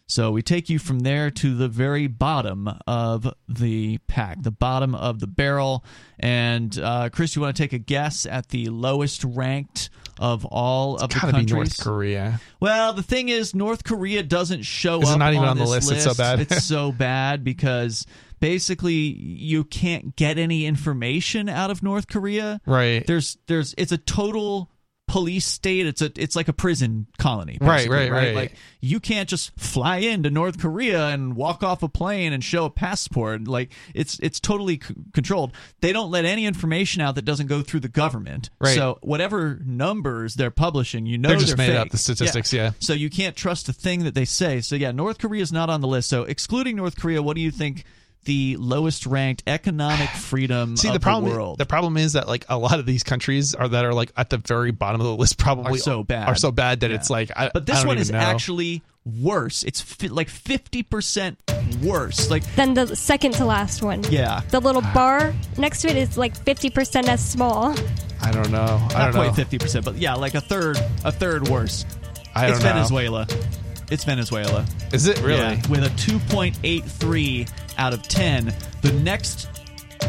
[0.08, 4.94] So we take you from there to the very bottom of the pack, the bottom
[4.94, 5.84] of the barrel.
[6.18, 10.96] And uh, Chris, you want to take a guess at the lowest ranked of all
[10.96, 11.46] of the countries?
[11.46, 12.40] be North Korea.
[12.60, 15.18] Well, the thing is, North Korea doesn't show Is it up.
[15.18, 15.92] not even on the this list?
[15.92, 16.40] It's so bad.
[16.40, 18.06] it's so bad because
[18.38, 22.60] basically you can't get any information out of North Korea.
[22.64, 23.04] Right.
[23.06, 24.70] There's there's it's a total
[25.08, 25.86] police state.
[25.86, 27.58] It's a it's like a prison colony.
[27.60, 28.34] Right, basically, right, right.
[28.34, 32.64] Like you can't just fly into North Korea and walk off a plane and show
[32.64, 33.46] a passport.
[33.46, 35.52] Like it's it's totally c- controlled.
[35.80, 38.50] They don't let any information out that doesn't go through the government.
[38.60, 38.74] Right.
[38.74, 41.78] So whatever numbers they're publishing, you know They're just made fake.
[41.78, 42.72] up, the statistics, yeah.
[42.80, 44.60] So you can't trust a thing that they say.
[44.60, 46.08] So yeah, North Korea is not on the list.
[46.08, 47.84] So excluding North Korea, what do you think?
[48.26, 51.30] The lowest ranked economic freedom See of the problem.
[51.32, 51.58] the world.
[51.58, 54.30] the problem is that like a lot of these countries are that are like at
[54.30, 56.28] the very bottom of the list probably Are so bad.
[56.28, 56.96] are so bad that Yeah.
[56.96, 57.30] it's like.
[57.34, 58.18] I, But this I don't one even is know.
[58.18, 58.82] actually
[59.20, 59.62] worse.
[59.62, 61.38] It's fi- like fifty percent
[61.82, 62.28] worse.
[62.30, 64.02] Like Then the second to last one.
[64.10, 67.74] yeah, The little bar next to it is like 50% as small.
[68.20, 68.58] I don't know.
[68.58, 69.22] I not don't know.
[69.22, 71.84] quite fifty percent, but yeah, like a third, a third worse.
[72.34, 72.72] I don't it's know.
[72.72, 73.26] Venezuela.
[73.88, 74.66] It's Venezuela.
[74.92, 75.38] Is it really?
[75.38, 77.48] Yeah, with a 2.83
[77.78, 78.54] out of 10.
[78.82, 79.48] The next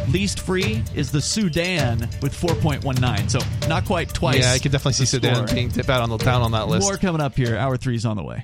[0.09, 3.29] least free is the Sudan with 4.19.
[3.29, 4.39] So not quite twice.
[4.39, 5.55] Yeah, I could definitely see Sudan score.
[5.55, 6.87] being tip out on the down on that list.
[6.87, 7.57] More coming up here.
[7.57, 8.43] Hour three's on the way.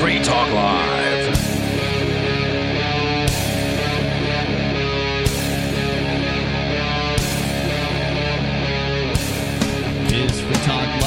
[0.00, 1.12] Free Talk Live.
[10.12, 11.01] is Free Talk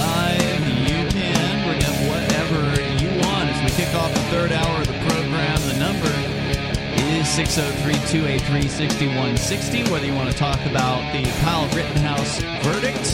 [7.35, 9.91] 603 283 6160.
[9.91, 13.05] Whether you want to talk about the Kyle Rittenhouse verdict,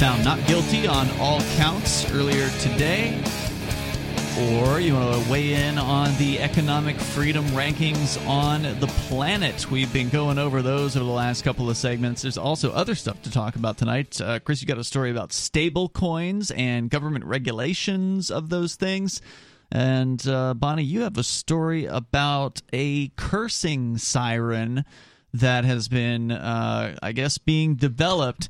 [0.00, 3.22] found not guilty on all counts earlier today,
[4.38, 9.70] or you want to weigh in on the economic freedom rankings on the planet.
[9.70, 12.22] We've been going over those over the last couple of segments.
[12.22, 14.18] There's also other stuff to talk about tonight.
[14.18, 19.20] Uh, Chris, you got a story about stable coins and government regulations of those things.
[19.70, 24.84] And uh, Bonnie, you have a story about a cursing siren
[25.34, 28.48] that has been, uh, I guess, being developed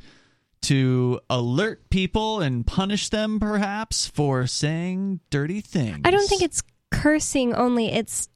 [0.62, 6.00] to alert people and punish them perhaps for saying dirty things.
[6.04, 8.28] I don't think it's cursing only, it's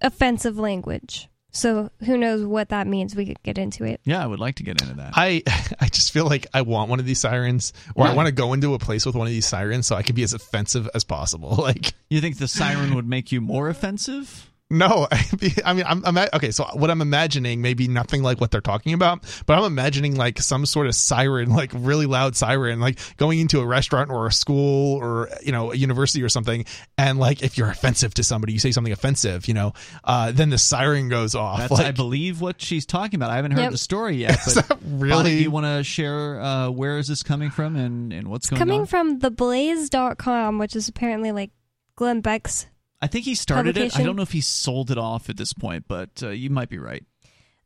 [0.00, 1.28] offensive language.
[1.54, 3.14] So who knows what that means?
[3.14, 4.00] We could get into it.
[4.04, 5.12] Yeah, I would like to get into that.
[5.14, 5.42] I
[5.80, 8.52] I just feel like I want one of these sirens, or I want to go
[8.52, 11.04] into a place with one of these sirens so I can be as offensive as
[11.04, 11.54] possible.
[11.64, 14.50] Like, You think the siren would make you more offensive?
[14.70, 15.06] No,
[15.64, 16.50] I mean, I'm, I'm okay.
[16.50, 20.40] So what I'm imagining maybe nothing like what they're talking about, but I'm imagining like
[20.40, 24.32] some sort of siren, like really loud siren, like going into a restaurant or a
[24.32, 26.64] school or you know a university or something,
[26.96, 29.74] and like if you're offensive to somebody, you say something offensive, you know,
[30.04, 31.58] uh, then the siren goes off.
[31.58, 33.30] That's, like, I believe, what she's talking about.
[33.30, 33.72] I haven't heard Yep.
[33.72, 34.38] the story yet.
[34.46, 37.50] Is But that really- Bonnie, do you want to share uh, where is this coming
[37.50, 38.66] from and, and what's going on?
[38.66, 38.86] Coming on?
[38.86, 41.50] from theblaze.com, which is apparently like
[41.96, 42.66] Glenn Beck's.
[43.04, 43.98] I think he started it.
[43.98, 46.70] I don't know if he sold it off at this point, but uh, you might
[46.70, 47.04] be right.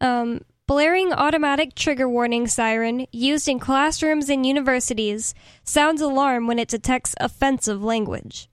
[0.00, 6.66] Um, blaring automatic trigger warning siren used in classrooms and universities sounds alarm when it
[6.66, 8.48] detects offensive language.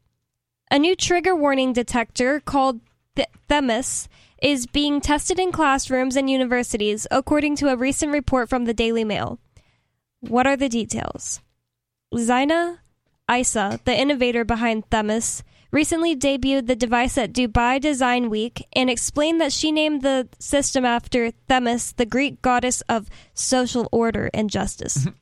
[0.70, 2.82] A new trigger warning detector called
[3.16, 4.08] Th- Themis
[4.40, 9.04] is being tested in classrooms and universities, according to a recent report from the Daily
[9.04, 9.40] Mail.
[10.20, 11.42] What are the details?
[12.16, 12.82] Zina
[13.32, 15.42] Isa, the innovator behind Themis,
[15.72, 20.86] recently debuted the device at Dubai Design Week and explained that she named the system
[20.86, 25.08] after Themis, the Greek goddess of social order and justice.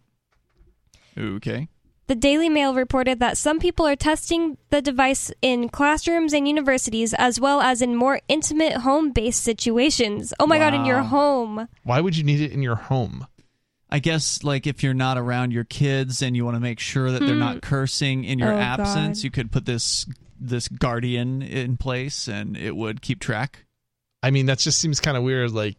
[1.17, 1.67] Okay.
[2.07, 7.13] The Daily Mail reported that some people are testing the device in classrooms and universities
[7.13, 10.33] as well as in more intimate home based situations.
[10.39, 11.67] Oh my god, in your home.
[11.83, 13.25] Why would you need it in your home?
[13.89, 17.11] I guess like if you're not around your kids and you want to make sure
[17.11, 17.61] that they're not mm.
[17.61, 19.23] cursing in your Oh, absence, God.
[19.23, 20.05] you could put this
[20.47, 23.65] this guardian in place and it would keep track.
[24.21, 25.51] I mean, that just seems kind of weird.
[25.51, 25.77] Like,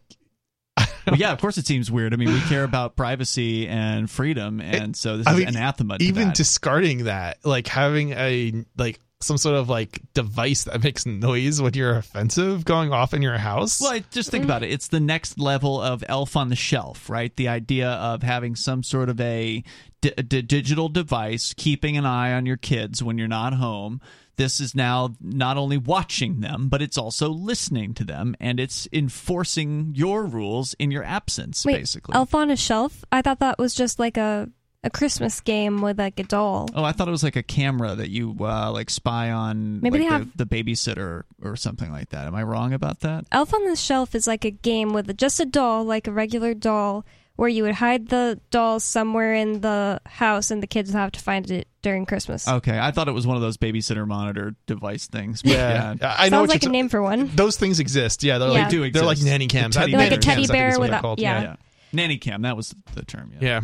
[1.07, 2.13] Well, yeah, of course it seems weird.
[2.13, 5.99] I mean, we care about privacy and freedom, and so this I is mean, anathema.
[5.99, 6.35] To even that.
[6.35, 11.73] discarding that, like having a like some sort of like device that makes noise when
[11.73, 13.81] you're offensive going off in your house.
[13.81, 14.71] Well, I- just think about it.
[14.71, 17.35] It's the next level of elf on the shelf, right?
[17.35, 19.63] The idea of having some sort of a,
[20.01, 23.99] di- di- digital device keeping an eye on your kids when you're not home.
[24.37, 28.85] This is now not only watching them, but it's also listening to them and it's
[28.91, 32.15] enforcing your rules in your absence, Wait, basically.
[32.15, 33.05] Elf on a Shelf?
[33.13, 34.49] I thought that was just like a,
[34.85, 36.69] a Christmas game with like a doll.
[36.73, 39.97] Oh, I thought it was like a camera that you uh, like spy on, Maybe
[39.99, 42.27] like they the, have- the babysitter or something like that.
[42.27, 43.25] Am I wrong about that?
[43.31, 46.53] Elf on the Shelf is like a game with just a doll, like a regular
[46.53, 47.05] doll,
[47.35, 51.11] where you would hide the doll somewhere in the house and the kids would have
[51.11, 52.47] to find it during Christmas.
[52.47, 55.41] Okay, I thought it was one of those babysitter monitor device things.
[55.41, 56.15] but yeah, yeah.
[56.17, 57.27] I know Sounds like a name for one.
[57.35, 58.23] Those things exist.
[58.23, 58.53] Yeah, they're Yeah.
[58.53, 59.29] like They do They're like exist.
[59.31, 59.75] nanny cams.
[59.75, 61.19] The teddy Like a teddy cams, bear with a- called.
[61.19, 61.41] yeah.
[61.41, 61.55] yeah.
[61.91, 63.33] Nanny cam, that was the term.
[63.41, 63.61] Yeah.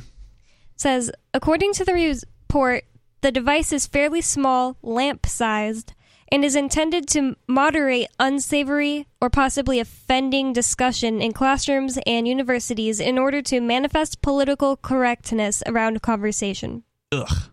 [0.81, 2.83] Says according to the report,
[3.21, 5.93] the device is fairly small, lamp-sized,
[6.31, 13.17] and is intended to moderate unsavory or possibly offending discussion in classrooms and universities in
[13.19, 16.83] order to manifest political correctness around conversation.
[17.11, 17.51] Ugh.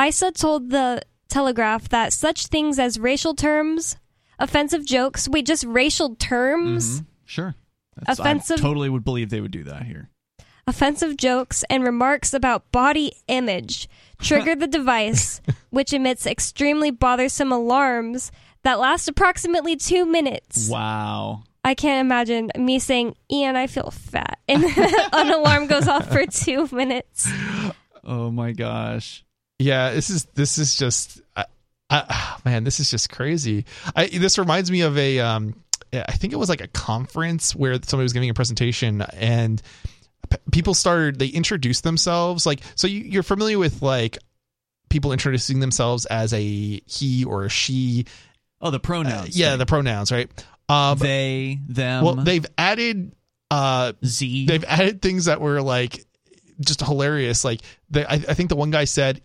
[0.00, 3.96] ISA told the Telegraph that such things as racial terms,
[4.38, 7.00] offensive jokes, wait, just racial terms?
[7.00, 7.06] Mhm.
[7.24, 7.54] Sure.
[7.96, 10.10] That's- Offensive- I totally would believe they would do that here.
[10.68, 13.88] Offensive jokes, and remarks about body image
[14.20, 15.40] trigger the device,
[15.70, 18.30] which emits extremely bothersome alarms
[18.62, 20.68] that last approximately two minutes.
[20.68, 21.42] Wow.
[21.64, 24.38] I can't imagine me saying, Ian, I feel fat.
[24.48, 24.64] And
[25.12, 27.30] an alarm goes off for two minutes.
[28.10, 29.22] Oh my gosh.
[29.58, 31.44] Yeah, this is this is just I,
[31.90, 33.66] I, man, this is just crazy.
[33.94, 35.54] I this reminds me of a um
[35.92, 39.60] I think it was like a conference where somebody was giving a presentation and
[40.52, 44.18] people started they introduced themselves like so you, you're familiar with like
[44.90, 46.40] people introducing themselves as a
[46.86, 48.04] he or a she
[48.60, 49.38] Oh, the Uh, pronouns.
[49.38, 49.58] yeah thing.
[49.60, 50.30] the pronouns right
[50.68, 52.04] um they, them.
[52.04, 53.12] well they've added
[53.50, 54.46] uh Z.
[54.46, 56.04] they've added things that were like
[56.60, 57.60] just hilarious like
[57.90, 59.20] they, I, I think the one guy said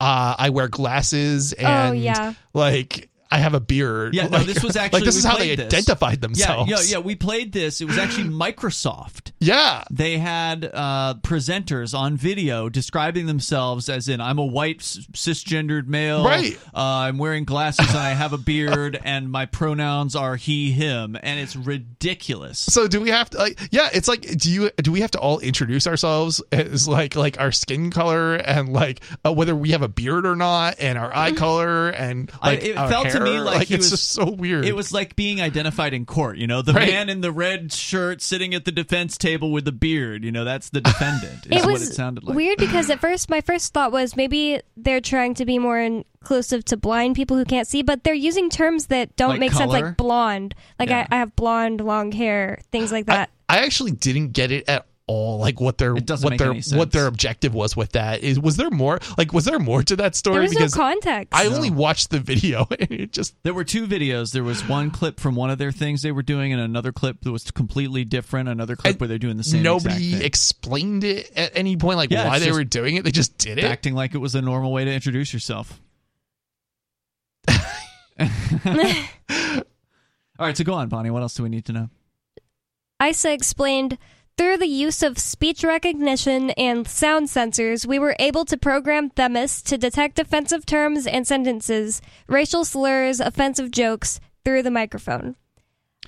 [0.00, 2.32] uh i wear glasses and oh, yeah.
[2.54, 4.14] like I have a beard.
[4.14, 5.66] Yeah, no, this was actually like this is how they this.
[5.66, 6.70] identified themselves.
[6.70, 6.82] yeah, yeah.
[6.84, 6.98] yeah.
[6.98, 7.80] We played this.
[7.80, 9.32] It was actually Microsoft.
[9.38, 9.84] Yeah.
[9.90, 16.24] They had uh, presenters on video describing themselves as in, I'm a white cisgendered male.
[16.24, 16.58] Right.
[16.74, 21.16] Uh, I'm wearing glasses and I have a beard and my pronouns are he, him.
[21.22, 22.58] And it's ridiculous.
[22.58, 25.18] So do we have to like yeah, it's like do you do we have to
[25.18, 29.82] all introduce ourselves as like like our skin color and like uh, whether we have
[29.82, 33.24] a beard or not and our eye color and I- like it our felt to
[33.24, 33.40] me hair?
[33.44, 34.64] like he it's was- just so weird.
[34.64, 36.36] It was like being identified in court.
[36.38, 36.88] You know, the Right.
[36.88, 40.24] man in the red shirt sitting at the defense table with the beard.
[40.24, 41.46] You know, that's the defendant.
[41.50, 42.34] Is it what was it sounded like.
[42.36, 46.64] weird because at first my first thought was maybe they're trying to be more inclusive
[46.66, 49.70] to blind people who can't see but they're using terms that don't Like make sense
[49.72, 51.06] like blonde like Yeah.
[51.10, 54.68] I, I have blonde long hair things like I, that I actually didn't get it
[54.68, 58.56] at all like what their what their what their objective was with that is was
[58.56, 61.46] there more like was there more to that story there was no because context I
[61.46, 64.32] only watched the video and it just There were two videos.
[64.32, 67.22] There was one clip from one of their things they were doing, and another clip
[67.22, 68.48] that was completely different.
[68.48, 69.58] Another clip And where they're doing the same.
[69.58, 69.62] Thing.
[69.64, 70.26] Nobody exact thing.
[70.26, 73.58] explained it at any point like Yeah, why they were doing it they just did
[73.58, 75.80] it acting like it was a normal way to introduce yourself.
[77.48, 77.56] All
[80.38, 81.10] right, so go on, Bonnie.
[81.10, 81.90] What else do we need to know?
[83.02, 83.96] isa explained
[84.40, 89.60] through the use of speech recognition and sound sensors, we were able to program Themis
[89.60, 95.36] to detect offensive terms and sentences, racial slurs, offensive jokes through the microphone.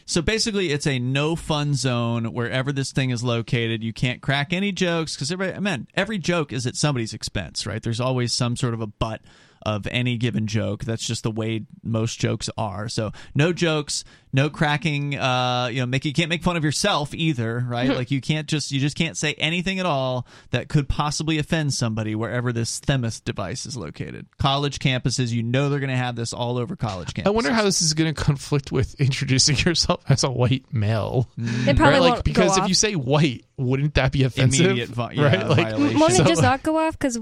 [0.06, 3.84] So basically, it's a no fun zone wherever this thing is located.
[3.84, 7.82] You can't crack any jokes because man, every joke is at somebody's expense, right?
[7.82, 9.20] There's always some sort of a butt
[9.62, 10.84] of any given joke.
[10.84, 12.89] That's just the way most jokes are.
[12.89, 15.18] So no jokes, no cracking.
[15.18, 17.89] Uh, you know, make you can't make fun of yourself either, right?
[17.90, 21.74] like you can't just you just can't say anything at all that could possibly offend
[21.74, 24.26] somebody wherever this Themis device is located.
[24.39, 27.26] College campuses, you know, they're going to have this all over college campuses.
[27.26, 31.28] I wonder how this is going to conflict with introducing yourself as a white male.
[31.39, 32.01] It probably Right?
[32.01, 32.68] Like won't because go if off.
[32.68, 34.64] you say white, wouldn't that be offensive?
[34.66, 35.48] Immediate vi- yeah, right?
[35.48, 35.98] Like, violation.
[36.01, 37.18] Won't it just not go off because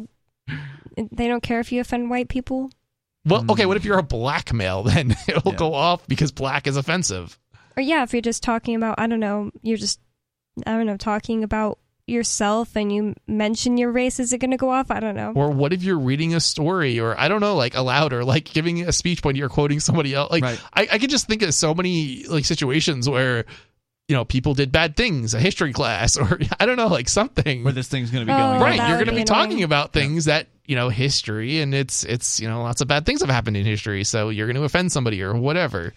[1.13, 2.71] they don't care if you offend white people?
[3.25, 3.67] Well, okay.
[3.67, 3.87] What if mm.
[3.87, 4.83] you're a black male?
[4.91, 5.59] Then it'll Yeah.
[5.59, 7.39] go off because black is offensive.
[7.77, 10.01] Or yeah, if you're just talking about, I don't know, you're just,
[10.67, 14.57] I don't know, talking about yourself and you mention your race, is it going to
[14.57, 14.91] go off?
[14.91, 15.33] I don't know.
[15.37, 18.45] Or what if you're reading a story, or I don't know, like aloud, or like
[18.53, 20.31] giving a speech when you're quoting somebody else?
[20.33, 20.61] Like Right.
[20.75, 23.45] I, I could just think of so many like situations where
[24.11, 27.63] you know people did bad things, a history class, or I don't know, like something.
[27.65, 29.53] where this thing's going to be Oh, going right, you're going to be be talking
[29.53, 29.63] annoying.
[29.65, 33.21] about things that you know history, and it's it's you know lots of bad things
[33.21, 35.95] have happened in history, so you're going to offend somebody or whatever.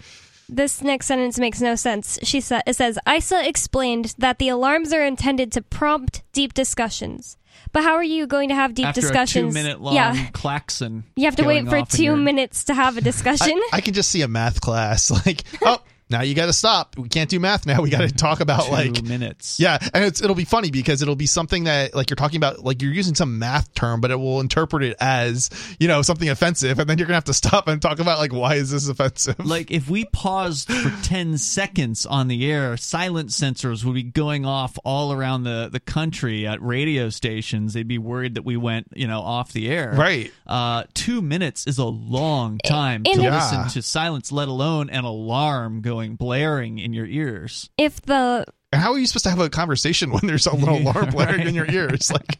[0.49, 2.19] This next sentence makes no sense.
[2.21, 7.37] She sa- it says ISA explained that the alarms are intended to prompt deep discussions.
[7.71, 9.55] But how are you going to have deep After discussions?
[9.55, 11.05] a two minute long yeah, klaxon.
[11.15, 13.57] you have to wait for two your- minutes to have a discussion.
[13.71, 15.81] I, I can just see a math class like, oh,
[16.13, 16.97] now you got to stop.
[16.97, 17.81] We can't do math now.
[17.83, 19.59] We got to talk about Two like minutes.
[19.59, 22.63] Yeah, and it's it'll be funny because it'll be something that like you're talking about
[22.63, 25.49] like you're using some math term, but it will interpret it as
[25.79, 28.31] you know something offensive, and then you're gonna have to stop and talk about like
[28.31, 29.35] why is this offensive?
[29.43, 34.45] Like if we paused for 10 seconds on the air, silent sensors would be going
[34.45, 37.73] off all around the, the country at radio stations.
[37.73, 39.93] They'd be worried that we went, you know, off the air.
[39.95, 40.31] Right.
[40.47, 43.67] Uh, two minutes is a long time And to it- listen Yeah.
[43.69, 47.69] to silence, let alone an alarm going blaring in your ears.
[47.77, 50.91] if the how are you supposed to have a conversation when there's a little Yeah,
[50.91, 51.47] alarm blaring right.
[51.47, 52.11] in your ears?
[52.11, 52.39] Like,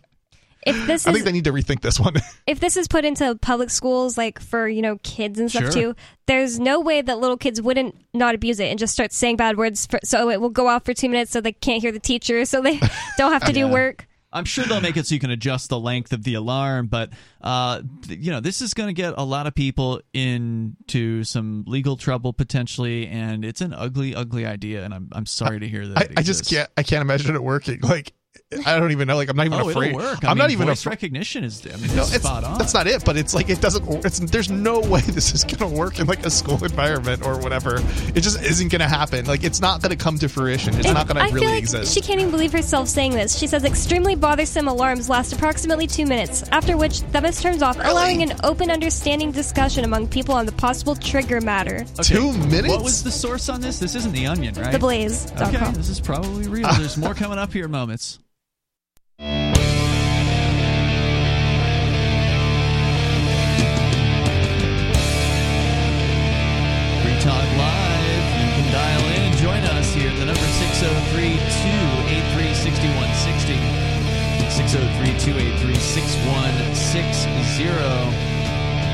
[0.65, 2.13] if this I is think they need to rethink this one.
[2.47, 5.71] if this is put into public schools like for you know kids and stuff Sure.
[5.71, 5.95] too
[6.25, 9.57] there's no way that little kids wouldn't not abuse it and just start saying bad
[9.57, 11.99] words for, so it will go off for two minutes so they can't hear the
[11.99, 12.79] teacher so they
[13.17, 15.79] don't have to do work I'm sure they'll make it so you can adjust the
[15.79, 17.11] length of the alarm, but
[17.41, 21.63] uh, th- you know this is going to get a lot of people into some
[21.67, 24.83] legal trouble potentially, and it's an ugly, ugly idea.
[24.83, 25.97] And I'm I'm sorry to hear that.
[25.97, 26.69] I, I just can't.
[26.75, 27.79] I can't imagine it working.
[27.93, 28.13] Like,
[28.65, 29.15] I don't even know.
[29.15, 29.89] Like, I'm not even Oh, afraid.
[29.89, 30.23] it'll work.
[30.23, 30.91] I I'm mean, not even voice afraid.
[30.93, 31.65] recognition is.
[31.65, 32.57] I mean, No, it's it's spot on.
[32.57, 33.03] that's not it.
[33.05, 34.05] But it's like it doesn't.
[34.05, 37.77] It's there's no way this is gonna work in like a school environment or whatever.
[38.15, 39.25] It just isn't gonna happen.
[39.25, 40.75] Like it's not gonna come to fruition.
[40.75, 41.93] It's And not gonna I really feel like exist.
[41.93, 43.37] she can't even believe herself saying this.
[43.37, 48.23] She says extremely bothersome alarms last approximately two minutes, after which Themis turns off, allowing
[48.23, 51.85] an open, understanding discussion among people on the possible trigger matter.
[52.01, 52.67] Two minutes.
[52.67, 53.79] What was the source on this?
[53.79, 54.73] This isn't the Onion, right?
[54.73, 55.55] Theblaze.com.
[55.55, 56.67] Okay, this is probably real.
[56.73, 57.67] There's more coming up here.
[57.67, 58.19] Moments.
[59.19, 59.27] Free
[67.21, 68.25] Talk Live.
[68.41, 70.09] You can dial in and join us here.
[70.09, 73.53] At the number 603 283 6160.
[74.49, 77.29] 603 283 6160.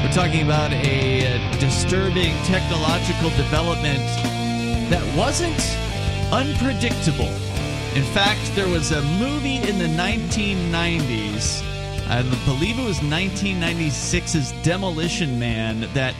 [0.03, 4.03] We're talking about a uh, disturbing technological development
[4.89, 5.77] that wasn't
[6.33, 7.31] unpredictable.
[7.95, 11.61] In fact, there was a movie in the 1990s,
[12.07, 16.15] I believe it was 1996's Demolition Man, that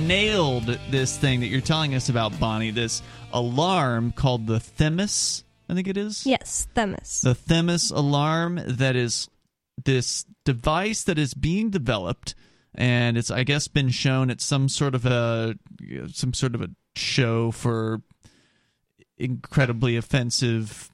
[0.00, 2.70] nailed this thing that you're telling us about, Bonnie.
[2.70, 3.02] This
[3.32, 7.22] alarm called the Themis, I think it is Yes, Themis.
[7.22, 9.28] the Themis alarm that is
[9.84, 12.34] this device that is being developed
[12.74, 15.56] and it's I guess been shown at some sort of a
[16.12, 18.00] some sort of a show for
[19.18, 20.90] incredibly offensive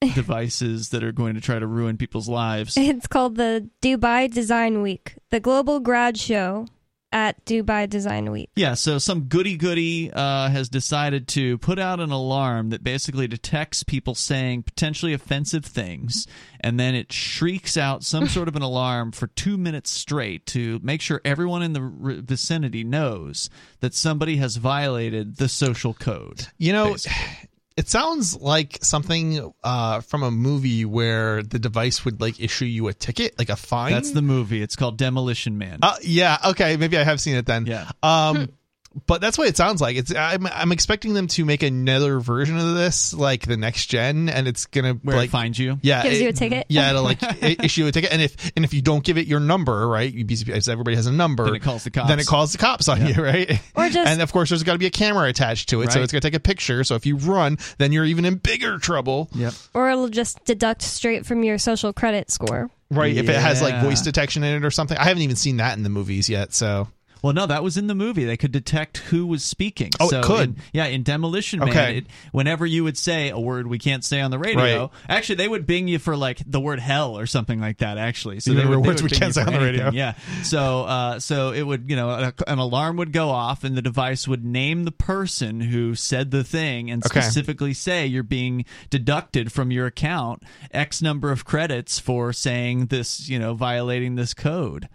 [0.14, 2.76] devices that are going to try to ruin people's lives.
[2.76, 6.66] It's called the Dubai Design Week, the global grad show
[7.10, 8.50] at Dubai Design Week.
[8.54, 13.26] Yeah, so some goody goody uh, has decided to put out an alarm that basically
[13.26, 16.26] detects people saying potentially offensive things,
[16.60, 20.78] and then it shrieks out some sort of an alarm for two minutes straight to
[20.82, 23.48] make sure everyone in the r- vicinity knows
[23.80, 26.46] that somebody has violated the social code.
[26.58, 27.47] You know, basically.
[27.78, 32.88] It sounds like something uh, from a movie where the device would like issue you
[32.88, 33.92] a ticket, like a fine.
[33.92, 34.60] That's the movie.
[34.60, 35.78] It's called Demolition Man.
[35.80, 36.38] Uh, yeah.
[36.44, 36.76] Okay.
[36.76, 37.66] Maybe I have seen it then.
[37.66, 37.88] Yeah.
[38.02, 38.48] Um,
[39.06, 39.96] but that's what it sounds like.
[39.96, 44.28] It's I'm I'm expecting them to make another version of this, like the next gen,
[44.28, 45.78] and it's gonna where like it finds you.
[45.82, 46.66] yeah, Gives it- you a ticket?
[46.68, 49.40] Yeah, it'll like issue a ticket, and if and if you don't give it your
[49.40, 50.12] number, right?
[50.12, 52.08] You because everybody has a number, Then it calls the cops.
[52.08, 53.08] Then it calls the cops on Yeah.
[53.16, 53.60] you, right?
[53.76, 56.02] Or just- and of course, there's got to be a camera attached to it, so
[56.02, 56.82] it's gonna take a picture.
[56.82, 59.28] So if you run, then you're even in bigger trouble.
[59.34, 59.52] Yep.
[59.74, 62.70] Or it'll just deduct straight from your social credit score.
[62.90, 63.14] right?
[63.16, 64.96] If it has like voice detection in it or something.
[64.96, 66.52] I haven't even seen that in the movies yet.
[66.54, 66.88] So
[67.22, 68.24] Well, no, that was in the movie.
[68.24, 69.90] They could detect who was speaking.
[70.00, 70.48] Oh, it so could?
[70.50, 71.98] in- yeah, in Demolition Man, Okay.
[71.98, 74.90] it, whenever you would say a word we can't say on the radio, Right.
[75.08, 77.98] actually, they would bing you for like the word hell or something like that.
[77.98, 79.90] Actually, so they would, they words would we can't say on the radio.
[79.90, 80.14] Yeah.
[80.42, 83.82] So, uh, so it would, you know, a, an alarm would go off, and the
[83.82, 87.20] device would name the person who said the thing, and Okay.
[87.20, 93.28] specifically say you're being deducted from your account X number of credits for saying this,
[93.28, 94.88] you know, violating this code.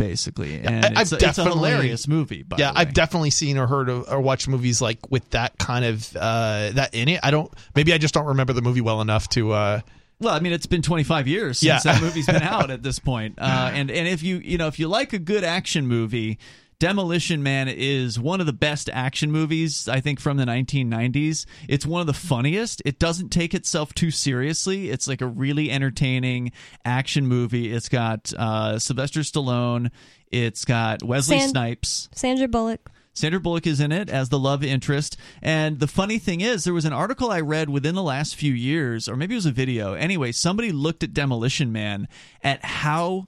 [0.00, 2.44] Basically, and it's, I've a- it's a hilarious movie.
[2.56, 2.72] Yeah.
[2.74, 6.70] I've definitely seen or heard of, or watched movies like with that kind of uh,
[6.72, 7.20] that in it.
[7.22, 7.52] I don't.
[7.74, 9.52] Maybe I just don't remember the movie well enough to.
[9.52, 9.80] Uh,
[10.18, 11.92] Well, I mean, it's been 25 years since Yeah.
[11.92, 13.38] that movie's been out at this point.
[13.38, 16.38] Uh, and and if you you know if you like a good action movie,
[16.80, 21.44] Demolition Man is one of the best action movies I think from the 1990s.
[21.68, 22.80] It's one of the funniest.
[22.86, 24.88] It doesn't take itself too seriously.
[24.88, 26.52] It's like a really entertaining
[26.82, 27.70] action movie.
[27.70, 29.90] It's got uh, Sylvester Stallone.
[30.32, 32.08] It's got Wesley San- Snipes.
[32.14, 32.90] Sandra Bullock.
[33.12, 35.18] Sandra Bullock is in it as the love interest.
[35.42, 38.54] And the funny thing is, there was an article I read within the last few
[38.54, 39.92] years, or maybe it was a video.
[39.92, 42.08] Anyway, somebody looked at Demolition Man
[42.42, 43.26] at how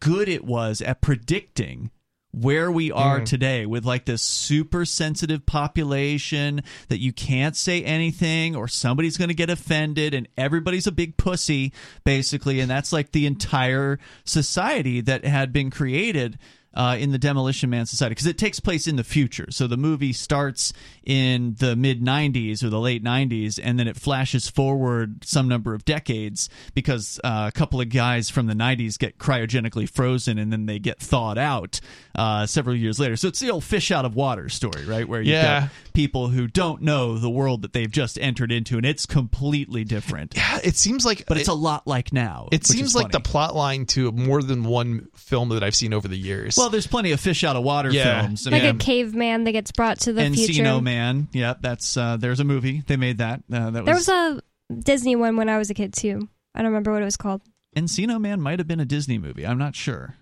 [0.00, 1.92] good it was at predicting
[2.32, 3.24] where we are mm.
[3.24, 9.28] today with like this super sensitive population that you can't say anything or somebody's going
[9.28, 11.72] to get offended and everybody's a big pussy
[12.04, 16.38] basically and that's like the entire society that had been created
[16.74, 19.46] uh, in the Demolition Man Society because it takes place in the future.
[19.50, 20.72] So the movie starts
[21.02, 25.74] in the mid 90s or the late 90s, and then it flashes forward some number
[25.74, 30.52] of decades because uh, a couple of guys from the 90s get cryogenically frozen and
[30.52, 31.80] then they get thawed out
[32.14, 33.16] uh, several years later.
[33.16, 35.08] So it's the old fish out of water story, right?
[35.08, 35.60] Where you've Yeah.
[35.62, 39.84] got people who don't know the world that they've just entered into, and it's completely
[39.84, 40.34] different.
[40.36, 42.48] yeah, it seems like, But it's it, a lot like now.
[42.52, 46.06] It seems like the plot line to more than one film that I've seen over
[46.08, 46.57] the years.
[46.58, 48.22] Well, there's plenty of fish out of water Yeah.
[48.22, 48.46] films.
[48.50, 50.80] Like mean, a caveman that gets brought to the Encino future.
[50.80, 51.28] Man.
[51.32, 52.82] Yep, that's uh, there's a movie.
[52.86, 53.42] They made that.
[53.52, 56.28] Uh, that There was, was a Disney one when I was a kid too.
[56.54, 57.42] I don't remember what it was called.
[57.76, 59.46] Encino Man might have been a Disney movie.
[59.46, 60.16] I'm not sure.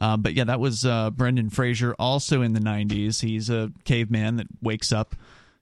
[0.00, 3.20] Uh, but yeah, that was uh, Brendan Fraser, also in the 90s.
[3.22, 5.16] He's a caveman that wakes up,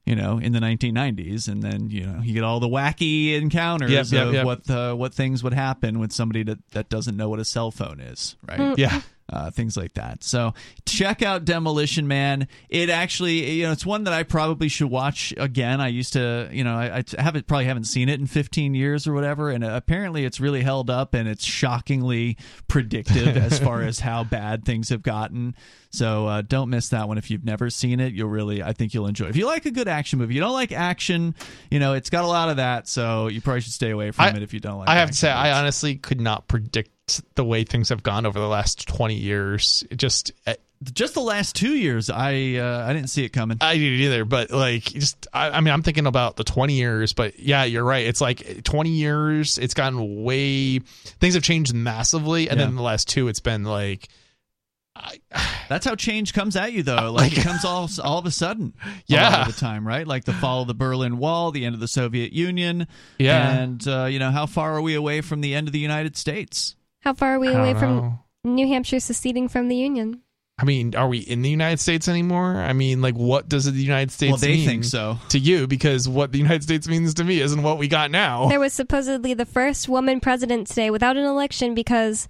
[0.05, 3.89] you know, in the 1990s, and then you know you get all the wacky encounters
[3.89, 4.45] Yep, yep, of yep.
[4.45, 7.71] what uh, what things would happen with somebody that that doesn't know what a cell
[7.71, 8.77] phone is, right?
[8.77, 9.01] yeah.
[9.31, 10.23] Uh, things like that.
[10.23, 10.53] So
[10.85, 12.47] check out Demolition Man.
[12.69, 15.81] It actually, you know, it's one that I probably should watch again.
[15.81, 19.07] I used to, you know, I, I haven't probably haven't seen it in 15 years
[19.07, 22.37] or whatever, and apparently it's really held up and it's shockingly
[22.67, 25.55] predictive as far as how bad things have gotten.
[25.89, 28.13] So uh, don't miss that one if you've never seen it.
[28.13, 29.25] You'll really, I think you'll enjoy.
[29.27, 29.29] it.
[29.31, 31.33] If you like a good action movie, you don't like action,
[31.71, 32.87] you know, it's got a lot of that.
[32.87, 34.89] So you probably should stay away from I- it if you don't like.
[34.89, 36.91] I have to say, I honestly could not predict
[37.35, 39.83] the way things have gone over the last 20 years.
[39.89, 40.55] It just, eh,
[40.93, 43.57] just the last two years, I uh, I didn't see it coming.
[43.61, 47.13] I didn't either, but like, just, I, I mean, I'm thinking about the 20 years,
[47.13, 48.05] but yeah, you're right.
[48.05, 52.49] It's like 20 years, it's gotten way, things have changed massively.
[52.49, 52.65] And Yeah.
[52.67, 54.07] then the last two, it's been like,
[54.95, 55.19] I,
[55.69, 57.11] That's how change comes at you, though.
[57.11, 58.73] Like it comes all all of a sudden,
[59.07, 59.27] Yeah.
[59.35, 60.07] all of the time, right?
[60.07, 63.51] Like the fall of the Berlin Wall, the end of the Soviet Union, Yeah.
[63.59, 66.15] and uh, you know how far are we away from the end of the United
[66.15, 66.75] States?
[67.07, 68.19] How far are we I don't away from.
[68.43, 70.23] New Hampshire seceding from the Union?
[70.59, 72.57] I mean, are we in the United States anymore?
[72.57, 75.17] I mean, like, what does the United States well, they mean think so.
[75.29, 75.67] to you?
[75.67, 78.49] Because what the United States means to me isn't what we got now.
[78.49, 82.27] There was supposedly the first woman president today without an election because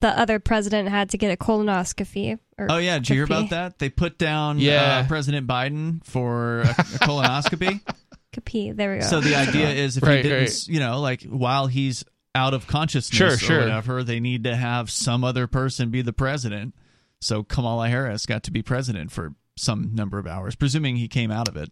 [0.00, 2.38] the other president had to get a colonoscopy.
[2.56, 3.80] Or Oh yeah, did you hear about that?
[3.80, 4.98] They put down Yeah.
[5.04, 7.80] uh, President Biden for a, a colonoscopy.
[8.32, 8.70] Copy.
[8.70, 9.06] There we go.
[9.06, 10.68] So the idea is if Right, he didn't, right.
[10.68, 12.04] you know, like while he's
[12.34, 13.58] out of consciousness Sure, or sure.
[13.60, 16.74] whatever, they need to have some other person be the president.
[17.20, 21.30] So Kamala Harris got to be president for some number of hours, presuming he came
[21.30, 21.70] out of it.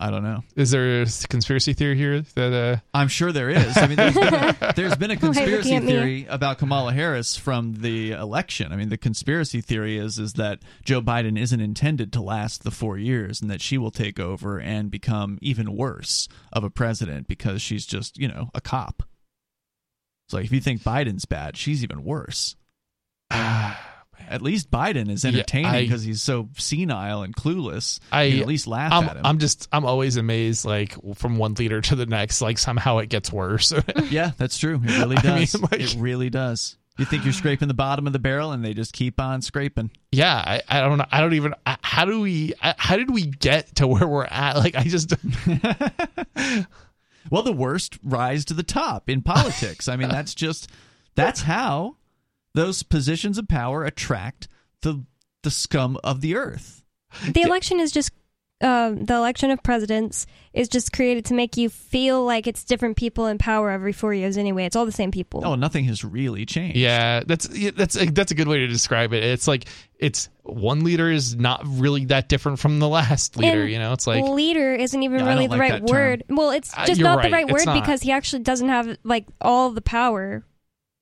[0.00, 0.44] I don't know.
[0.54, 3.76] Is there a conspiracy theory here that uh I'm sure there is.
[3.76, 6.26] I mean, there's been a, there's been a Why are you looking conspiracy at theory
[6.28, 8.72] about Kamala Harris from the election.
[8.72, 12.70] I mean, the conspiracy theory is is that Joe Biden isn't intended to last the
[12.70, 17.26] four years, and that she will take over and become even worse of a president
[17.26, 19.02] because she's just you know a cop.
[20.28, 22.54] It's like if you think Biden's bad, she's even worse.
[24.30, 27.98] At least Biden is entertaining because he's so senile and clueless.
[28.12, 29.22] I- you can at least laugh I'm at him.
[29.24, 33.08] I'm just I'm always amazed like from one leader to the next like somehow it
[33.08, 33.72] gets worse.
[34.10, 34.80] Yeah, that's true.
[34.84, 35.62] It really I mean, does.
[35.62, 36.76] like- it really does.
[36.98, 39.92] You think you're scraping the bottom of the barrel, and they just keep on scraping.
[40.10, 41.06] yeah, I, I don't know.
[41.12, 44.24] I don't even I- how do we I- how did we get to where we're
[44.26, 44.56] at?
[44.56, 45.14] Like I just
[47.30, 49.88] Well, the worst rise to the top in politics.
[49.88, 50.70] I mean, that's just
[51.14, 51.96] That's how
[52.54, 54.48] those positions of power attract
[54.82, 55.04] the
[55.42, 56.82] the scum of the earth.
[57.32, 58.12] The election is just
[58.60, 62.96] uh, the election of presidents is just created to make you feel like it's different
[62.96, 64.36] people in power every four years.
[64.36, 65.42] Anyway, it's all the same people.
[65.44, 66.76] Oh, nothing has really changed.
[66.76, 69.22] Yeah, that's yeah, that's a, that's a good way to describe it.
[69.22, 69.66] It's like
[69.98, 73.62] it's one leader is not really that different from the last leader.
[73.62, 75.96] And you know, it's like leader isn't even Yeah, really the like right that term.
[75.96, 76.24] word.
[76.28, 77.32] Well, it's Uh, just you're not the right.
[77.32, 77.80] right It's word not.
[77.80, 80.44] because he actually doesn't have like all the power.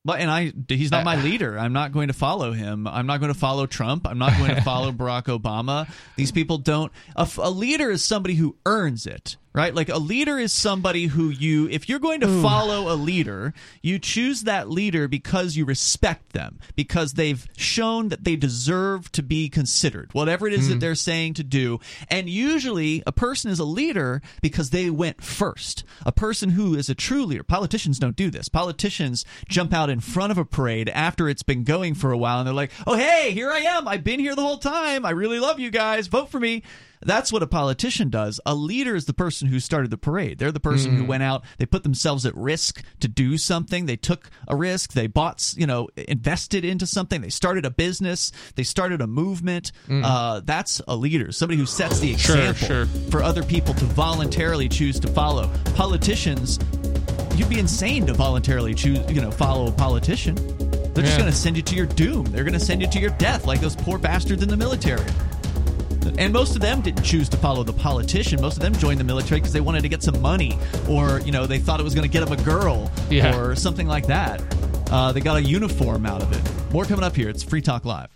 [0.07, 1.59] But and I he's not my leader.
[1.59, 2.87] I'm not going to follow him.
[2.87, 4.07] I'm not going to follow Trump.
[4.07, 5.91] I'm not going to follow Barack Obama.
[6.15, 9.75] These people don't A leader is somebody who earns it, right?
[9.75, 13.99] Like a leader is somebody who you if you're going to follow a leader, you
[13.99, 19.49] choose that leader because you respect them, because they've shown that they deserve to be
[19.49, 20.13] considered.
[20.13, 20.81] Whatever it is that hmm.
[20.81, 21.81] they're saying to do.
[22.09, 25.85] And usually a person is a leader because they went first.
[26.05, 27.43] A person who is a true leader.
[27.43, 28.51] Politicians don't do this.
[28.51, 32.39] Politicians jump out in front of a parade after it's been going for a while
[32.39, 33.89] and they're like, "Oh, hey, here I am.
[33.89, 35.07] I've been here the whole time.
[35.07, 36.09] I really love you guys.
[36.09, 36.63] Vote for me."
[37.07, 38.41] That's what a politician does.
[38.45, 40.39] A leader is the person who started the parade.
[40.39, 43.87] They're the person who went out, they put themselves at risk to do something.
[43.87, 48.33] They took a risk, they bought, you know, invested into something, they started a business,
[48.57, 49.73] they started a movement.
[49.89, 52.87] Uh, that's a leader, somebody who sets the example sure.
[53.11, 55.51] for other people to voluntarily choose to follow.
[55.75, 56.59] Politicians,
[57.37, 60.35] you'd be insane to voluntarily choose, you know, follow a politician.
[60.97, 62.25] They're just going to send you to your doom.
[62.25, 65.05] They're going to send you to your death, like those poor bastards in the military.
[66.19, 68.41] And most of them didn't choose to follow the politician.
[68.41, 70.59] Most of them joined the military because they wanted to get some money,
[70.89, 73.37] or you know, they thought it was going to get them a girl, Yeah.
[73.37, 74.43] or something like that.
[74.91, 76.73] Uh, they got a uniform out of it.
[76.73, 77.29] More coming up here.
[77.29, 78.16] It's Free Talk Live.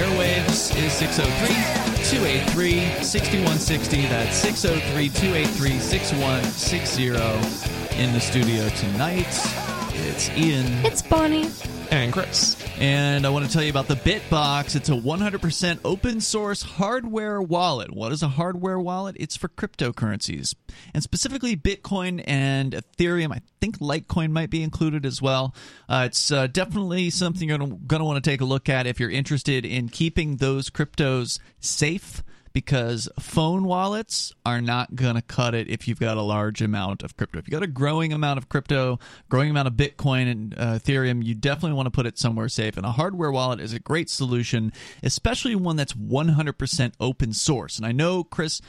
[0.00, 1.48] Airwaves, is 603
[2.08, 4.06] 283 6160.
[4.06, 7.06] That's 603 283 6160.
[8.00, 9.69] In the studio tonight,
[10.10, 10.66] it's Ian.
[10.84, 11.48] It's Bonnie.
[11.92, 12.56] and Chris.
[12.78, 14.74] And I want to tell you about the Bitbox.
[14.74, 17.92] It's a 100% open source hardware wallet.
[17.92, 19.14] What is a hardware wallet?
[19.20, 20.56] It's for cryptocurrencies,
[20.92, 23.32] and specifically Bitcoin and Ethereum.
[23.32, 25.54] I think Litecoin might be included as well.
[25.88, 28.98] Uh, it's uh, definitely something you're going to want to take a look at if
[28.98, 35.54] you're interested in keeping those cryptos safe because phone wallets are not going to cut
[35.54, 37.38] it if you've got a large amount of crypto.
[37.38, 38.98] If you've got a growing amount of crypto,
[39.28, 42.76] growing amount of Bitcoin and uh, Ethereum, you definitely want to put it somewhere safe.
[42.76, 44.72] And a hardware wallet is a great solution,
[45.02, 47.76] especially one that's 100% open source.
[47.76, 48.60] And I know, Chris,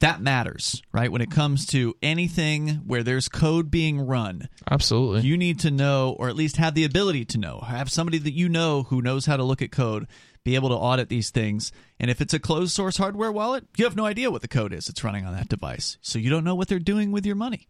[0.00, 1.12] that matters, right?
[1.12, 5.20] When it comes to anything where there's code being run, Absolutely.
[5.28, 8.32] you need to know, or at least have the ability to know, have somebody that
[8.32, 10.06] you know who knows how to look at code,
[10.44, 11.72] be able to audit these things.
[11.98, 14.72] And if it's a closed source hardware wallet, you have no idea what the code
[14.72, 15.98] is that's running on that device.
[16.00, 17.68] So you don't know what they're doing with your money.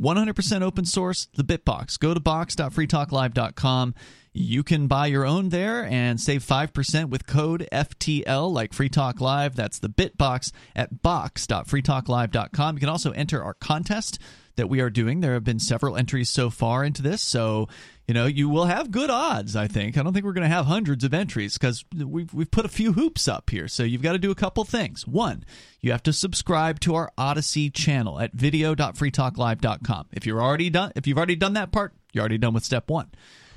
[0.00, 1.98] 100% open source, the Bitbox.
[1.98, 3.94] Go to box.freetalklive.com.
[4.32, 9.20] You can buy your own there and save 5% with code FTL like Free Talk
[9.20, 9.56] Live.
[9.56, 12.76] That's the Bitbox at box.freetalklive.com.
[12.76, 14.20] You can also enter our contest
[14.58, 15.20] that we are doing.
[15.20, 17.68] There have been several entries so far into this, so
[18.06, 19.56] you know you will have good odds.
[19.56, 19.96] I think.
[19.96, 22.68] I don't think we're going to have hundreds of entries because we've we've put a
[22.68, 23.66] few hoops up here.
[23.66, 25.06] So you've got to do a couple things.
[25.06, 25.44] One,
[25.80, 30.06] you have to subscribe to our Odysee channel at video.freetalklive.com.
[30.12, 32.90] If you're already done, if you've already done that part, you're already done with step
[32.90, 33.10] one.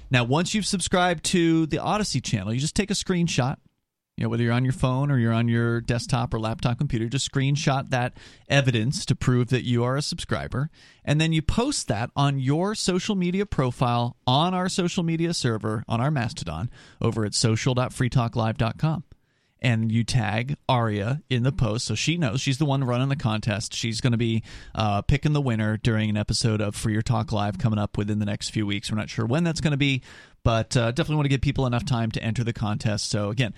[0.10, 3.58] Now, once you've subscribed to the Odysee channel, you just take a screenshot
[4.22, 7.30] know, whether you're on your phone or you're on your desktop or laptop computer, just
[7.32, 8.18] screenshot that
[8.50, 10.70] evidence to prove that you are a subscriber.
[11.04, 15.84] And then you post that on your social media profile on our social media server
[15.88, 16.70] on our Mastodon
[17.02, 19.04] over at social.freetalklive.com.
[19.64, 23.16] And you tag Aria in the post so she knows she's the one running the
[23.16, 23.76] contest.
[23.76, 24.42] She's going to be
[24.74, 28.18] uh, picking the winner during an episode of Free Your Talk Live coming up within
[28.18, 28.92] the next few weeks.
[28.92, 30.02] We're not sure when that's going to be,
[30.44, 33.10] but uh, definitely want to give people enough time to enter the contest.
[33.12, 33.54] So, again,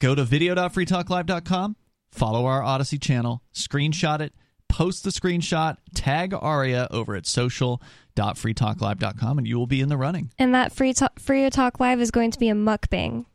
[0.00, 1.76] go to video.freetalklive.com,
[2.10, 4.32] follow our Odysee channel, screenshot it,
[4.68, 10.30] post the screenshot, tag Aria over at social.freetalklive.com, and you will be in the running.
[10.38, 13.26] And that free talk, free talk live is going to be a mukbang.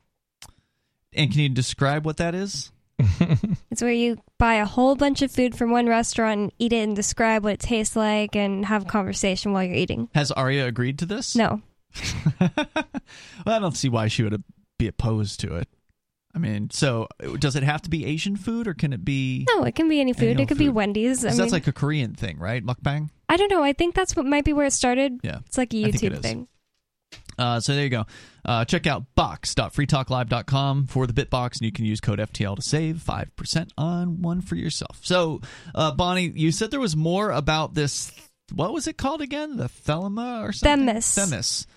[1.14, 2.72] And can you describe what that is?
[3.72, 6.84] It's where you buy a whole bunch of food from one restaurant and eat it
[6.84, 10.10] and describe what it tastes like and have a conversation while you're eating.
[10.16, 11.36] Has Aria agreed to this?
[11.36, 11.62] No.
[12.40, 12.50] well,
[13.46, 14.44] I don't see why she would
[14.78, 15.68] be opposed to it.
[16.36, 17.08] I mean, so
[17.40, 19.48] does it have to be Asian food or can it be?
[19.50, 20.40] No, it can be any food.
[20.40, 20.70] It could be.
[20.70, 21.26] Wendy's.
[21.26, 22.64] I mean, that's like a Korean thing, right?
[22.64, 23.10] Mukbang.
[23.28, 23.64] I don't know.
[23.64, 25.20] I think that's what might be where it started.
[25.24, 26.48] Yeah, It's like a YouTube thing.
[27.40, 28.06] Uh, so there you go.
[28.46, 32.98] Uh, check out box.freetalklive.com for the Bitbox, and you can use code FTL to save
[32.98, 35.00] 5% on one for yourself.
[35.04, 35.42] So,
[35.74, 38.12] uh, Bonnie, you said there was more about this.
[38.54, 39.58] What was it called again?
[39.58, 40.86] The Thelema or something?
[40.88, 41.16] Themis.
[41.16, 41.68] Themis.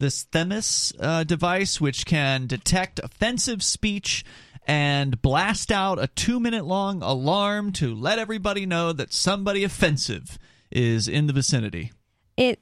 [0.00, 4.24] This Themis uh, device, which can detect offensive speech
[4.64, 10.38] and blast out a two minute long alarm to let everybody know that somebody offensive
[10.70, 11.90] is in the vicinity.
[12.36, 12.60] It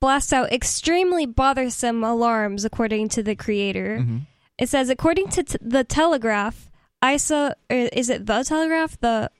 [0.00, 3.98] blasts out extremely bothersome alarms, according to the creator.
[4.00, 4.18] Mm-hmm.
[4.58, 6.70] It says, according to t- the Telegraph,
[7.04, 8.98] ISA, or is it the Telegraph?
[9.00, 9.30] The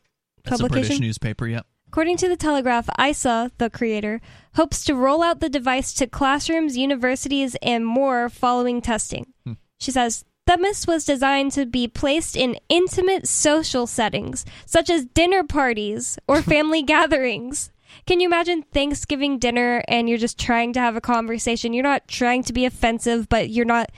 [0.45, 0.89] publication?
[0.89, 1.67] British newspaper, yep.
[1.91, 4.21] According to the Telegraph, ISA, the creator,
[4.55, 9.33] hopes to roll out the device to classrooms, universities, and more following testing.
[9.45, 9.55] Hmm.
[9.81, 15.43] She says, Themis was designed to be placed in intimate social settings, such as dinner
[15.43, 17.73] parties or family gatherings.
[18.07, 21.73] Can you imagine Thanksgiving dinner and you're just trying to have a conversation?
[21.73, 23.91] You're not trying to be offensive, but you're not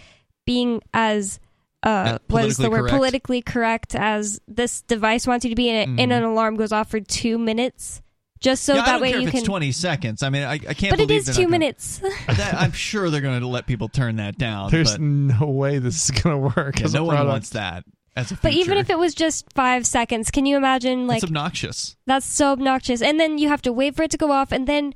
[0.46, 1.38] being as
[1.82, 2.94] uh, Yeah, what is the word correct.
[2.94, 6.90] politically correct as this device wants you to be, and, and an alarm goes off
[6.90, 8.00] for two minutes,
[8.40, 8.78] just so Mm-hmm.
[8.78, 9.44] yeah, I that don't way care you if can.
[9.44, 10.22] 20 seconds.
[10.22, 11.98] I mean, I, I can't but it believe is two gonna- minutes.
[12.26, 14.70] that, I'm sure they're going to let people turn that down.
[14.70, 16.80] There's but no way this is going to work.
[16.80, 17.32] yeah, no one product.
[17.32, 17.84] wants that
[18.14, 21.24] as a but even if it was just five seconds, can you imagine like it's
[21.24, 21.96] obnoxious.
[22.06, 23.00] That's so obnoxious.
[23.00, 24.92] And then you have to wait for it to go off, and then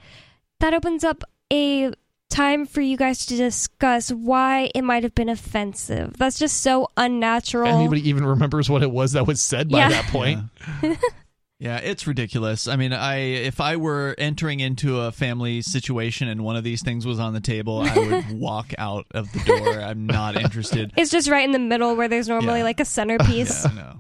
[0.60, 1.92] that opens up a
[2.31, 6.15] time for you guys to discuss why it might have been offensive.
[6.19, 7.69] That's just so unnatural.
[7.69, 9.89] Anybody even remembers what it was that was said by Yeah.
[9.90, 10.40] that point?
[11.59, 12.69] Yeah, it's ridiculous.
[12.69, 16.82] I mean, I if I were entering into a family situation and one of these
[16.82, 19.81] things was on the table, I would walk out of the door.
[19.81, 20.93] I'm not interested.
[20.97, 22.65] It's just right in the middle where there's normally Yeah.
[22.65, 23.65] like a centerpiece.
[23.65, 23.93] Yeah, no.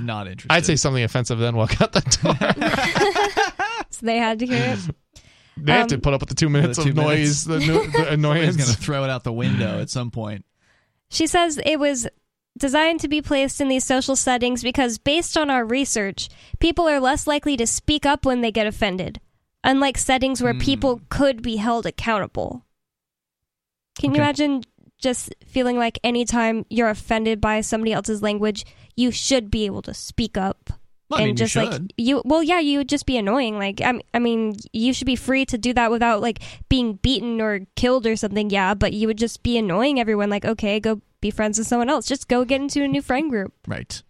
[0.00, 0.52] Not interested.
[0.52, 2.36] I'd say something offensive then walk out the door.
[3.90, 4.94] So they had to hear it.
[5.56, 7.66] They have to Um, put up with the two minutes two of noise, minutes.
[7.66, 8.56] the, no, the annoyance.
[8.56, 10.44] going to throw it out the window at some point.
[11.10, 12.08] She says it was
[12.58, 17.00] designed to be placed in these social settings because, based on our research, people are
[17.00, 19.20] less likely to speak up when they get offended,
[19.64, 20.58] unlike settings where Hmm.
[20.60, 22.64] people could be held accountable.
[23.98, 24.62] Can you imagine
[24.98, 28.64] just feeling like anytime you're offended by somebody else's language,
[28.96, 30.70] you should be able to speak up?
[31.12, 33.58] Well, and mean, you just like you, well, yeah, you would just be annoying.
[33.58, 37.40] Like, I, I mean, you should be free to do that without like being beaten
[37.40, 38.48] or killed or something.
[38.48, 40.30] Yeah, but you would just be annoying everyone.
[40.30, 42.06] Like, okay, go be friends with someone else.
[42.06, 43.52] Just go get into a new friend group.
[43.66, 44.02] Right.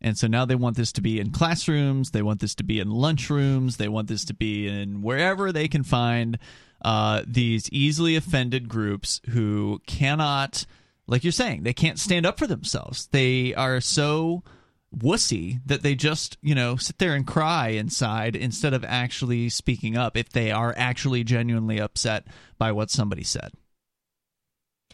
[0.00, 2.10] And so now they want this to be in classrooms.
[2.10, 3.78] They want this to be in lunchrooms.
[3.78, 6.38] They want this to be in wherever they can find
[6.84, 10.66] uh, these easily offended groups who cannot,
[11.06, 13.08] like you're saying, they can't stand up for themselves.
[13.12, 14.44] They are so
[14.94, 19.96] wussy that they just, you know, sit there and cry inside instead of actually speaking
[19.96, 22.26] up if they are actually genuinely upset
[22.58, 23.52] by what somebody said.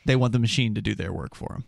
[0.06, 1.64] They want the machine to do their work for them.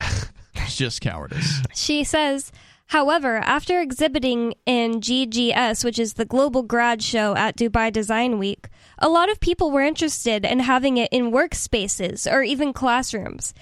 [0.54, 1.60] it's just cowardice.
[1.74, 2.52] She says,
[2.86, 8.68] however, after exhibiting in GGS, which is the global grad show at Dubai Design Week,
[9.02, 13.52] a lot of people were interested in having it in workspaces or even classrooms.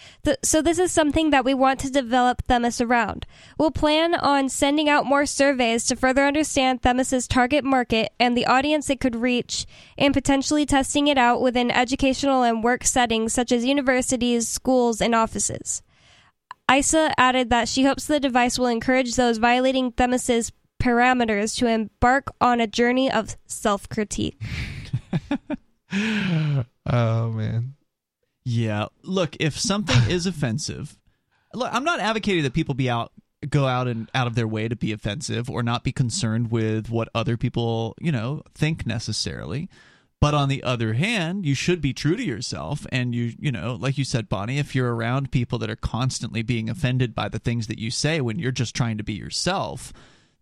[0.45, 3.27] So this is something that we want to develop Themis around.
[3.59, 8.45] We'll plan on sending out more surveys to further understand Themis's target market and the
[8.45, 9.65] audience it could reach,
[9.97, 15.15] and potentially testing it out within educational and work settings such as universities, schools, and
[15.15, 15.83] offices.
[16.71, 20.53] ISA added that she hopes the device will encourage those violating Themis's
[20.83, 24.39] parameters to embark on a journey of self critique.
[26.87, 27.75] oh man.
[28.45, 28.87] Yeah.
[29.03, 30.99] Look, if something is offensive,
[31.55, 33.13] look, I'm not advocating that people be out
[33.49, 36.91] go out and out of their way to be offensive or not be concerned with
[36.91, 39.69] what other people, you know, think necessarily.
[40.21, 43.75] But on the other hand, you should be true to yourself and you, you know,
[43.81, 47.39] like you said Bonnie, if you're around people that are constantly being offended by the
[47.39, 49.95] things that you say when you're just trying to be yourself,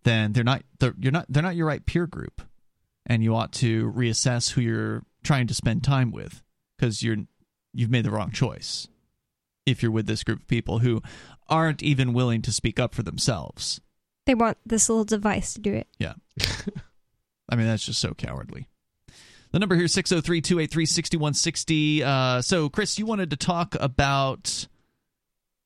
[0.03, 2.41] then they're not they're, you're not they're not your right peer group.
[3.05, 6.43] And you ought to reassess who you're trying to spend time with
[6.77, 7.17] because you're
[7.73, 8.87] you've made the wrong choice
[9.65, 11.01] if you're with this group of people who
[11.47, 13.81] aren't even willing to speak up for themselves.
[14.25, 15.87] They want this little device to do it.
[15.97, 16.13] Yeah.
[17.49, 18.67] I mean, that's just so cowardly.
[19.51, 22.03] The number here is 603 283 6160.
[22.03, 24.67] Uh, so, Chris, you wanted to talk about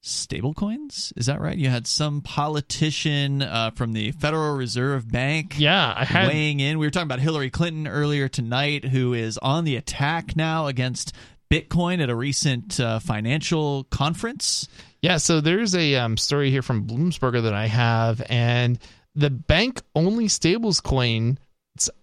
[0.04, 1.14] stablecoins.
[1.16, 1.58] Is that right?
[1.58, 6.78] You had some politician uh, from the Federal Reserve Bank Yeah, I had weighing in.
[6.78, 11.14] We were talking about Hillary Clinton earlier tonight, who is on the attack now against
[11.50, 14.68] Bitcoin at a recent uh, financial conference.
[15.02, 18.80] Yeah, so there's a um, story here from Bloomsburger that I have, and
[19.16, 21.38] the bank only stables stablecoin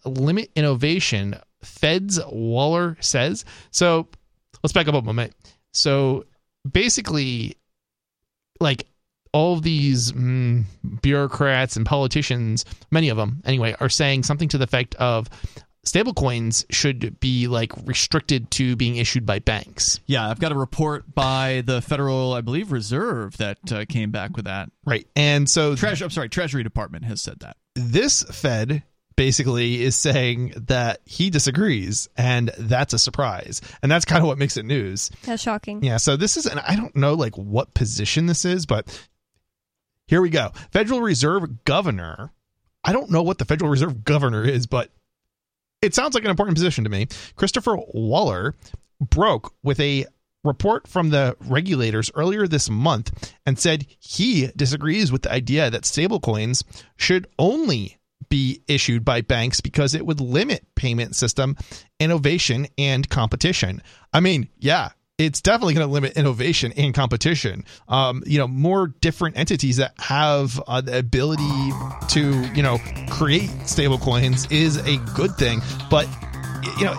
[0.05, 1.37] limit innovation.
[1.63, 3.45] Fed's Waller says.
[3.71, 4.09] So
[4.63, 5.35] let's back up a moment.
[5.73, 6.25] So
[6.71, 7.57] basically,
[8.61, 8.87] like
[9.33, 10.65] all of these mm,
[11.03, 15.29] bureaucrats and politicians, many of them anyway, are saying something to the effect of
[15.87, 20.01] stablecoins should be like restricted to being issued by banks.
[20.07, 24.37] Yeah, I've got a report by the Federal, I believe, Reserve that uh, came back
[24.37, 24.71] with that.
[24.85, 25.07] Right.
[25.17, 27.57] And so Treasury, I'm sorry, Treasury Department has said that.
[27.75, 28.83] this Fed
[29.21, 33.61] basically is saying that he disagrees, and that's a surprise.
[33.83, 35.11] And that's kind of what makes it news.
[35.25, 35.85] That's shocking.
[35.85, 38.89] Yeah, so this is, and I don't know like what position this is, but
[40.07, 40.53] here we go.
[40.73, 42.33] Federal Reserve Governor.
[42.83, 44.91] I don't know what the Federal Reserve Governor is, but
[45.83, 47.07] it sounds like an important position to me.
[47.37, 48.55] Christopher Waller
[49.03, 50.07] broke with a
[50.45, 55.83] report from the regulators earlier this month and said he disagrees with the idea that
[55.83, 56.65] stablecoins
[56.97, 57.99] should only
[58.31, 61.57] be issued by banks because it would limit payment system
[61.99, 63.83] innovation and competition.
[64.13, 67.65] I mean, yeah, it's definitely going to limit innovation and competition.
[67.89, 71.71] Um, you know, more different entities that have uh, the ability
[72.09, 72.79] to, you know,
[73.11, 75.61] create stablecoins is a good thing.
[75.91, 76.09] But,
[76.79, 76.97] you know,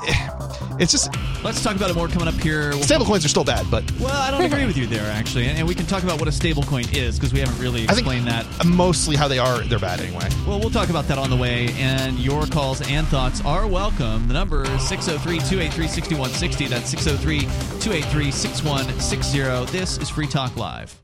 [0.79, 1.09] it's just
[1.43, 2.69] Let's talk about it more coming up here.
[2.69, 5.47] We'll- stablecoins are still bad, but Well, I don't agree with you there, actually.
[5.47, 7.93] And, and we can talk about what a stablecoin is because we haven't really I
[7.93, 8.45] think explained that.
[8.65, 10.29] mostly how they are, they're bad anyway.
[10.47, 14.27] Well, we'll talk about that on the way, and your calls and thoughts are welcome.
[14.27, 16.67] The number is 603 283 6160.
[16.67, 17.39] That's 603
[17.79, 19.71] 283 6160.
[19.77, 20.95] This is Free Talk Live.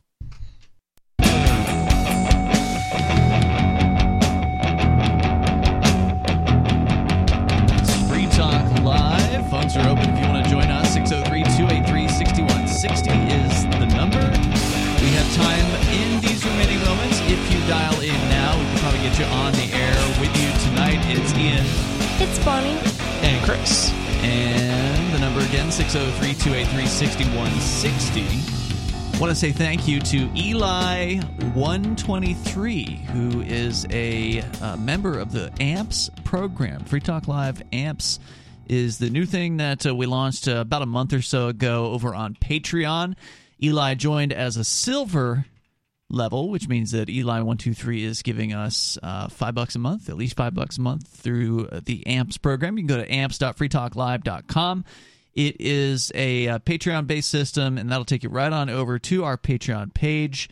[22.29, 22.77] It's Bonnie.
[23.25, 23.91] And Chris.
[24.23, 29.19] and the number again 603 283 6160.
[29.19, 36.11] Want to say thank you to Eli123, who is a uh, member of the AMPS
[36.23, 36.83] program.
[36.83, 38.19] Free Talk Live AMPS
[38.67, 41.87] is the new thing that uh, we launched uh, about a month or so ago
[41.87, 43.15] over on Patreon.
[43.63, 45.45] Eli joined as a silver
[46.09, 49.79] level, which means that Eli one two three is giving us uh, five bucks a
[49.79, 52.77] month, at least five bucks a month through uh, the AMPS program.
[52.77, 54.85] You can go to amps.freetalklive.com.
[55.35, 59.23] It is a uh, Patreon based system, and that'll take you right on over to
[59.23, 60.49] our Patreon page.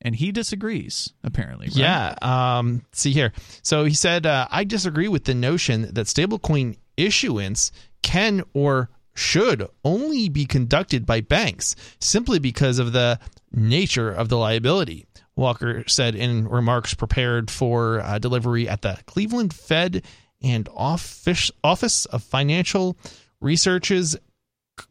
[0.00, 1.66] and he disagrees apparently.
[1.66, 1.76] Right?
[1.76, 2.14] Yeah.
[2.22, 3.32] Um, see here.
[3.62, 7.72] So he said, uh, I disagree with the notion that stablecoin issuance
[8.02, 13.18] can or should only be conducted by banks simply because of the
[13.52, 15.06] nature of the liability.
[15.36, 20.02] Waller said in remarks prepared for uh, delivery at the Cleveland Fed
[20.42, 22.96] and Office, Office of Financial
[23.40, 24.16] Research's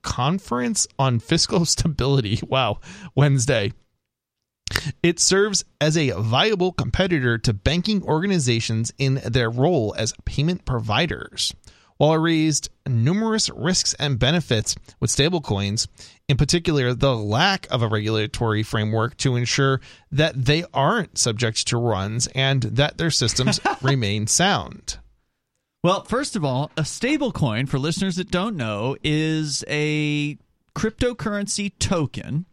[0.02, 2.40] conference on fiscal stability.
[2.48, 2.80] Wow,
[3.16, 3.74] Wednesday.
[5.04, 11.54] It serves as a viable competitor to banking organizations in their role as payment providers.
[11.98, 15.88] While it raised numerous risks and benefits with stablecoins,
[16.28, 19.80] in particular the lack of a regulatory framework to ensure
[20.12, 24.98] that they aren't subject to runs and that their systems remain sound.
[25.84, 30.38] Well, first of all, a stablecoin, for listeners that don't know, is a
[30.76, 32.46] cryptocurrency token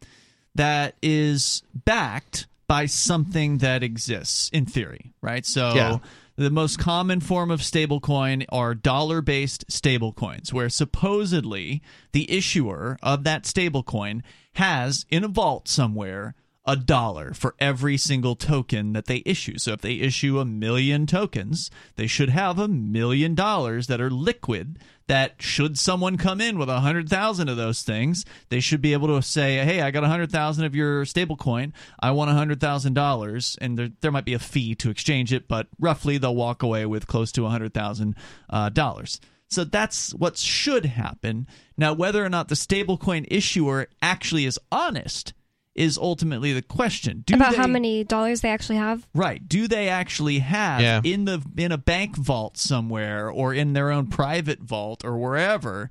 [0.55, 5.44] that is backed by something that exists in theory, right?
[5.44, 5.98] So Yeah.
[6.37, 11.83] The most common form of stablecoin are dollar based stablecoins, where supposedly
[12.13, 14.23] the issuer of that stablecoin
[14.55, 16.35] has in a vault somewhere
[16.65, 19.59] a dollar for every single token that they issue.
[19.59, 24.11] So if they issue a million tokens, they should have a million dollars that are
[24.11, 24.79] liquid.
[25.12, 28.94] That should someone come in with a hundred thousand of those things, they should be
[28.94, 31.72] able to say, "Hey, I got a hundred thousand of your stablecoin.
[32.01, 35.30] I want a hundred thousand dollars." And there, there might be a fee to exchange
[35.30, 38.16] it, but roughly they'll walk away with close to a hundred thousand
[38.48, 39.20] uh, dollars.
[39.51, 41.47] So that's what should happen.
[41.76, 45.34] Now, whether or not the stablecoin issuer actually is honest
[45.74, 47.23] is ultimately the question.
[47.27, 49.07] Do About how many dollars they actually have.
[49.15, 49.47] Right.
[49.49, 51.01] Do they actually have Yeah.
[51.03, 55.89] in the in a bank vault somewhere or in their own private vault or wherever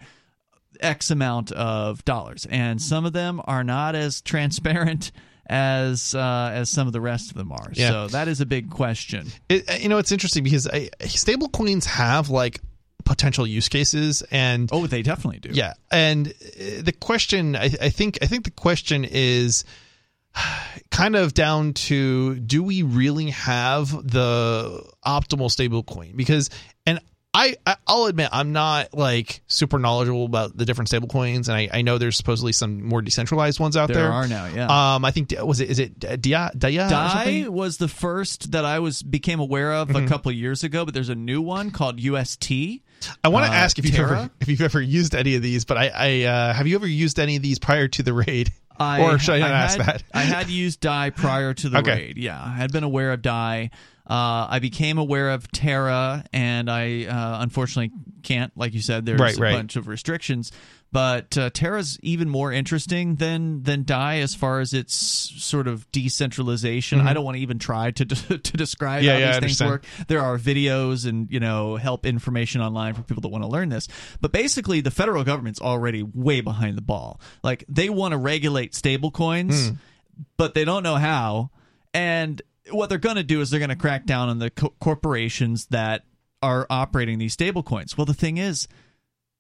[0.80, 2.46] X amount of dollars?
[2.50, 5.12] And some of them are not as transparent
[5.48, 7.72] as uh, as some of the rest of them are.
[7.74, 7.90] Yeah.
[7.90, 9.28] So that is a big question.
[9.50, 12.62] It, you know, it's interesting because I, stable coins have like
[13.02, 15.50] potential use cases and Oh, they definitely do.
[15.54, 19.64] yeah and uh, the question I, I think i think the question is
[20.92, 26.50] kind of down to do we really have the optimal stable coin because
[27.34, 31.58] I, I I'll admit I'm not like super knowledgeable about the different stable coins and
[31.58, 34.12] I, I know there's supposedly some more decentralized ones out There there.
[34.12, 34.96] are now, yeah.
[34.96, 38.80] Um I think was it is it Dia Dia Dai was the first that I
[38.80, 40.06] was became aware of Mm-hmm.
[40.06, 42.52] a couple of years ago, but there's a new one called UST.
[43.24, 44.24] I want to Uh, ask if you've Terra?
[44.24, 46.86] ever if you've ever used any of these, but I, I uh, have you ever
[46.88, 48.52] used any of these prior to the raid?
[48.78, 50.04] I, or should I not I ask had, that?
[50.14, 51.96] I had used Dai prior to the Okay.
[52.08, 52.18] raid.
[52.18, 53.70] Yeah, I had been aware of Dai.
[54.10, 57.92] Uh, I became aware of Terra, and I uh, unfortunately
[58.24, 59.54] can't, like you said, there's Right, a right.
[59.56, 60.52] bunch of restrictions.
[60.94, 65.90] But uh, Terra's even more interesting than than Dai as far as its sort of
[65.94, 67.00] decentralization.
[67.00, 68.06] I don't want to even try to
[68.38, 69.06] to describe Mm-hmm.
[69.06, 69.72] Yeah, how yeah, I these things understand.
[70.00, 70.08] work.
[70.10, 73.70] There are videos and you know help information online for people that want to learn
[73.70, 73.88] this.
[74.20, 77.22] But basically, the federal government's already way behind the ball.
[77.42, 79.76] Like they want to regulate stablecoins, Hmm.
[80.36, 81.52] but they don't know how.
[81.94, 82.42] And
[82.72, 85.68] what they're going to do is they're going to crack down on the co- corporations
[85.68, 86.04] that
[86.42, 87.98] are operating these stablecoins.
[87.98, 88.68] Well, the thing is.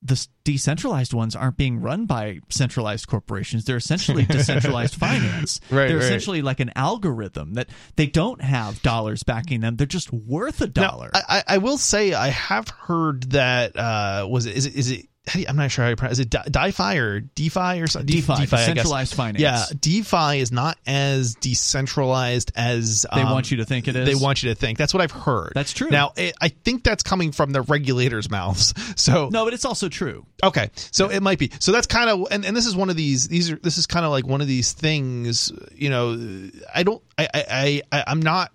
[0.04, 3.66] The decentralized ones aren't being run by centralized corporations.
[3.66, 5.62] They're essentially decentralized finance.
[5.70, 6.04] Right, They're right.
[6.06, 9.76] essentially like an algorithm that they don't have dollars backing them.
[9.76, 11.12] They're just worth a dollar.
[11.14, 14.90] I, I I will say I have heard that uh, was it is it is
[14.90, 15.06] it
[15.36, 18.34] you- I'm not sure how you pronounce is it DeFi or DeFi or something DeFi,
[18.34, 18.50] I guess.
[18.50, 19.40] decentralized finance.
[19.42, 24.08] Yeah, DeFi is not as decentralized as They um, want you to think it is?
[24.08, 24.78] They want you to think.
[24.78, 25.52] That's what I've heard.
[25.56, 25.90] That's true.
[25.90, 28.74] Now it, I think that's coming from the regulators' mouths.
[29.02, 30.26] So no, but it's also true.
[30.44, 31.52] Okay, so it might be.
[31.60, 33.28] So that's kind of, and, and this is one of these.
[33.28, 33.56] These are.
[33.56, 35.52] This is kind of like one of these things.
[35.74, 37.02] You know, I don't.
[37.18, 37.28] I.
[37.34, 37.82] I.
[37.92, 38.52] I I'm not.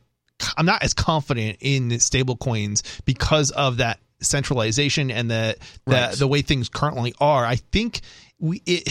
[0.57, 5.57] I'm not as confident in stable coins because of that centralization and the
[5.87, 6.15] the, Right.
[6.15, 7.45] the way things currently are.
[7.45, 8.01] I think
[8.39, 8.89] we it.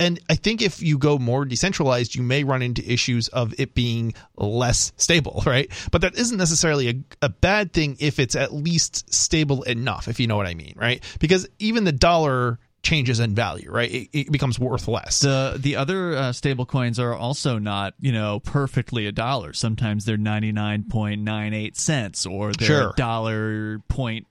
[0.00, 3.72] And I think if you go more decentralized, you may run into issues of it
[3.72, 5.70] being less stable, right?
[5.92, 6.94] But that isn't necessarily a,
[7.26, 10.74] a bad thing if it's at least stable enough, if you know what I mean,
[10.76, 11.04] right?
[11.20, 13.92] Because even the dollar changes in value, right?
[13.92, 15.20] It, it becomes worth less.
[15.20, 19.52] The the other uh, stable coins are also not you know perfectly a dollar.
[19.52, 24.26] Sometimes they're ninety nine point nine eight cents, or they're dollar point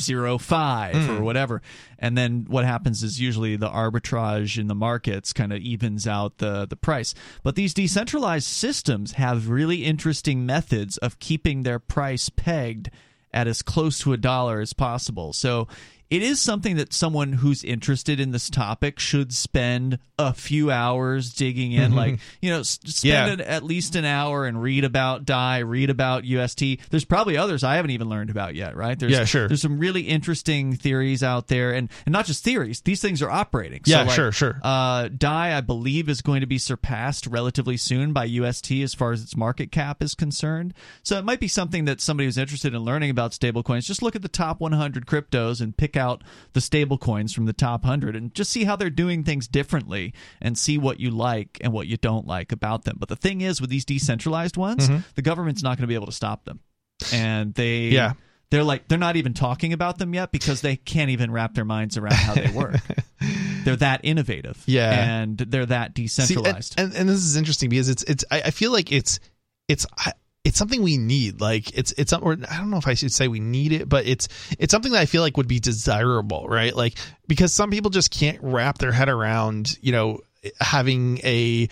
[0.00, 1.18] zero five Mm.
[1.18, 1.62] or whatever.
[1.98, 6.38] And then what happens is usually the arbitrage in the markets kind of evens out
[6.38, 7.14] the the price.
[7.42, 12.90] But these decentralized systems have really interesting methods of keeping their price pegged
[13.32, 15.32] at as close to a dollar as possible.
[15.32, 15.68] So
[16.10, 21.32] it is something that someone who's interested in this topic should spend a few hours
[21.34, 21.94] digging in.
[21.94, 23.26] Like, you know, spend Yeah.
[23.34, 26.78] an- at least an hour and read about DAI, read about UST.
[26.90, 28.98] There's probably others I haven't even learned about yet, right?
[28.98, 29.48] There's, Yeah, sure.
[29.48, 33.30] There's some really interesting theories out there, and, and not just theories, these things are
[33.30, 33.82] operating.
[33.84, 34.60] Yeah, like, sure, sure.
[34.62, 39.12] Uh, DAI, I believe, is going to be surpassed relatively soon by UST as far
[39.12, 40.72] as its market cap is concerned.
[41.02, 44.16] So it might be something that somebody who's interested in learning about stablecoins, just look
[44.16, 48.16] at the top 100 cryptos and pick out the stable coins from the top 100
[48.16, 51.86] and just see how they're doing things differently and see what you like and what
[51.86, 52.96] you don't like about them.
[52.98, 55.00] But the thing is, with these decentralized ones, mm-hmm.
[55.14, 56.60] the government's not going to be able to stop them.
[57.12, 57.88] And they.
[57.88, 58.14] Yeah.
[58.50, 61.66] They're like they're not even talking about them yet because they can't even wrap their
[61.66, 62.76] minds around how they work.
[63.64, 65.20] they're that innovative, Yeah.
[65.20, 66.74] and they're that See, decentralized.
[66.78, 69.20] and, and, and this is interesting because it's it's I, I feel like it's
[69.68, 70.14] it's I-
[70.48, 73.28] it's something we need like it's it's or I don't know if I should say
[73.28, 76.74] we need it but it's it's something that I feel like would be desirable right
[76.74, 76.94] like
[77.26, 80.20] because some people just can't wrap their head around you know
[80.60, 81.68] having a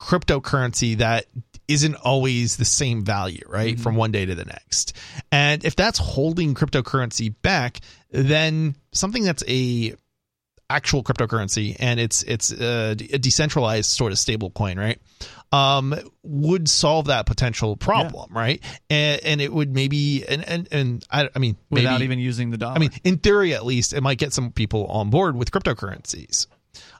[0.00, 1.24] cryptocurrency that
[1.66, 3.74] isn't always the same value, right?
[3.74, 3.82] Mm-hmm.
[3.82, 4.96] From one day to the next.
[5.30, 7.80] And if that's holding cryptocurrency back,
[8.10, 9.94] then something that's a
[10.70, 14.98] actual cryptocurrency and it's it's a, a decentralized sort of stable coin, right?
[15.50, 18.62] Um, would solve that potential problem, right?
[18.90, 22.58] And and it would maybe and and and I, I mean without even using the
[22.58, 22.74] dollar.
[22.74, 26.46] I mean, in theory, at least, it might get some people on board with cryptocurrencies.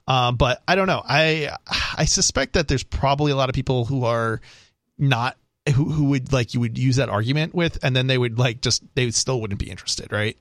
[0.07, 1.03] Um, but I don't know.
[1.07, 1.55] I
[1.95, 4.41] I suspect that there's probably a lot of people who are
[4.97, 5.37] not
[5.75, 8.61] who who would like you would use that argument with, and then they would like
[8.61, 10.37] just they still wouldn't be interested, right?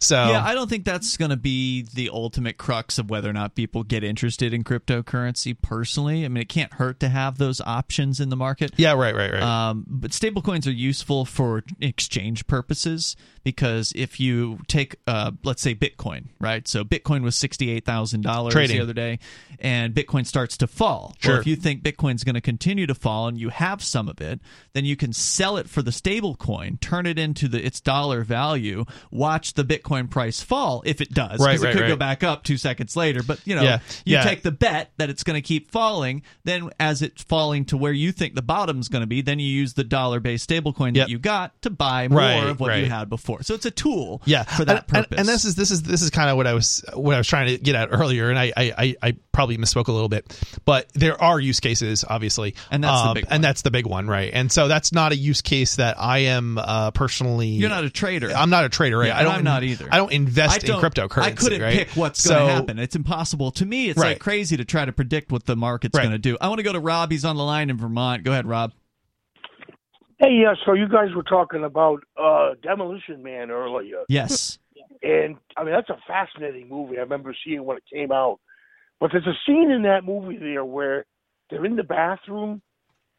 [0.00, 3.34] So yeah, I don't think that's going to be the ultimate crux of whether or
[3.34, 5.54] not people get interested in cryptocurrency.
[5.60, 8.72] Personally, I mean, it can't hurt to have those options in the market.
[8.76, 9.42] yeah, right, right, right.
[9.42, 15.74] Um, but stablecoins are useful for exchange purposes because if you take, uh, let's say,
[15.74, 16.66] Bitcoin, right?
[16.68, 19.18] So Bitcoin was sixty-eight thousand dollars the other day,
[19.58, 21.14] and Bitcoin starts to fall.
[21.20, 21.32] Sure.
[21.32, 24.20] Well, if you think Bitcoin's going to continue to fall and you have some of
[24.20, 24.40] it,
[24.72, 28.22] then you can sell it for the stable coin turn it into the its dollar
[28.22, 31.96] value, watch the Bitcoin price fall if it does, Right, because right, it could go
[31.96, 33.22] back up two seconds later.
[33.22, 34.22] But you know, Yeah, you yeah.
[34.22, 36.22] take the bet that it's going to keep falling.
[36.44, 39.46] Then, as it's falling to where you think the bottom's going to be, then you
[39.46, 41.06] use the dollar-based stablecoin Yep.
[41.06, 43.29] that you got to buy more Right, of what you had before.
[43.42, 45.18] So it's a tool, yeah for that and, and- purpose.
[45.18, 47.26] And, this is this is this is kind of what I was what I was
[47.28, 50.26] trying to get at earlier, and I I, I, I probably misspoke a little bit,
[50.64, 53.32] but there are use cases, obviously, And that's the Um, big one.
[53.34, 54.30] and that's the big one, right?
[54.34, 57.48] And so that's not a use case that I am uh, personally.
[57.48, 58.30] You're not a trader.
[58.34, 59.06] I'm not a trader, right?
[59.08, 59.34] Yeah, I don't.
[59.36, 59.88] I'm not either.
[59.90, 61.22] I don't invest I don't- in cryptocurrency.
[61.22, 61.74] I couldn't right?
[61.78, 62.78] pick what's So- going to happen.
[62.78, 63.88] It's impossible to me.
[63.88, 64.10] It's Right.
[64.10, 66.36] like crazy to try to predict what the market's going to do.
[66.40, 67.10] I want to go to Rob.
[67.10, 68.24] He's on the line in Vermont.
[68.24, 68.72] Go ahead, Rob.
[70.20, 70.54] Hey, yeah.
[70.66, 74.58] So you guys were talking about uh, Demolition Man earlier, Yes.
[75.02, 76.98] and I mean that's a fascinating movie.
[76.98, 78.38] I remember seeing when it came out.
[79.00, 81.06] But there's a scene in that movie there where
[81.48, 82.60] they're in the bathroom,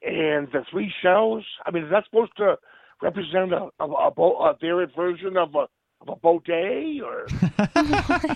[0.03, 1.43] and the three shells.
[1.65, 2.57] I mean, is that supposed to
[3.01, 5.67] represent a a, a, bo- a variant version of a
[6.01, 7.25] of a bidet or?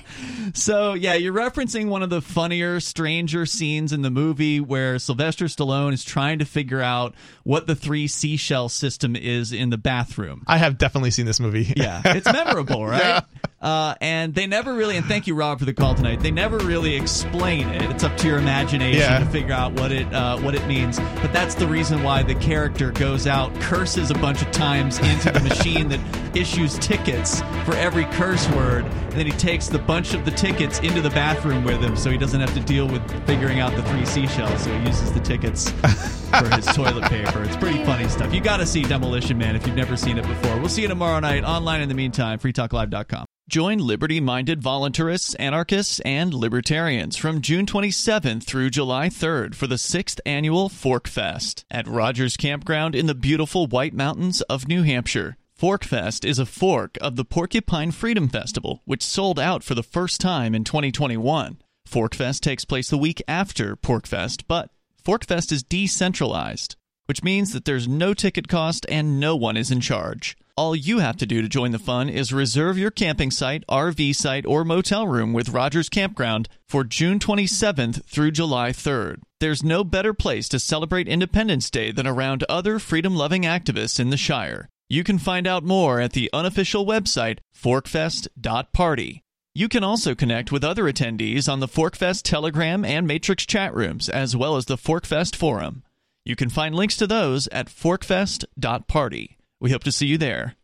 [0.53, 5.45] So yeah, you're referencing one of the funnier, stranger scenes in the movie where Sylvester
[5.45, 7.15] Stallone is trying to figure out
[7.45, 10.43] what the three seashell system is in the bathroom.
[10.47, 11.71] I have definitely seen this movie.
[11.77, 13.23] Yeah, it's memorable, right?
[13.61, 16.19] Uh, and they never really, and thank you, Rob, for the call tonight.
[16.19, 17.89] They never really explain it.
[17.91, 19.19] It's up to your imagination Yeah.
[19.19, 20.99] to figure out what it uh, what it means.
[21.21, 25.31] But that's the reason why the character goes out, curses a bunch of times into
[25.31, 25.99] the machine that
[26.35, 30.79] issues tickets for every curse word, and then he takes the bunch of the tickets
[30.79, 33.83] into the bathroom with him, so he doesn't have to deal with figuring out the
[33.83, 34.63] three seashells.
[34.63, 37.34] So he uses the tickets for his toilet paper.
[37.43, 38.33] It's pretty funny stuff.
[38.33, 40.57] You got to see Demolition Man if you've never seen it before.
[40.59, 41.81] We'll see you tomorrow night online.
[41.81, 43.25] In the meantime, freetalklive.com.
[43.47, 49.77] Join liberty minded voluntarists, anarchists, and libertarians from June 27th through July 3rd for the
[49.77, 55.37] sixth annual Fork Fest at Rogers Campground in the beautiful White Mountains of New Hampshire.
[55.53, 59.83] Fork Fest is a fork of the Porcupine Freedom Festival, which sold out for the
[59.83, 61.59] first time in 2021.
[61.85, 64.71] Fork Fest takes place the week after PorcFest, but
[65.03, 66.75] Fork Fest is decentralized,
[67.05, 70.37] which means that there's no ticket cost and no one is in charge.
[70.57, 74.15] All you have to do to join the fun is reserve your camping site, RV
[74.15, 79.21] site, or motel room with Rogers Campground for June 27th through July 3rd.
[79.41, 84.11] There's no better place to celebrate Independence Day than around other freedom loving activists in
[84.11, 84.69] the Shire.
[84.87, 89.23] You can find out more at the unofficial website, forkfest.party.
[89.57, 94.09] You can also connect with other attendees on the Forkfest Telegram and Matrix chat rooms,
[94.09, 95.83] as well as the Forkfest forum.
[96.25, 99.37] You can find links to those at forkfest.party.
[99.59, 100.55] We hope to see you there.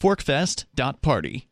[0.00, 1.47] Forkfest.party.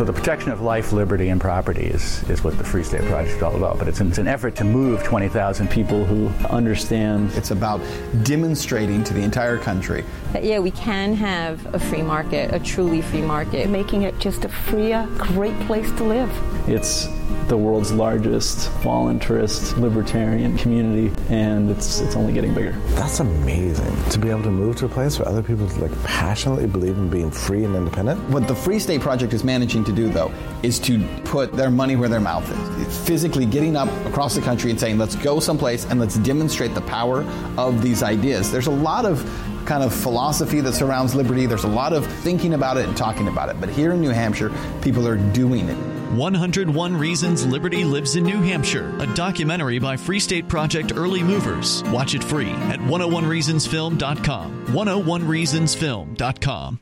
[0.00, 3.36] So the protection of life, liberty, and property is, is what the Free State Project
[3.36, 3.78] is all about.
[3.78, 7.32] But it's an, it's an effort to move 20,000 people who understand.
[7.34, 7.82] It's about
[8.22, 10.02] demonstrating to the entire country.
[10.32, 13.68] That, yeah, we can have a free market, a truly free market.
[13.68, 16.30] Making it just a freer, great place to live.
[16.66, 17.06] It's
[17.50, 22.72] the world's largest voluntarist libertarian community, and it's it's only getting bigger.
[22.90, 26.68] That's amazing to be able to move to a place where other people like passionately
[26.68, 28.20] believe in being free and independent.
[28.30, 31.96] What the Free State Project is managing to do, though, is to put their money
[31.96, 33.06] where their mouth is.
[33.06, 36.80] Physically getting up across the country and saying, let's go someplace and let's demonstrate the
[36.82, 37.22] power
[37.56, 38.50] of these ideas.
[38.50, 39.24] There's a lot of
[39.66, 41.46] kind of philosophy that surrounds liberty.
[41.46, 43.60] There's a lot of thinking about it and talking about it.
[43.60, 44.52] But here in New Hampshire,
[44.82, 45.76] people are doing it.
[46.16, 51.84] 101 Reasons Liberty Lives in New Hampshire, a documentary by Free State Project Early Movers.
[51.84, 54.66] Watch it free at 101reasonsfilm.com.
[54.66, 56.78] 101reasonsfilm.com.